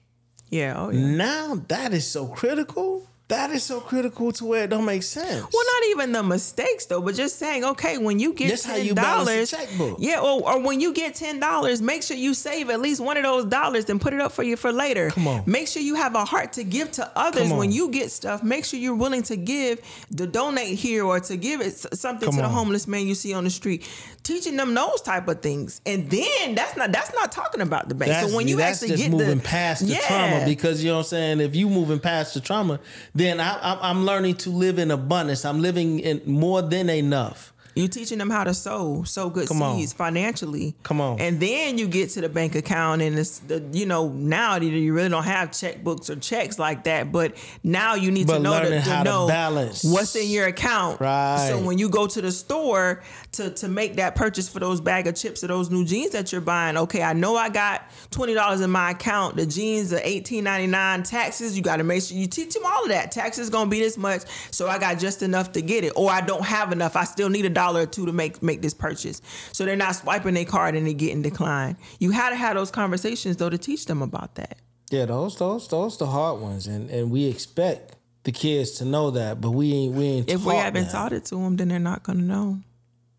yeah 0.51 0.75
oh 0.77 0.91
yeah 0.91 1.07
Now 1.27 1.47
that 1.69 1.91
is 1.99 2.05
so 2.17 2.23
critical. 2.27 3.07
That 3.29 3.51
is 3.53 3.63
so 3.63 3.81
critical 3.81 4.33
to 4.33 4.45
where 4.45 4.65
it 4.65 4.71
don't 4.71 4.85
make 4.85 5.03
sense. 5.03 5.27
Well, 5.51 5.65
not 5.81 5.89
even 5.89 6.13
the 6.13 6.23
mistakes 6.23 6.85
though, 6.85 7.01
but 7.01 7.15
just 7.15 7.39
saying, 7.39 7.65
okay, 7.65 7.97
when 7.97 8.19
you 8.19 8.35
get 8.35 8.51
That's 8.51 8.65
ten 8.65 8.95
dollars, 8.95 9.51
checkbook. 9.51 9.97
yeah, 9.99 10.21
or, 10.21 10.47
or 10.47 10.61
when 10.61 10.79
you 10.79 10.93
get 10.93 11.15
ten 11.15 11.41
dollars, 11.41 11.81
make 11.81 12.03
sure 12.03 12.19
you 12.19 12.35
save 12.35 12.69
at 12.69 12.81
least 12.83 13.01
one 13.01 13.17
of 13.17 13.23
those 13.23 13.47
dollars 13.47 13.89
and 13.89 13.99
put 13.99 14.13
it 14.13 14.21
up 14.21 14.31
for 14.33 14.43
you 14.43 14.57
for 14.57 14.73
later. 14.73 15.09
Come 15.11 15.27
on. 15.27 15.43
make 15.47 15.69
sure 15.69 15.81
you 15.81 15.95
have 15.95 16.15
a 16.15 16.27
heart 16.27 16.53
to 16.55 16.65
give 16.65 16.91
to 16.93 17.11
others 17.17 17.51
when 17.51 17.73
you 17.73 17.89
get 17.91 18.11
stuff. 18.11 18.43
Make 18.43 18.67
sure 18.67 18.79
you're 18.79 18.95
willing 18.95 19.23
to 19.23 19.37
give, 19.37 19.81
to 20.15 20.27
donate 20.27 20.79
here, 20.79 21.05
or 21.07 21.19
to 21.21 21.37
give 21.39 21.63
it 21.63 21.73
something 21.97 22.29
Come 22.29 22.37
to 22.37 22.43
the 22.43 22.49
homeless 22.49 22.87
man 22.87 23.07
you 23.07 23.15
see 23.15 23.33
on 23.33 23.45
the 23.45 23.51
street. 23.51 23.89
Teaching 24.23 24.57
them 24.57 24.75
those 24.75 25.01
type 25.01 25.29
of 25.29 25.41
things, 25.41 25.81
and 25.87 26.11
then 26.11 26.55
that's 26.55 26.77
not 26.77 26.93
that's 26.93 27.13
not 27.15 27.33
talking 27.33 27.63
about 27.63 27.89
the 27.89 27.95
bank. 27.95 28.11
That's, 28.11 28.31
so 28.31 28.37
when 28.37 28.49
you 28.49 28.57
that's 28.57 28.83
actually 28.83 28.97
just 28.97 29.03
get 29.03 29.11
moving 29.13 29.39
the, 29.39 29.45
past 29.45 29.81
the 29.87 29.93
Yeah. 29.93 29.99
trauma 30.07 30.45
because 30.47 30.83
you 30.85 30.91
know 30.91 30.97
what 30.97 31.05
I'm 31.05 31.09
saying. 31.09 31.41
If 31.41 31.57
you 31.57 31.69
moving 31.71 32.01
past 32.01 32.35
the 32.35 32.41
trauma, 32.41 32.81
then 33.15 33.41
I, 33.41 33.79
I'm 33.81 34.05
learning 34.05 34.37
to 34.37 34.51
live 34.51 34.79
in 34.79 34.91
abundance. 34.91 35.45
I'm 35.45 35.61
living 35.61 36.01
in 36.01 36.21
more 36.27 36.63
than 36.63 36.91
enough. 36.91 37.54
You 37.77 37.89
teaching 37.89 38.19
them 38.19 38.31
how 38.31 38.45
to 38.45 38.55
sow, 38.55 39.03
sow 39.03 39.29
good 39.31 39.49
Come 39.49 39.61
on. 39.61 39.77
seeds 39.79 39.93
financially. 39.93 40.77
Come 40.85 41.01
on. 41.01 41.21
and 41.21 41.41
then 41.41 41.77
you 41.77 41.89
get 41.89 42.11
to 42.11 42.21
the 42.21 42.29
bank 42.29 42.55
account, 42.55 43.03
and 43.03 43.19
it's 43.19 43.39
the 43.41 43.63
you 43.73 43.85
know 43.85 44.09
now 44.11 44.57
you 44.57 44.93
really 44.95 45.09
don't 45.09 45.25
have 45.25 45.51
checkbooks 45.51 46.09
or 46.09 46.15
checks 46.17 46.57
like 46.59 46.85
that, 46.85 47.11
but 47.11 47.35
now 47.65 47.95
you 47.97 48.13
need 48.13 48.29
But 48.29 48.35
to 48.37 48.43
know 48.45 48.63
to, 48.63 48.81
to 48.81 49.05
know 49.05 49.27
balance. 49.27 49.83
what's 49.83 50.15
in 50.15 50.29
your 50.31 50.47
account. 50.47 51.01
Right. 51.01 51.49
So 51.51 51.59
when 51.61 51.79
you 51.79 51.89
go 51.89 52.07
to 52.07 52.21
the 52.23 52.31
store 52.31 53.03
to 53.33 53.51
to 53.51 53.67
make 53.67 53.97
that 53.97 54.15
purchase 54.15 54.49
for 54.49 54.61
those 54.61 54.81
bag 54.81 55.09
of 55.09 55.17
chips 55.17 55.43
or 55.43 55.49
those 55.49 55.69
new 55.69 55.85
jeans 55.85 56.13
that 56.13 56.31
you're 56.31 56.41
buying, 56.41 56.77
okay, 56.77 57.03
I 57.03 57.13
know 57.13 57.35
I 57.37 57.49
got 57.49 57.91
twenty 58.13 58.35
dollars 58.35 58.61
in 58.61 58.71
my 58.71 58.93
account. 58.93 59.35
The 59.35 59.47
jeans 59.47 59.93
are 59.93 60.01
eighteen 60.05 60.45
ninety 60.45 60.69
nine. 60.69 61.03
Taxes, 61.03 61.57
you 61.57 61.63
got 61.65 61.79
to 61.79 61.85
make 61.85 62.05
sure 62.05 62.17
you 62.17 62.29
teach 62.29 62.55
them 62.55 62.63
all 62.65 62.85
of 62.85 62.91
that. 62.91 63.11
Taxes 63.11 63.51
gonna 63.51 63.69
be 63.69 63.81
this 63.81 63.99
much, 63.99 64.23
so 64.53 64.69
I 64.69 64.79
got 64.79 65.01
just 65.01 65.23
enough 65.23 65.51
to 65.53 65.61
get 65.61 65.83
it, 65.83 65.93
or 65.97 66.09
I 66.09 66.21
don't 66.21 66.45
have 66.45 66.71
enough. 66.71 66.95
I 66.95 67.03
still 67.03 67.29
need 67.29 67.45
a 67.45 67.51
dollar 67.51 67.64
or 67.73 67.87
two 67.87 68.07
to 68.07 68.13
make 68.13 68.43
make 68.43 68.63
this 68.63 68.75
purchase. 68.75 69.23
So 69.53 69.65
they're 69.65 69.77
not 69.77 69.97
swiping 69.97 70.35
their 70.35 70.45
card 70.45 70.75
and 70.75 70.87
they 70.87 70.95
getting 70.95 71.23
declined. 71.23 71.77
You 71.99 72.11
had 72.11 72.31
to 72.31 72.37
have 72.37 72.57
those 72.57 72.71
conversations 72.71 73.37
though 73.37 73.51
to 73.51 73.59
teach 73.59 73.87
them 73.87 74.03
about 74.03 74.35
that. 74.37 74.59
Yeah, 74.91 75.07
those 75.07 75.37
those 75.37 75.69
those 75.69 75.99
the 75.99 76.07
hard 76.07 76.41
ones, 76.41 76.67
and 76.67 76.91
and 76.91 77.11
we 77.11 77.27
expect 77.27 77.97
the 78.25 78.33
kids 78.33 78.73
to 78.73 78.85
know 78.85 79.11
that, 79.13 79.41
but 79.41 79.51
we 79.51 79.73
ain't 79.73 79.95
we 79.95 80.05
ain't. 80.05 80.31
If 80.31 80.45
we 80.45 80.55
haven't 80.55 80.85
that. 80.85 80.93
taught 80.93 81.13
it 81.13 81.25
to 81.27 81.37
them, 81.37 81.57
then 81.57 81.69
they're 81.69 81.79
not 81.79 82.03
gonna 82.03 82.23
know. 82.23 82.61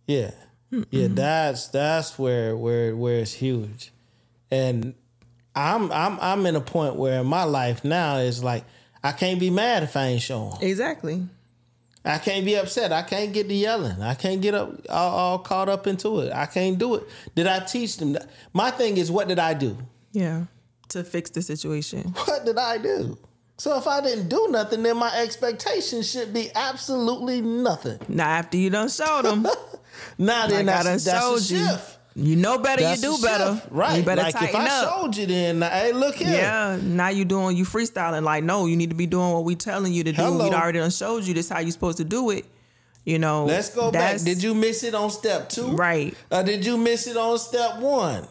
Yeah. 0.08 0.32
Yeah, 0.90 1.08
that's 1.10 1.68
that's 1.68 2.20
where 2.20 2.58
where 2.58 2.96
where 2.96 3.20
it's 3.20 3.34
huge. 3.34 3.92
And 4.52 4.94
I'm 5.56 5.92
I'm 5.92 6.20
I'm 6.20 6.46
in 6.46 6.56
a 6.56 6.62
point 6.62 6.96
where 6.96 7.22
in 7.22 7.28
my 7.28 7.44
life 7.44 7.84
now 7.86 8.18
is 8.18 8.44
like 8.44 8.66
I 9.04 9.12
can't 9.12 9.40
be 9.40 9.50
mad 9.50 9.84
if 9.84 9.96
I 9.96 10.08
ain't 10.08 10.22
showing. 10.22 10.58
Exactly. 10.62 11.28
I 12.06 12.20
can't 12.20 12.46
be 12.46 12.56
upset. 12.56 12.92
I 12.94 13.02
can't 13.02 13.34
get 13.34 13.48
to 13.48 13.54
yelling. 13.54 14.02
I 14.02 14.14
can't 14.14 14.40
get 14.42 14.54
up 14.54 14.70
all, 14.90 15.12
all 15.16 15.40
caught 15.40 15.70
up 15.70 15.88
into 15.88 16.20
it. 16.20 16.32
I 16.32 16.46
can't 16.46 16.78
do 16.78 16.96
it. 16.96 17.04
Did 17.34 17.48
I 17.48 17.60
teach 17.62 17.98
them? 17.98 18.14
that? 18.14 18.30
My 18.54 18.70
thing 18.72 18.98
is 18.98 19.12
what 19.12 19.28
did 19.28 19.40
I 19.40 19.54
do? 19.56 19.78
Yeah. 20.12 20.46
To 20.90 21.04
fix 21.04 21.32
the 21.32 21.42
situation. 21.42 22.14
What 22.26 22.46
did 22.46 22.58
I 22.58 22.78
do? 22.78 23.18
So 23.58 23.78
if 23.78 23.88
I 23.88 24.02
didn't 24.02 24.28
do 24.30 24.48
nothing, 24.52 24.84
then 24.84 24.98
my 24.98 25.16
expectations 25.18 26.12
should 26.12 26.34
be 26.34 26.50
absolutely 26.54 27.42
nothing. 27.42 28.00
Now 28.08 28.28
after 28.30 28.58
you 28.58 28.70
done 28.70 28.90
showed 28.90 29.24
them, 29.24 29.48
Now 30.18 30.48
then, 30.48 30.68
I 30.70 30.84
that's, 30.84 31.06
that's 31.06 31.52
a 31.52 31.54
you. 31.56 31.66
shift. 31.66 31.95
You 32.16 32.38
know 32.38 32.58
better, 32.58 32.82
That's 32.82 33.04
you 33.04 33.18
do 33.18 33.22
better. 33.22 33.56
shift. 33.56 33.68
right? 33.72 33.98
You 33.98 34.04
better 34.04 34.22
like 34.22 34.34
tighten 34.34 34.50
if 34.50 34.56
I 34.56 34.68
up. 34.84 34.90
showed 35.02 35.18
you, 35.18 35.26
then 35.26 35.62
hey, 35.62 35.92
look 35.92 36.16
here. 36.16 36.30
yeah, 36.30 36.80
now 36.82 37.10
you 37.10 37.26
doing 37.26 37.58
you 37.58 37.66
freestyling 37.66 38.24
like 38.24 38.44
no, 38.44 38.66
you 38.68 38.78
need 38.78 38.90
to 38.90 38.96
be 38.96 39.06
doing 39.06 39.32
what 39.34 39.44
we 39.44 39.56
telling 39.56 39.92
you 39.92 40.04
to 40.06 40.12
do. 40.12 40.22
Hello. 40.22 40.48
We 40.50 40.56
already 40.56 40.80
done 40.80 40.92
showed 40.92 41.26
you 41.26 41.34
this 41.34 41.50
how 41.50 41.60
you 41.60 41.72
supposed 41.72 41.98
to 41.98 42.06
do 42.06 42.30
it. 42.30 42.46
You 43.04 43.20
know. 43.20 43.46
Let's 43.46 43.70
go 43.70 43.92
back. 43.92 44.22
Did 44.22 44.42
you 44.42 44.56
miss 44.56 44.84
it 44.84 44.96
on 44.96 45.12
step 45.12 45.50
two? 45.50 45.68
Right. 45.76 46.16
Or 46.32 46.42
did 46.42 46.66
you 46.66 46.78
miss 46.78 47.06
it 47.06 47.18
on 47.18 47.38
step 47.38 47.78
one? 47.80 48.28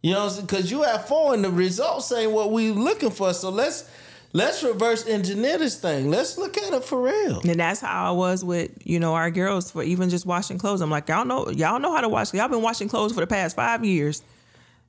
You 0.00 0.12
know, 0.12 0.30
because 0.40 0.70
you 0.70 0.82
have 0.82 1.06
four, 1.08 1.34
and 1.34 1.42
the 1.44 1.50
results 1.50 2.12
ain't 2.12 2.30
what 2.32 2.52
we 2.52 2.70
looking 2.70 3.10
for. 3.10 3.32
So 3.34 3.50
let's 3.50 3.90
let's 4.34 4.62
reverse 4.62 5.06
engineer 5.06 5.56
this 5.56 5.76
thing. 5.76 6.10
Let's 6.10 6.36
look 6.36 6.58
at 6.58 6.74
it 6.74 6.84
for 6.84 7.00
real. 7.00 7.40
And 7.48 7.58
that's 7.58 7.80
how 7.80 8.08
I 8.08 8.10
was 8.10 8.44
with, 8.44 8.70
you 8.84 9.00
know, 9.00 9.14
our 9.14 9.30
girls 9.30 9.70
for 9.70 9.82
even 9.82 10.10
just 10.10 10.26
washing 10.26 10.58
clothes. 10.58 10.82
I'm 10.82 10.90
like, 10.90 11.08
y'all 11.08 11.24
know, 11.24 11.48
y'all 11.48 11.78
know 11.78 11.94
how 11.94 12.02
to 12.02 12.08
wash. 12.08 12.34
Y'all 12.34 12.48
been 12.48 12.60
washing 12.60 12.88
clothes 12.88 13.14
for 13.14 13.20
the 13.20 13.26
past 13.26 13.56
five 13.56 13.84
years. 13.84 14.22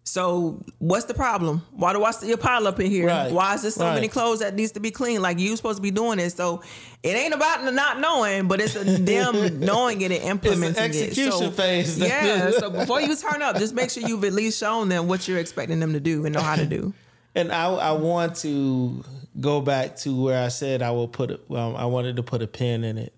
So 0.08 0.64
what's 0.78 1.06
the 1.06 1.16
problem? 1.16 1.64
Why 1.72 1.94
do 1.94 2.04
I 2.04 2.12
see 2.12 2.32
a 2.32 2.38
pile 2.38 2.68
up 2.68 2.80
in 2.80 2.92
here? 2.92 3.08
Right, 3.08 3.32
Why 3.32 3.56
is 3.56 3.64
there 3.64 3.72
so 3.72 3.86
right. 3.86 3.96
many 3.96 4.08
clothes 4.08 4.40
that 4.40 4.54
needs 4.54 4.74
to 4.74 4.80
be 4.80 4.92
clean? 4.92 5.20
Like 5.20 5.40
you 5.40 5.56
supposed 5.56 5.78
to 5.78 5.82
be 5.82 5.90
doing 5.90 6.20
it. 6.20 6.30
So 6.32 6.62
it 7.02 7.16
ain't 7.16 7.34
about 7.34 7.74
not 7.74 8.00
knowing, 8.00 8.48
but 8.48 8.62
it's 8.62 8.76
a 8.76 8.84
them 8.84 9.60
knowing 9.60 10.02
it 10.02 10.12
and 10.12 10.24
implementing 10.24 10.84
execution 10.84 11.28
it. 11.28 11.32
So, 11.32 11.52
phase. 11.52 11.98
Yeah. 11.98 12.52
So 12.52 12.70
before 12.72 13.02
you 13.02 13.16
turn 13.16 13.42
up, 13.42 13.58
just 13.58 13.74
make 13.74 13.90
sure 13.90 14.08
you've 14.08 14.24
at 14.24 14.34
least 14.34 14.60
shown 14.60 14.90
them 14.90 15.08
what 15.08 15.28
you're 15.28 15.40
expecting 15.40 15.80
them 15.80 15.94
to 15.94 16.00
do 16.00 16.26
and 16.26 16.36
know 16.36 16.42
how 16.42 16.56
to 16.56 16.68
do. 16.68 16.94
And 17.36 17.52
I 17.52 17.66
I 17.66 17.92
want 17.92 18.38
to 18.38 19.04
go 19.40 19.60
back 19.62 19.98
to 19.98 20.24
where 20.24 20.42
I 20.42 20.48
said 20.48 20.82
I 20.82 20.92
will 20.92 21.10
put 21.10 21.32
I 21.52 21.86
wanted 21.86 22.16
to 22.16 22.24
put 22.24 22.42
a 22.42 22.48
pin 22.48 22.84
in 22.84 22.98
it, 22.98 23.14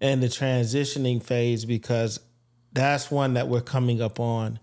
and 0.00 0.22
the 0.22 0.26
transitioning 0.26 1.22
phase 1.22 1.64
because 1.64 2.20
that's 2.72 3.10
one 3.10 3.34
that 3.34 3.48
we're 3.48 3.60
coming 3.60 4.02
up 4.02 4.18
on, 4.18 4.58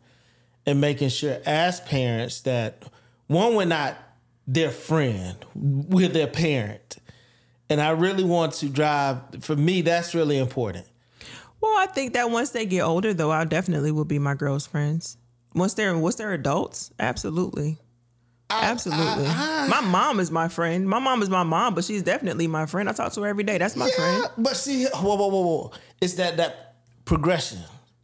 and 0.65 0.81
making 0.81 1.09
sure 1.09 1.37
as 1.45 1.79
parents 1.81 2.41
that 2.41 2.83
one 3.27 3.55
we're 3.55 3.65
not 3.65 3.97
their 4.45 4.71
friend, 4.71 5.37
we're 5.55 6.07
their 6.09 6.27
parent, 6.27 6.97
and 7.69 7.81
I 7.81 7.91
really 7.91 8.23
want 8.23 8.53
to 8.55 8.69
drive. 8.69 9.21
For 9.41 9.55
me, 9.55 9.81
that's 9.81 10.13
really 10.13 10.37
important. 10.37 10.85
Well, 11.59 11.75
I 11.77 11.87
think 11.87 12.13
that 12.13 12.29
once 12.29 12.51
they 12.51 12.65
get 12.65 12.81
older, 12.81 13.13
though, 13.13 13.31
I 13.31 13.45
definitely 13.45 13.91
will 13.91 14.05
be 14.05 14.19
my 14.19 14.35
girls' 14.35 14.67
friends. 14.67 15.17
Once 15.55 15.73
they're 15.73 15.97
once 15.97 16.15
they're 16.15 16.33
adults, 16.33 16.91
absolutely, 16.99 17.77
absolutely. 18.49 19.25
my 19.25 19.81
mom 19.81 20.19
is 20.19 20.31
my 20.31 20.47
friend. 20.47 20.88
My 20.88 20.99
mom 20.99 21.21
is 21.21 21.29
my 21.29 21.43
mom, 21.43 21.75
but 21.75 21.83
she's 21.83 22.03
definitely 22.03 22.47
my 22.47 22.65
friend. 22.65 22.89
I 22.89 22.93
talk 22.93 23.12
to 23.13 23.21
her 23.21 23.27
every 23.27 23.43
day. 23.43 23.57
That's 23.57 23.75
my 23.75 23.89
friend. 23.89 24.25
But 24.38 24.55
see, 24.57 24.86
whoa, 24.86 25.15
whoa, 25.15 25.27
whoa, 25.27 25.41
whoa! 25.41 25.71
It's 26.01 26.13
that 26.15 26.38
that 26.38 26.75
progression. 27.05 27.60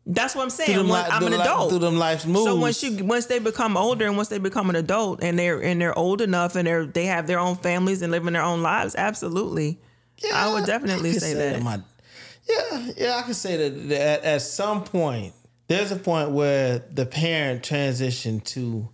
That's 0.05 0.35
what 0.35 0.43
I'm 0.43 0.49
saying. 0.49 0.67
Through 0.71 0.81
them 0.83 0.89
Once 0.89 1.07
I'm 1.09 1.23
an 1.23 1.31
the 1.31 1.37
li- 1.37 1.43
adult. 1.43 1.69
through 1.69 1.79
them 1.79 1.97
life's 1.97 2.25
moves. 2.25 2.43
So 2.45 2.55
once 2.55 2.83
you 2.83 3.05
once 3.05 3.27
they 3.27 3.39
become 3.39 3.77
older 3.77 4.05
and 4.05 4.17
once 4.17 4.27
they 4.27 4.37
become 4.37 4.69
an 4.69 4.75
adult 4.75 5.23
and 5.23 5.39
they're 5.39 5.61
and 5.63 5.79
they're 5.79 5.97
old 5.97 6.19
enough 6.19 6.57
and 6.57 6.67
they're 6.67 6.85
they 6.85 7.05
have 7.05 7.25
their 7.25 7.39
own 7.39 7.55
families 7.55 8.01
and 8.01 8.11
living 8.11 8.33
their 8.33 8.43
own 8.43 8.61
lives, 8.61 8.95
absolutely. 8.95 9.79
Yeah, 10.21 10.31
I 10.35 10.53
would 10.53 10.65
definitely 10.65 11.11
can 11.11 11.19
say 11.21 11.33
that. 11.35 11.61
my- 11.63 11.79
yeah, 12.49 12.91
yeah, 12.97 13.15
I 13.15 13.21
can 13.21 13.33
say 13.33 13.55
that, 13.55 13.87
that 13.89 14.23
at 14.25 14.41
some 14.41 14.83
point 14.83 15.33
there's 15.69 15.93
a 15.93 15.95
point 15.95 16.31
where 16.31 16.79
the 16.79 17.05
parent 17.05 17.61
transitioned 17.63 18.43
to 18.47 18.89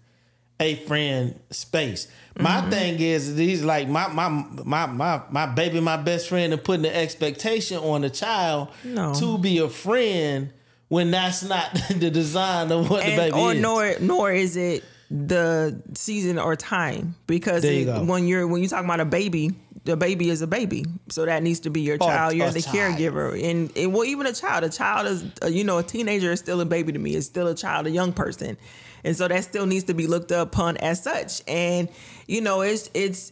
a 0.60 0.76
friend 0.76 1.40
space, 1.52 2.08
My 2.38 2.70
thing 2.70 3.00
is 3.00 3.36
these 3.36 3.64
like 3.64 3.88
my 3.88 4.08
my 4.08 4.28
my 4.30 4.86
my 4.88 5.22
my 5.30 5.46
baby, 5.46 5.80
my 5.80 5.98
best 5.98 6.28
friend, 6.30 6.52
and 6.54 6.64
putting 6.64 6.82
the 6.84 6.96
expectation 6.96 7.78
on 7.78 8.02
the 8.02 8.10
child 8.10 8.70
No. 8.84 9.14
to 9.16 9.38
be 9.38 9.58
a 9.60 9.70
friend 9.70 10.52
when 10.90 11.12
that's 11.12 11.44
not 11.44 11.74
the 11.96 12.10
design 12.10 12.72
of 12.72 12.90
what 12.90 13.04
the 13.04 13.08
and, 13.12 13.18
baby 13.18 13.38
or 13.38 13.54
is. 13.54 13.62
nor 13.62 13.96
nor 14.02 14.32
is 14.32 14.58
it 14.58 14.84
the 15.10 15.82
season 15.94 16.38
or 16.38 16.56
time. 16.56 17.16
Because 17.28 17.64
you 17.64 17.90
it- 17.92 18.06
when 18.06 18.28
you're 18.28 18.46
when 18.48 18.62
you 18.62 18.68
talk 18.68 18.84
about 18.84 19.00
a 19.00 19.06
baby 19.06 19.52
the 19.86 19.96
baby 19.96 20.30
is 20.30 20.42
a 20.42 20.48
baby. 20.48 20.86
So 21.10 21.26
that 21.26 21.42
needs 21.42 21.62
to 21.62 21.70
be 21.70 21.82
your 21.82 21.96
Or- 21.96 22.00
child 22.10 22.34
you're 22.36 22.48
or 22.48 22.52
the 22.52 22.62
child. 22.62 22.76
caregiver. 22.98 23.42
And, 23.50 23.72
and 23.78 23.94
well 23.94 24.04
even 24.04 24.28
a 24.28 24.34
child 24.34 24.66
a 24.66 24.70
child 24.70 25.08
is 25.08 25.26
uh, 25.42 25.48
you 25.48 25.64
know 25.64 25.78
a 25.78 25.84
teenager 25.84 26.32
is 26.34 26.40
still 26.40 26.60
a 26.62 26.66
baby 26.66 26.92
to 26.92 27.00
me. 27.00 27.12
It's 27.16 27.26
still 27.28 27.48
a 27.48 27.56
child 27.56 27.88
a 27.88 27.90
young 27.92 28.12
person 28.12 28.58
and 29.04 29.16
so 29.16 29.28
that 29.28 29.44
still 29.44 29.66
needs 29.66 29.86
to 29.86 29.94
be 29.94 30.08
looked 30.08 30.32
upon 30.32 30.78
as 30.78 31.02
such 31.04 31.42
and 31.48 31.90
you 32.28 32.42
know 32.42 32.62
it's 32.62 32.90
it's 32.94 33.32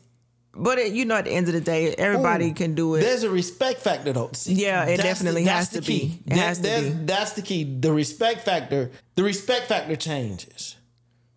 but 0.53 0.79
it, 0.79 0.91
you 0.93 1.05
know 1.05 1.15
at 1.15 1.25
the 1.25 1.31
end 1.31 1.47
of 1.47 1.53
the 1.53 1.61
day 1.61 1.93
everybody 1.97 2.49
Ooh, 2.49 2.53
can 2.53 2.73
do 2.73 2.95
it 2.95 3.01
There's 3.01 3.21
a 3.23 3.29
respect 3.29 3.79
factor 3.79 4.11
though. 4.13 4.31
See, 4.33 4.53
Yeah, 4.53 4.85
it 4.85 4.97
definitely 4.97 5.43
that's 5.45 5.71
has 5.73 5.81
to 5.81 5.87
be. 5.87 6.19
It 6.25 6.33
has 6.33 6.57
to 6.57 6.63
That's- 6.63 6.83
be. 6.93 7.05
That's 7.05 7.31
the 7.33 7.41
key. 7.43 7.63
The 7.79 7.91
respect 7.93 8.41
factor. 8.41 8.89
The 9.15 9.23
respect 9.23 9.67
factor 9.67 9.95
changes, 9.95 10.75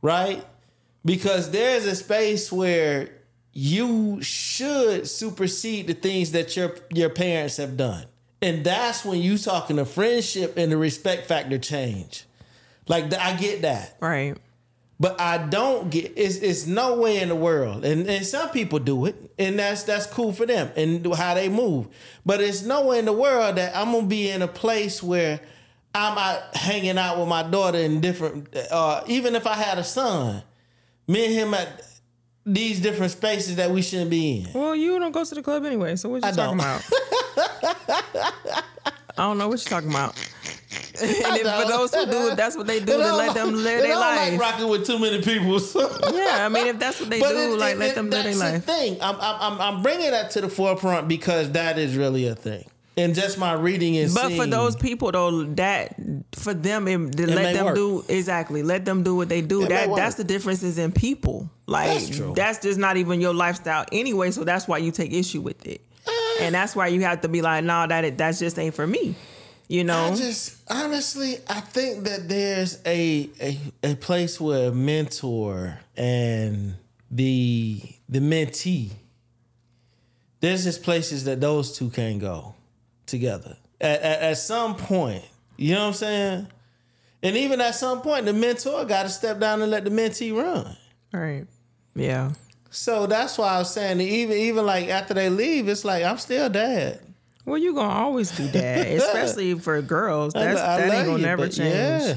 right? 0.01 0.43
Because 1.05 1.51
there's 1.51 1.85
a 1.85 1.95
space 1.97 2.51
where 2.51 3.11
you 3.53 4.23
should 4.23 5.07
supersede 5.09 5.87
the 5.89 5.95
things 5.95 6.33
that 6.33 6.57
your 6.57 6.77
your 6.95 7.11
parents 7.11 7.59
have 7.59 7.77
done, 7.77 8.07
and 8.41 8.65
that's 8.65 9.05
when 9.05 9.21
you 9.21 9.37
talking 9.37 9.77
the 9.77 9.85
friendship 9.85 10.57
and 10.57 10.71
the 10.73 10.77
respect 10.79 11.27
factor 11.27 11.59
change. 11.59 12.25
Like 12.89 13.13
I 13.15 13.35
get 13.37 13.63
that. 13.63 13.97
right 14.01 14.37
But 14.99 15.21
I 15.21 15.39
don't 15.39 15.91
get 15.91 16.13
it's 16.17 16.37
it's 16.37 16.67
no 16.67 16.97
way 16.97 17.21
in 17.21 17.29
the 17.29 17.37
world. 17.37 17.85
And 17.85 18.07
and 18.09 18.25
some 18.27 18.51
people 18.51 18.79
do 18.79 19.07
it, 19.07 19.33
and 19.39 19.59
that's 19.59 19.85
that's 19.85 20.07
cool 20.07 20.33
for 20.33 20.47
them 20.47 20.71
and 20.77 21.07
how 21.15 21.35
they 21.35 21.49
move. 21.49 21.89
But 22.27 22.41
it's 22.41 22.63
no 22.63 22.87
way 22.87 22.99
in 22.99 23.05
the 23.05 23.13
world 23.13 23.57
that 23.57 23.77
I'm 23.77 23.93
gonna 23.93 24.07
be 24.07 24.29
in 24.29 24.43
a 24.43 24.49
place 24.49 25.03
where 25.03 25.41
I'm 25.95 26.19
out 26.19 26.57
hanging 26.57 26.99
out 26.99 27.19
with 27.19 27.29
my 27.29 27.43
daughter 27.43 27.79
in 27.79 28.01
different 28.01 28.55
uh 28.71 29.03
even 29.07 29.35
if 29.37 29.47
I 29.47 29.55
had 29.55 29.79
a 29.79 29.85
son, 29.85 30.43
me 31.09 31.25
and 31.27 31.35
him 31.35 31.55
at 31.55 31.87
these 32.47 32.81
different 32.81 33.13
spaces 33.13 33.57
that 33.57 33.71
we 33.71 33.83
shouldn't 33.83 34.11
be 34.11 34.41
in. 34.41 34.53
Well, 34.61 34.75
you 34.75 34.99
don't 34.99 35.13
go 35.13 35.25
to 35.25 35.35
the 35.35 35.43
club 35.43 35.65
anyway, 35.65 35.97
so 35.97 36.09
what 36.09 36.23
you 36.23 36.29
I 36.29 36.33
talking 36.33 36.59
don't. 36.59 36.61
about? 36.61 36.83
I 39.17 39.23
don't 39.29 39.39
know 39.39 39.49
what 39.49 39.61
you're 39.65 39.71
talking 39.81 39.91
about. 39.91 40.15
and 41.03 41.11
if, 41.37 41.43
for 41.43 41.69
those 41.69 41.93
who 41.95 42.07
do 42.07 42.29
it, 42.29 42.37
that's 42.37 42.57
what 42.57 42.67
they 42.67 42.79
do. 42.79 42.95
And 42.95 43.03
I 43.03 43.15
let 43.17 43.35
them 43.35 43.55
live 43.55 43.83
their 43.83 43.97
life. 43.97 44.33
like 44.33 44.41
rocking 44.41 44.69
with 44.69 44.87
too 44.87 44.99
many 44.99 45.21
people. 45.21 45.59
So. 45.59 45.81
yeah, 46.13 46.47
I 46.47 46.49
mean, 46.49 46.69
if 46.69 46.79
that's 46.79 47.01
what 47.01 47.11
they 47.11 47.19
do, 47.21 47.55
it- 47.55 47.59
like 47.59 47.75
it- 47.75 47.79
let 47.79 47.95
them 47.97 48.09
live 48.11 48.25
their 48.25 48.37
life. 48.37 48.67
the 48.67 48.73
thing. 48.73 48.99
I'm, 49.01 49.17
I'm 49.21 49.61
I'm 49.61 49.83
bringing 49.83 50.11
that 50.13 50.31
to 50.33 50.41
the 50.41 50.49
forefront 50.49 51.09
because 51.09 51.51
that 51.53 51.79
is 51.79 51.97
really 51.97 52.27
a 52.29 52.35
thing. 52.35 52.65
And 52.97 53.15
just 53.15 53.39
my 53.39 53.53
reading 53.55 53.95
is. 53.95 54.15
But 54.15 54.33
for 54.33 54.47
those 54.47 54.77
people 54.77 55.11
though, 55.11 55.45
that 55.45 55.95
for 56.35 56.53
them, 56.55 56.87
it, 56.87 57.17
to 57.17 57.27
let 57.27 57.55
them 57.55 57.67
work. 57.67 57.75
do 57.75 58.05
exactly. 58.09 58.63
Let 58.63 58.85
them 58.85 59.03
do 59.03 59.17
what 59.17 59.29
they 59.29 59.41
do. 59.41 59.67
That 59.67 59.95
that's 59.97 60.17
the 60.17 60.25
differences 60.25 60.77
in 60.79 60.93
people. 60.93 61.49
Like 61.67 61.87
That's 61.89 62.11
true. 62.17 62.33
that's 62.37 62.59
just 62.61 62.79
not 62.79 62.97
even 62.97 63.21
your 63.21 63.33
lifestyle 63.33 63.87
anyway. 63.91 64.33
So 64.33 64.45
that's 64.45 64.69
why 64.69 64.79
you 64.79 64.91
take 64.91 65.13
issue 65.13 65.41
with 65.41 65.65
it, 65.67 65.81
eh. 66.07 66.11
and 66.43 66.55
that's 66.55 66.75
why 66.77 66.89
you 66.89 67.01
have 67.03 67.21
to 67.23 67.29
be 67.29 67.43
like, 67.43 67.63
no, 67.65 67.87
that 67.87 68.05
it, 68.05 68.19
that 68.19 68.37
just 68.37 68.59
ain't 68.59 68.75
for 68.75 68.87
me. 68.87 69.15
You 69.71 69.85
know, 69.85 70.07
I 70.07 70.17
just 70.17 70.57
honestly, 70.69 71.37
I 71.49 71.61
think 71.61 72.03
that 72.03 72.29
there's 72.29 72.83
a 72.85 73.31
a, 73.41 73.59
a 73.85 73.95
place 73.95 74.41
where 74.41 74.71
a 74.71 74.73
mentor 74.73 75.79
and 75.97 76.75
the 77.09 77.81
the 78.09 78.19
mentee. 78.19 78.91
There's 80.41 80.65
just 80.65 80.83
places 80.83 81.23
that 81.27 81.41
those 81.41 81.79
two 81.79 81.89
can 81.89 82.19
go 82.19 82.57
together 83.07 83.59
at, 83.81 84.01
at, 84.03 84.23
at 84.23 84.39
some 84.39 84.75
point. 84.75 85.23
You 85.57 85.75
know 85.75 85.83
what 85.83 85.87
I'm 85.87 85.93
saying? 85.93 86.47
And 87.23 87.37
even 87.37 87.61
at 87.61 87.77
some 87.77 88.03
point, 88.03 88.25
the 88.25 88.33
mentor 88.33 88.85
got 88.87 89.05
to 89.05 89.09
step 89.09 89.39
down 89.39 89.63
and 89.63 89.71
let 89.71 89.85
the 89.85 89.91
mentee 89.91 90.37
run. 90.37 90.77
right? 91.13 91.47
Yeah. 91.95 92.33
So 92.71 93.07
that's 93.07 93.39
why 93.39 93.55
I 93.55 93.59
was 93.59 93.73
saying 93.73 93.99
that 93.99 94.05
even 94.05 94.37
even 94.37 94.67
like 94.67 94.89
after 94.89 95.15
they 95.15 95.31
leave, 95.31 95.69
it's 95.69 95.85
like 95.85 96.03
I'm 96.03 96.19
still 96.19 96.49
dad. 96.49 97.01
Well, 97.51 97.59
you 97.59 97.75
gonna 97.75 97.93
always 97.93 98.31
be 98.31 98.47
that, 98.47 98.87
especially 99.03 99.55
for 99.57 99.83
girls. 99.83 100.33
That's 100.35 100.61
I 100.61 100.77
that 100.83 100.95
ain't 100.95 101.07
gonna 101.07 101.19
you, 101.19 101.27
never 101.27 101.49
change. 101.49 101.75
Yeah. 101.75 102.15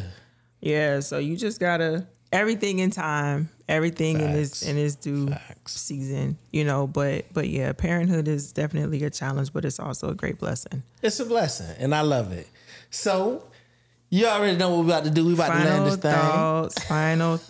Yeah, 0.61 0.99
so 1.01 1.17
you 1.17 1.35
just 1.35 1.59
gotta 1.59 2.07
everything 2.31 2.79
in 2.79 2.89
time, 2.91 3.49
everything 3.67 4.19
in 4.21 4.29
its 4.29 4.61
in 4.61 4.77
its 4.77 4.95
due 4.95 5.27
Facts. 5.27 5.73
season, 5.73 6.37
you 6.51 6.63
know. 6.63 6.85
But 6.87 7.25
but 7.33 7.49
yeah, 7.49 7.73
parenthood 7.73 8.27
is 8.27 8.53
definitely 8.53 9.03
a 9.03 9.09
challenge, 9.09 9.51
but 9.53 9.65
it's 9.65 9.79
also 9.79 10.09
a 10.09 10.13
great 10.15 10.37
blessing. 10.37 10.83
It's 11.01 11.19
a 11.19 11.25
blessing, 11.25 11.75
and 11.79 11.93
I 11.95 12.01
love 12.01 12.31
it. 12.31 12.47
So, 12.91 13.43
you 14.09 14.27
already 14.27 14.55
know 14.55 14.69
what 14.69 14.79
we're 14.85 14.85
about 14.93 15.03
to 15.05 15.09
do. 15.09 15.25
We 15.25 15.33
about 15.33 15.47
to 15.47 15.53
land 15.55 15.67
Final 15.67 15.85
this 15.85 15.95
thing. 15.95 16.11
thoughts. 16.11 16.83
Final 16.85 17.37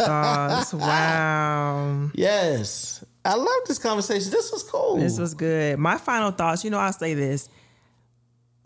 thoughts. 0.68 0.74
Wow, 0.74 2.10
Yes, 2.16 3.04
I 3.26 3.36
love 3.36 3.48
this 3.68 3.78
conversation. 3.78 4.32
This 4.32 4.52
was 4.52 4.64
cool. 4.64 4.98
this 4.98 5.20
was 5.20 5.34
good. 5.34 5.78
My 5.80 5.98
final 5.98 6.32
thoughts. 6.32 6.64
You 6.64 6.70
know, 6.72 6.80
I'll 6.80 6.94
say 6.94 7.14
this. 7.14 7.50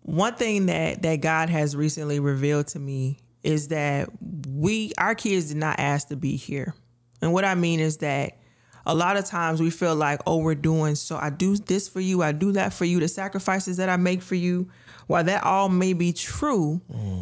One 0.07 0.35
thing 0.35 0.67
that 0.67 1.01
that 1.01 1.17
God 1.17 1.49
has 1.49 1.75
recently 1.75 2.21
revealed 2.21 2.67
to 2.67 2.79
me 2.79 3.19
is 3.43 3.67
that 3.67 4.07
we 4.47 4.93
our 4.97 5.13
kids 5.15 5.49
did 5.49 5.57
not 5.57 5.81
ask 5.81 6.07
to 6.07 6.15
be 6.15 6.37
here. 6.37 6.73
And 7.21 7.33
what 7.33 7.43
I 7.43 7.55
mean 7.55 7.81
is 7.81 7.97
that 7.97 8.37
a 8.85 8.95
lot 8.95 9.17
of 9.17 9.25
times 9.25 9.59
we 9.59 9.69
feel 9.69 9.95
like, 9.95 10.21
oh, 10.25 10.37
we're 10.37 10.55
doing 10.55 10.95
so 10.95 11.17
I 11.17 11.29
do 11.29 11.57
this 11.57 11.89
for 11.89 11.99
you, 11.99 12.23
I 12.23 12.31
do 12.31 12.53
that 12.53 12.71
for 12.71 12.85
you, 12.85 13.01
the 13.01 13.09
sacrifices 13.09 13.75
that 13.77 13.89
I 13.89 13.97
make 13.97 14.21
for 14.21 14.35
you. 14.35 14.69
While 15.07 15.25
that 15.25 15.43
all 15.43 15.67
may 15.67 15.91
be 15.91 16.13
true, 16.13 16.81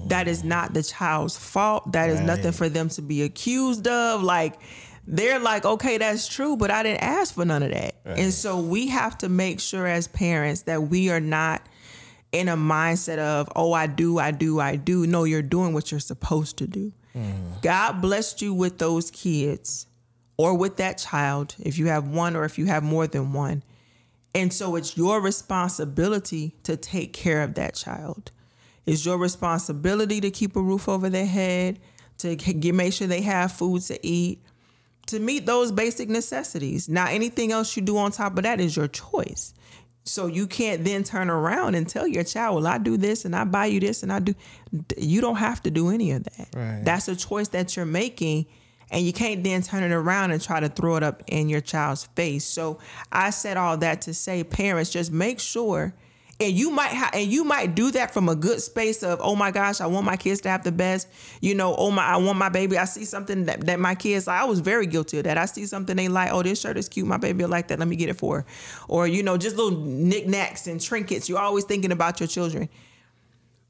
that 0.09 0.27
is 0.27 0.43
not 0.43 0.75
the 0.75 0.83
child's 0.83 1.35
fault. 1.37 1.91
That 1.93 2.11
is 2.11 2.19
nothing 2.19 2.51
for 2.51 2.69
them 2.69 2.89
to 2.89 3.01
be 3.01 3.23
accused 3.23 3.87
of. 3.87 4.21
Like 4.21 4.59
they're 5.07 5.39
like, 5.39 5.65
okay, 5.65 5.97
that's 5.97 6.27
true, 6.27 6.55
but 6.55 6.69
I 6.69 6.83
didn't 6.83 7.01
ask 7.01 7.33
for 7.33 7.45
none 7.45 7.63
of 7.63 7.71
that. 7.71 7.95
And 8.05 8.31
so 8.31 8.59
we 8.59 8.87
have 8.89 9.17
to 9.19 9.29
make 9.29 9.59
sure 9.59 9.87
as 9.87 10.07
parents 10.07 10.63
that 10.63 10.83
we 10.83 11.09
are 11.09 11.19
not 11.19 11.67
in 12.35 12.49
a 12.49 12.57
mindset 12.57 13.17
of, 13.17 13.49
oh, 13.55 13.71
I 13.71 13.87
do, 13.87 14.19
I 14.19 14.31
do, 14.31 14.59
I 14.59 14.75
do. 14.75 15.07
No, 15.07 15.23
you're 15.23 15.41
doing 15.41 15.73
what 15.73 15.89
you're 15.89 16.01
supposed 16.01 16.57
to 16.57 16.67
do. 16.67 16.91
Mm. 17.15 17.61
God 17.61 18.01
blessed 18.01 18.41
you 18.41 18.53
with 18.53 18.77
those 18.77 19.09
kids 19.09 19.87
or 20.35 20.57
with 20.57 20.75
that 20.75 20.97
child, 20.97 21.55
if 21.59 21.77
you 21.77 21.87
have 21.87 22.09
one 22.09 22.35
or 22.35 22.43
if 22.43 22.57
you 22.57 22.65
have 22.65 22.83
more 22.83 23.07
than 23.07 23.31
one. 23.31 23.63
And 24.33 24.51
so 24.51 24.75
it's 24.75 24.97
your 24.97 25.21
responsibility 25.21 26.55
to 26.63 26.75
take 26.75 27.13
care 27.13 27.41
of 27.41 27.53
that 27.53 27.73
child. 27.73 28.31
It's 28.85 29.05
your 29.05 29.17
responsibility 29.17 30.19
to 30.19 30.29
keep 30.29 30.57
a 30.57 30.61
roof 30.61 30.89
over 30.89 31.09
their 31.09 31.25
head, 31.25 31.79
to 32.17 32.35
g- 32.35 32.71
make 32.73 32.91
sure 32.91 33.07
they 33.07 33.21
have 33.21 33.53
food 33.53 33.81
to 33.83 34.05
eat, 34.05 34.43
to 35.07 35.19
meet 35.19 35.45
those 35.45 35.71
basic 35.71 36.09
necessities. 36.09 36.89
Now, 36.89 37.07
anything 37.07 37.53
else 37.53 37.77
you 37.77 37.81
do 37.81 37.97
on 37.97 38.11
top 38.11 38.35
of 38.37 38.43
that 38.43 38.59
is 38.59 38.75
your 38.75 38.89
choice. 38.89 39.53
So 40.07 40.27
you 40.27 40.45
can't 40.45 40.83
then 40.83 41.03
turn 41.03 41.31
around 41.31 41.73
and 41.73 41.89
tell 41.89 42.07
your 42.07 42.23
child, 42.23 42.57
"Well, 42.57 42.67
I 42.67 42.77
do 42.77 42.95
this 42.95 43.25
and 43.25 43.35
I 43.35 43.43
buy 43.43 43.65
you 43.65 43.79
this 43.79 44.03
and 44.03 44.13
I 44.13 44.19
do." 44.19 44.35
You 44.97 45.19
don't 45.19 45.37
have 45.37 45.63
to 45.63 45.71
do 45.71 45.89
any 45.89 46.11
of 46.11 46.23
that. 46.25 46.47
Right. 46.55 46.81
That's 46.83 47.07
a 47.07 47.15
choice 47.15 47.47
that 47.49 47.75
you're 47.75 47.87
making, 47.87 48.45
and 48.91 49.03
you 49.03 49.11
can't 49.11 49.43
then 49.43 49.63
turn 49.63 49.81
it 49.83 49.91
around 49.91 50.29
and 50.29 50.39
try 50.39 50.59
to 50.59 50.69
throw 50.69 50.95
it 50.97 51.01
up 51.01 51.23
in 51.25 51.49
your 51.49 51.61
child's 51.61 52.03
face. 52.15 52.45
So 52.45 52.77
I 53.11 53.31
said 53.31 53.57
all 53.57 53.77
that 53.77 54.01
to 54.03 54.13
say, 54.13 54.43
parents, 54.43 54.91
just 54.91 55.11
make 55.11 55.39
sure. 55.39 55.95
And 56.37 56.51
you 56.51 56.69
might 56.69 56.91
ha- 56.91 57.11
and 57.13 57.31
you 57.31 57.45
might 57.45 57.75
do 57.75 57.91
that 57.91 58.13
from 58.13 58.27
a 58.27 58.35
good 58.35 58.61
space 58.61 59.03
of 59.03 59.19
oh 59.21 59.37
my 59.37 59.51
gosh 59.51 59.79
I 59.79 59.87
want 59.87 60.05
my 60.05 60.17
kids 60.17 60.41
to 60.41 60.49
have 60.49 60.65
the 60.65 60.71
best 60.71 61.07
you 61.39 61.55
know 61.55 61.73
oh 61.77 61.91
my 61.91 62.03
I 62.03 62.17
want 62.17 62.37
my 62.37 62.49
baby. 62.49 62.77
I 62.77 62.83
see 62.85 63.05
something 63.05 63.45
that, 63.45 63.61
that 63.67 63.79
my 63.79 63.95
kids 63.95 64.27
I 64.27 64.43
was 64.43 64.59
very 64.59 64.85
guilty 64.85 65.17
of 65.17 65.23
that. 65.23 65.37
I 65.37 65.45
see 65.45 65.65
something 65.65 65.95
they 65.95 66.09
like 66.09 66.31
oh 66.33 66.43
this 66.43 66.59
shirt 66.59 66.77
is 66.77 66.89
cute 66.89 67.07
my 67.07 67.15
baby 67.15 67.43
will 67.43 67.49
like 67.49 67.69
that 67.69 67.79
let 67.79 67.87
me 67.87 67.95
get 67.95 68.09
it 68.09 68.15
for 68.17 68.39
her. 68.39 68.45
Or 68.89 69.07
you 69.07 69.23
know 69.23 69.37
just 69.37 69.55
little 69.55 69.79
knickknacks 69.79 70.67
and 70.67 70.81
trinkets 70.81 71.29
you're 71.29 71.39
always 71.39 71.63
thinking 71.63 71.93
about 71.93 72.19
your 72.19 72.27
children. 72.27 72.67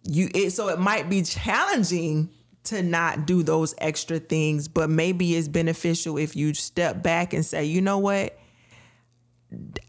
You 0.03 0.29
it 0.33 0.49
so 0.49 0.69
it 0.69 0.79
might 0.79 1.07
be 1.07 1.21
challenging 1.21 2.31
to 2.63 2.81
not 2.81 3.27
do 3.27 3.43
those 3.43 3.75
extra 3.77 4.17
things 4.17 4.67
but 4.67 4.89
maybe 4.89 5.35
it's 5.35 5.47
beneficial 5.47 6.17
if 6.17 6.35
you 6.35 6.55
step 6.55 7.03
back 7.03 7.31
and 7.33 7.45
say 7.45 7.65
you 7.65 7.81
know 7.81 7.99
what? 7.99 8.39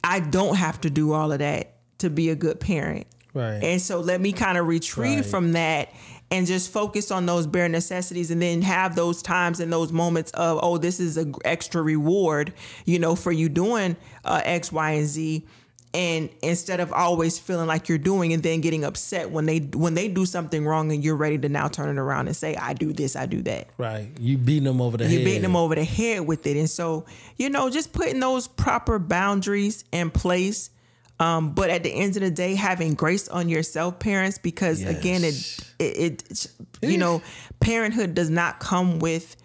I 0.05 0.21
don't 0.21 0.57
have 0.57 0.83
to 0.83 0.91
do 0.91 1.15
all 1.15 1.33
of 1.33 1.39
that 1.39 1.76
to 1.99 2.11
be 2.11 2.31
a 2.31 2.35
good 2.37 2.61
parent 2.61 3.07
Right. 3.35 3.63
and 3.63 3.81
so 3.83 4.01
let 4.01 4.21
me 4.21 4.33
kind 4.33 4.57
of 4.59 4.67
retreat 4.67 5.17
Right. 5.17 5.27
from 5.27 5.53
that 5.53 5.93
and 6.31 6.47
just 6.47 6.73
focus 6.73 7.11
on 7.11 7.27
those 7.27 7.47
bare 7.47 7.69
necessities 7.69 8.31
and 8.31 8.41
then 8.43 8.63
have 8.63 8.97
those 8.97 9.23
times 9.23 9.61
and 9.61 9.73
those 9.73 9.93
moments 9.93 10.31
of 10.33 10.59
oh 10.63 10.79
this 10.79 10.99
is 11.01 11.17
a 11.17 11.25
g- 11.27 11.33
extra 11.45 11.83
reward 11.83 12.53
you 12.87 12.99
know 12.99 13.15
for 13.15 13.31
you 13.33 13.49
doing 13.49 13.97
uh, 14.25 14.41
x 14.45 14.73
y 14.73 14.93
and 14.93 15.07
z 15.07 15.47
and 15.95 16.29
instead 16.43 16.81
of 16.81 16.93
always 16.93 17.39
feeling 17.39 17.67
like 17.67 17.89
you're 17.89 17.97
doing 17.97 18.33
and 18.33 18.43
then 18.43 18.61
getting 18.61 18.85
upset 18.85 19.31
when 19.31 19.47
they 19.47 19.59
when 19.75 19.95
they 19.95 20.09
do 20.09 20.27
something 20.27 20.67
wrong 20.67 20.91
and 20.93 21.05
you're 21.05 21.15
ready 21.17 21.39
to 21.39 21.49
now 21.49 21.69
turn 21.69 21.89
it 21.89 21.99
around 22.01 22.27
and 22.27 22.35
say 22.37 22.57
I 22.57 22.73
do 22.75 22.93
this 22.93 23.17
I 23.17 23.27
do 23.27 23.41
that 23.43 23.69
Right. 23.79 24.11
You 24.19 24.37
beating 24.37 24.65
them 24.65 24.81
over 24.81 24.97
the 24.97 25.05
you 25.05 25.19
head. 25.19 25.25
beating 25.25 25.43
them 25.43 25.57
over 25.57 25.75
the 25.75 25.85
head 25.85 26.27
with 26.27 26.47
it 26.47 26.57
and 26.57 26.69
so 26.69 27.05
you 27.37 27.49
know 27.51 27.71
just 27.71 27.93
putting 27.93 28.19
those 28.21 28.49
proper 28.49 28.99
boundaries 28.99 29.85
in 29.93 30.11
place 30.11 30.71
um, 31.19 31.53
but 31.53 31.71
at 31.71 31.83
the 31.83 31.91
end 31.91 32.17
of 32.17 32.23
the 32.23 32.31
day 32.31 32.55
having 32.55 32.95
grace 32.95 33.29
on 33.29 33.49
yourself 33.49 33.99
parents 33.99 34.39
because 34.39 34.83
again 34.85 35.25
it, 35.25 35.59
it 35.79 36.23
it 36.31 36.47
you 36.83 36.99
know 36.99 37.23
parenthood 37.61 38.15
does 38.15 38.31
not 38.31 38.61
come 38.61 38.99
with 38.99 39.37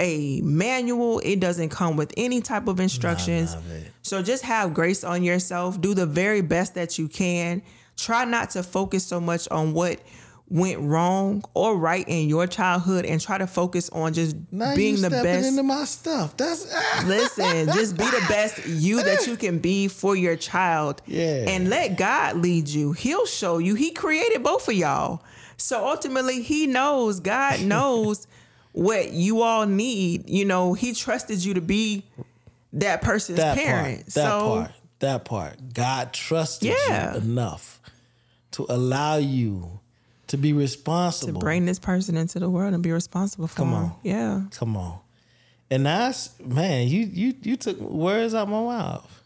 a 0.00 0.40
manual. 0.40 1.20
It 1.20 1.38
doesn't 1.38 1.68
come 1.68 1.96
with 1.96 2.12
any 2.16 2.40
type 2.40 2.66
of 2.66 2.80
instructions. 2.80 3.56
So 4.02 4.20
just 4.20 4.42
have 4.42 4.74
grace 4.74 5.04
on 5.04 5.22
yourself. 5.22 5.80
Do 5.80 5.94
the 5.94 6.06
very 6.06 6.40
best 6.40 6.74
that 6.74 6.98
you 6.98 7.08
can. 7.08 7.62
Try 7.96 8.24
not 8.24 8.50
to 8.50 8.62
focus 8.64 9.06
so 9.06 9.20
much 9.20 9.46
on 9.50 9.74
what 9.74 10.00
went 10.52 10.78
wrong 10.80 11.42
or 11.54 11.76
right 11.78 12.04
in 12.06 12.28
your 12.28 12.46
childhood 12.46 13.06
and 13.06 13.18
try 13.20 13.38
to 13.38 13.46
focus 13.46 13.88
on 13.88 14.12
just 14.12 14.36
Now 14.52 14.76
being 14.76 15.00
the 15.00 15.08
best. 15.08 15.48
into 15.48 15.62
my 15.62 15.84
stuff. 15.84 16.36
That's 16.36 16.66
Listen, 17.06 17.66
just 17.68 17.96
be 17.96 18.04
the 18.04 18.24
best 18.28 18.66
you 18.66 19.02
that 19.02 19.26
you 19.26 19.36
can 19.38 19.58
be 19.60 19.88
for 19.88 20.14
your 20.14 20.36
child. 20.36 21.00
Yeah. 21.06 21.46
And 21.48 21.70
let 21.70 21.96
God 21.96 22.36
lead 22.36 22.68
you. 22.68 22.92
He'll 22.92 23.24
show 23.24 23.56
you. 23.58 23.74
He 23.74 23.92
created 23.92 24.42
both 24.42 24.68
of 24.68 24.74
y'all. 24.74 25.22
So 25.56 25.88
ultimately, 25.88 26.42
He 26.42 26.66
knows, 26.66 27.20
God 27.20 27.60
knows 27.64 28.26
what 28.72 29.10
you 29.12 29.40
all 29.40 29.64
need. 29.66 30.28
You 30.28 30.44
know, 30.44 30.74
He 30.74 30.92
trusted 30.92 31.42
you 31.42 31.54
to 31.54 31.62
be 31.62 32.04
that 32.74 33.00
person's 33.00 33.38
that 33.38 33.56
parent. 33.56 33.96
part. 34.00 34.06
That 34.06 34.12
so 34.12 34.40
part. 34.40 34.70
That 34.98 35.24
part. 35.24 35.74
God 35.74 36.12
trusted 36.12 36.74
Yeah. 36.88 37.12
you 37.14 37.18
enough 37.20 37.80
to 38.52 38.66
allow 38.68 39.16
you 39.16 39.80
to 40.32 40.38
be 40.38 40.54
responsible. 40.54 41.40
To 41.40 41.44
bring 41.44 41.66
this 41.66 41.78
person 41.78 42.16
into 42.16 42.38
the 42.38 42.48
world 42.48 42.72
and 42.72 42.82
be 42.82 42.90
responsible 42.90 43.46
for 43.48 43.54
Come 43.54 43.74
on. 43.74 43.94
Yeah. 44.02 44.44
Come 44.52 44.78
on. 44.78 44.98
And 45.70 45.84
that's 45.84 46.40
man, 46.40 46.88
you 46.88 47.00
you 47.00 47.34
you 47.42 47.56
took 47.56 47.78
words 47.78 48.34
out 48.34 48.48
my 48.48 48.62
mouth. 48.62 49.22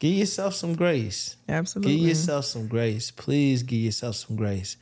Give 0.00 0.12
yourself 0.12 0.54
some 0.54 0.74
grace. 0.74 1.36
Absolutely. 1.48 1.96
Give 1.96 2.08
yourself 2.08 2.46
some 2.46 2.66
grace. 2.66 3.12
Please 3.12 3.62
give 3.62 3.78
yourself 3.78 4.16
some 4.16 4.34
grace. 4.34 4.76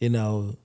You 0.00 0.08
know, 0.08 0.56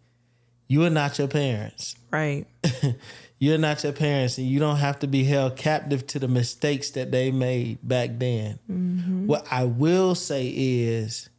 you 0.70 0.86
are 0.86 0.90
not 0.90 1.20
your 1.20 1.28
parents. 1.28 1.98
right. 2.10 2.48
You're 3.42 3.58
not 3.58 3.82
your 3.86 3.94
parents, 3.94 4.38
and 4.38 4.48
you 4.48 4.60
don't 4.60 4.76
have 4.78 5.00
to 5.00 5.08
be 5.08 5.24
held 5.24 5.56
captive 5.56 6.06
to 6.08 6.20
the 6.20 6.28
mistakes 6.28 6.90
that 6.92 7.10
they 7.12 7.32
made 7.32 7.80
back 7.82 8.10
then. 8.18 8.60
Mm-hmm. 8.70 9.28
What 9.28 9.48
I 9.50 9.64
will 9.64 10.14
say 10.14 10.50
is 10.50 11.30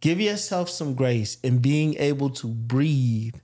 give 0.00 0.20
yourself 0.20 0.68
some 0.68 0.94
grace 0.94 1.38
in 1.42 1.58
being 1.58 1.94
able 1.98 2.30
to 2.30 2.46
breathe 2.48 3.34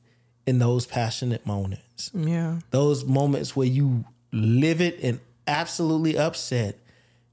in 0.46 0.58
those 0.58 0.86
passionate 0.86 1.46
moments 1.46 2.10
Yeah. 2.14 2.58
those 2.70 3.04
moments 3.04 3.54
where 3.56 3.66
you 3.68 4.04
livid 4.32 4.94
and 5.02 5.20
absolutely 5.46 6.16
upset, 6.18 6.78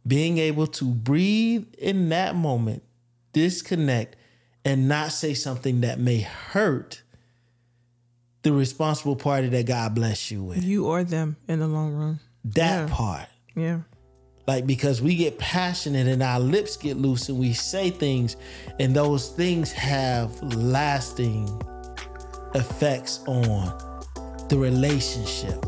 being 0.06 0.38
able 0.38 0.68
to 0.68 0.86
breathe 0.86 1.66
in 1.78 2.10
that 2.10 2.36
moment, 2.36 2.84
disconnect, 3.34 4.16
and 4.66 4.88
not 4.88 5.12
say 5.12 5.34
something 5.34 5.82
that 5.82 6.00
may 6.00 6.20
hurt 6.22 7.02
the 8.42 8.52
responsible 8.52 9.16
party 9.16 9.48
that 9.50 9.66
God 9.66 9.94
bless 9.96 10.32
you 10.32 10.44
with. 10.44 10.64
You 10.64 10.86
or 10.88 11.04
them 11.04 11.36
in 11.48 11.60
the 11.60 11.68
long 11.68 11.94
run. 11.94 12.20
That 12.46 12.88
Yeah. 12.90 12.96
part. 12.96 13.28
Yeah. 13.56 13.80
Like 14.50 14.66
because 14.66 15.00
we 15.00 15.16
get 15.16 15.38
passionate 15.38 16.08
and 16.08 16.24
our 16.24 16.40
lips 16.40 16.76
get 16.76 16.98
loose 16.98 17.30
and 17.30 17.38
we 17.38 17.54
say 17.54 17.92
things, 17.92 18.36
and 18.80 18.96
those 18.96 19.30
things 19.30 19.72
have 19.74 20.32
lasting 20.42 21.48
effects 22.56 23.20
on 23.28 23.78
the 24.50 24.58
relationship. 24.58 25.64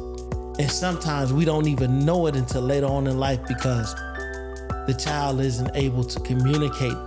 And 0.58 0.72
sometimes 0.72 1.32
we 1.32 1.46
don't 1.46 1.68
even 1.68 2.04
know 2.04 2.26
it 2.26 2.36
until 2.36 2.64
later 2.64 2.88
on 2.88 3.06
in 3.06 3.20
life 3.20 3.40
because 3.48 3.94
the 4.88 5.00
child 5.00 5.42
isn't 5.42 5.70
able 5.76 6.04
to 6.04 6.20
communicate 6.22 6.98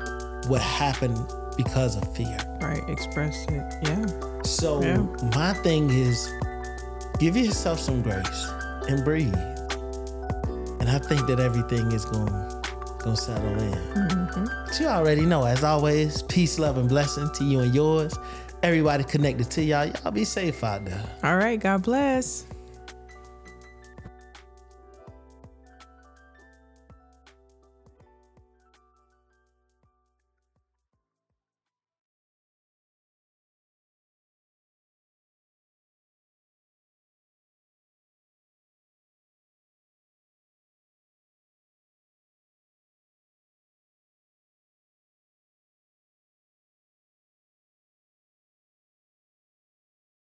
what 0.47 0.61
happened 0.61 1.19
because 1.57 1.97
of 1.97 2.17
fear. 2.17 2.39
Right. 2.61 2.89
Express 2.89 3.35
it. 3.49 3.75
Yeah. 3.83 4.07
So 4.45 4.81
Yeah. 4.81 4.99
my 5.35 5.55
thing 5.55 5.91
is 5.91 6.33
give 7.19 7.37
yourself 7.37 7.81
some 7.81 8.01
grace 8.01 8.47
and 8.89 9.05
breathe. 9.05 9.35
And 10.85 10.93
I 10.95 10.99
think 10.99 11.27
that 11.29 11.41
everything 11.41 11.93
is 11.93 12.05
going 12.05 12.27
to 12.27 13.17
settle 13.17 13.59
in. 13.59 13.73
Mm-hmm. 13.73 14.45
But 14.67 14.79
you 14.79 14.87
already 14.87 15.23
know, 15.23 15.47
as 15.47 15.65
always, 15.65 16.21
peace, 16.25 16.59
love, 16.59 16.77
and 16.77 16.91
blessing 16.91 17.31
to 17.37 17.45
you 17.45 17.61
and 17.61 17.75
yours. 17.75 18.19
Everybody 18.63 19.03
connected 19.03 19.51
to 19.53 19.63
y'all. 19.63 19.87
Y'all 19.87 20.11
be 20.11 20.27
safe 20.27 20.63
out 20.63 20.85
there. 20.85 21.03
All 21.23 21.39
right. 21.39 21.59
God 21.59 21.85
bless. 21.85 22.45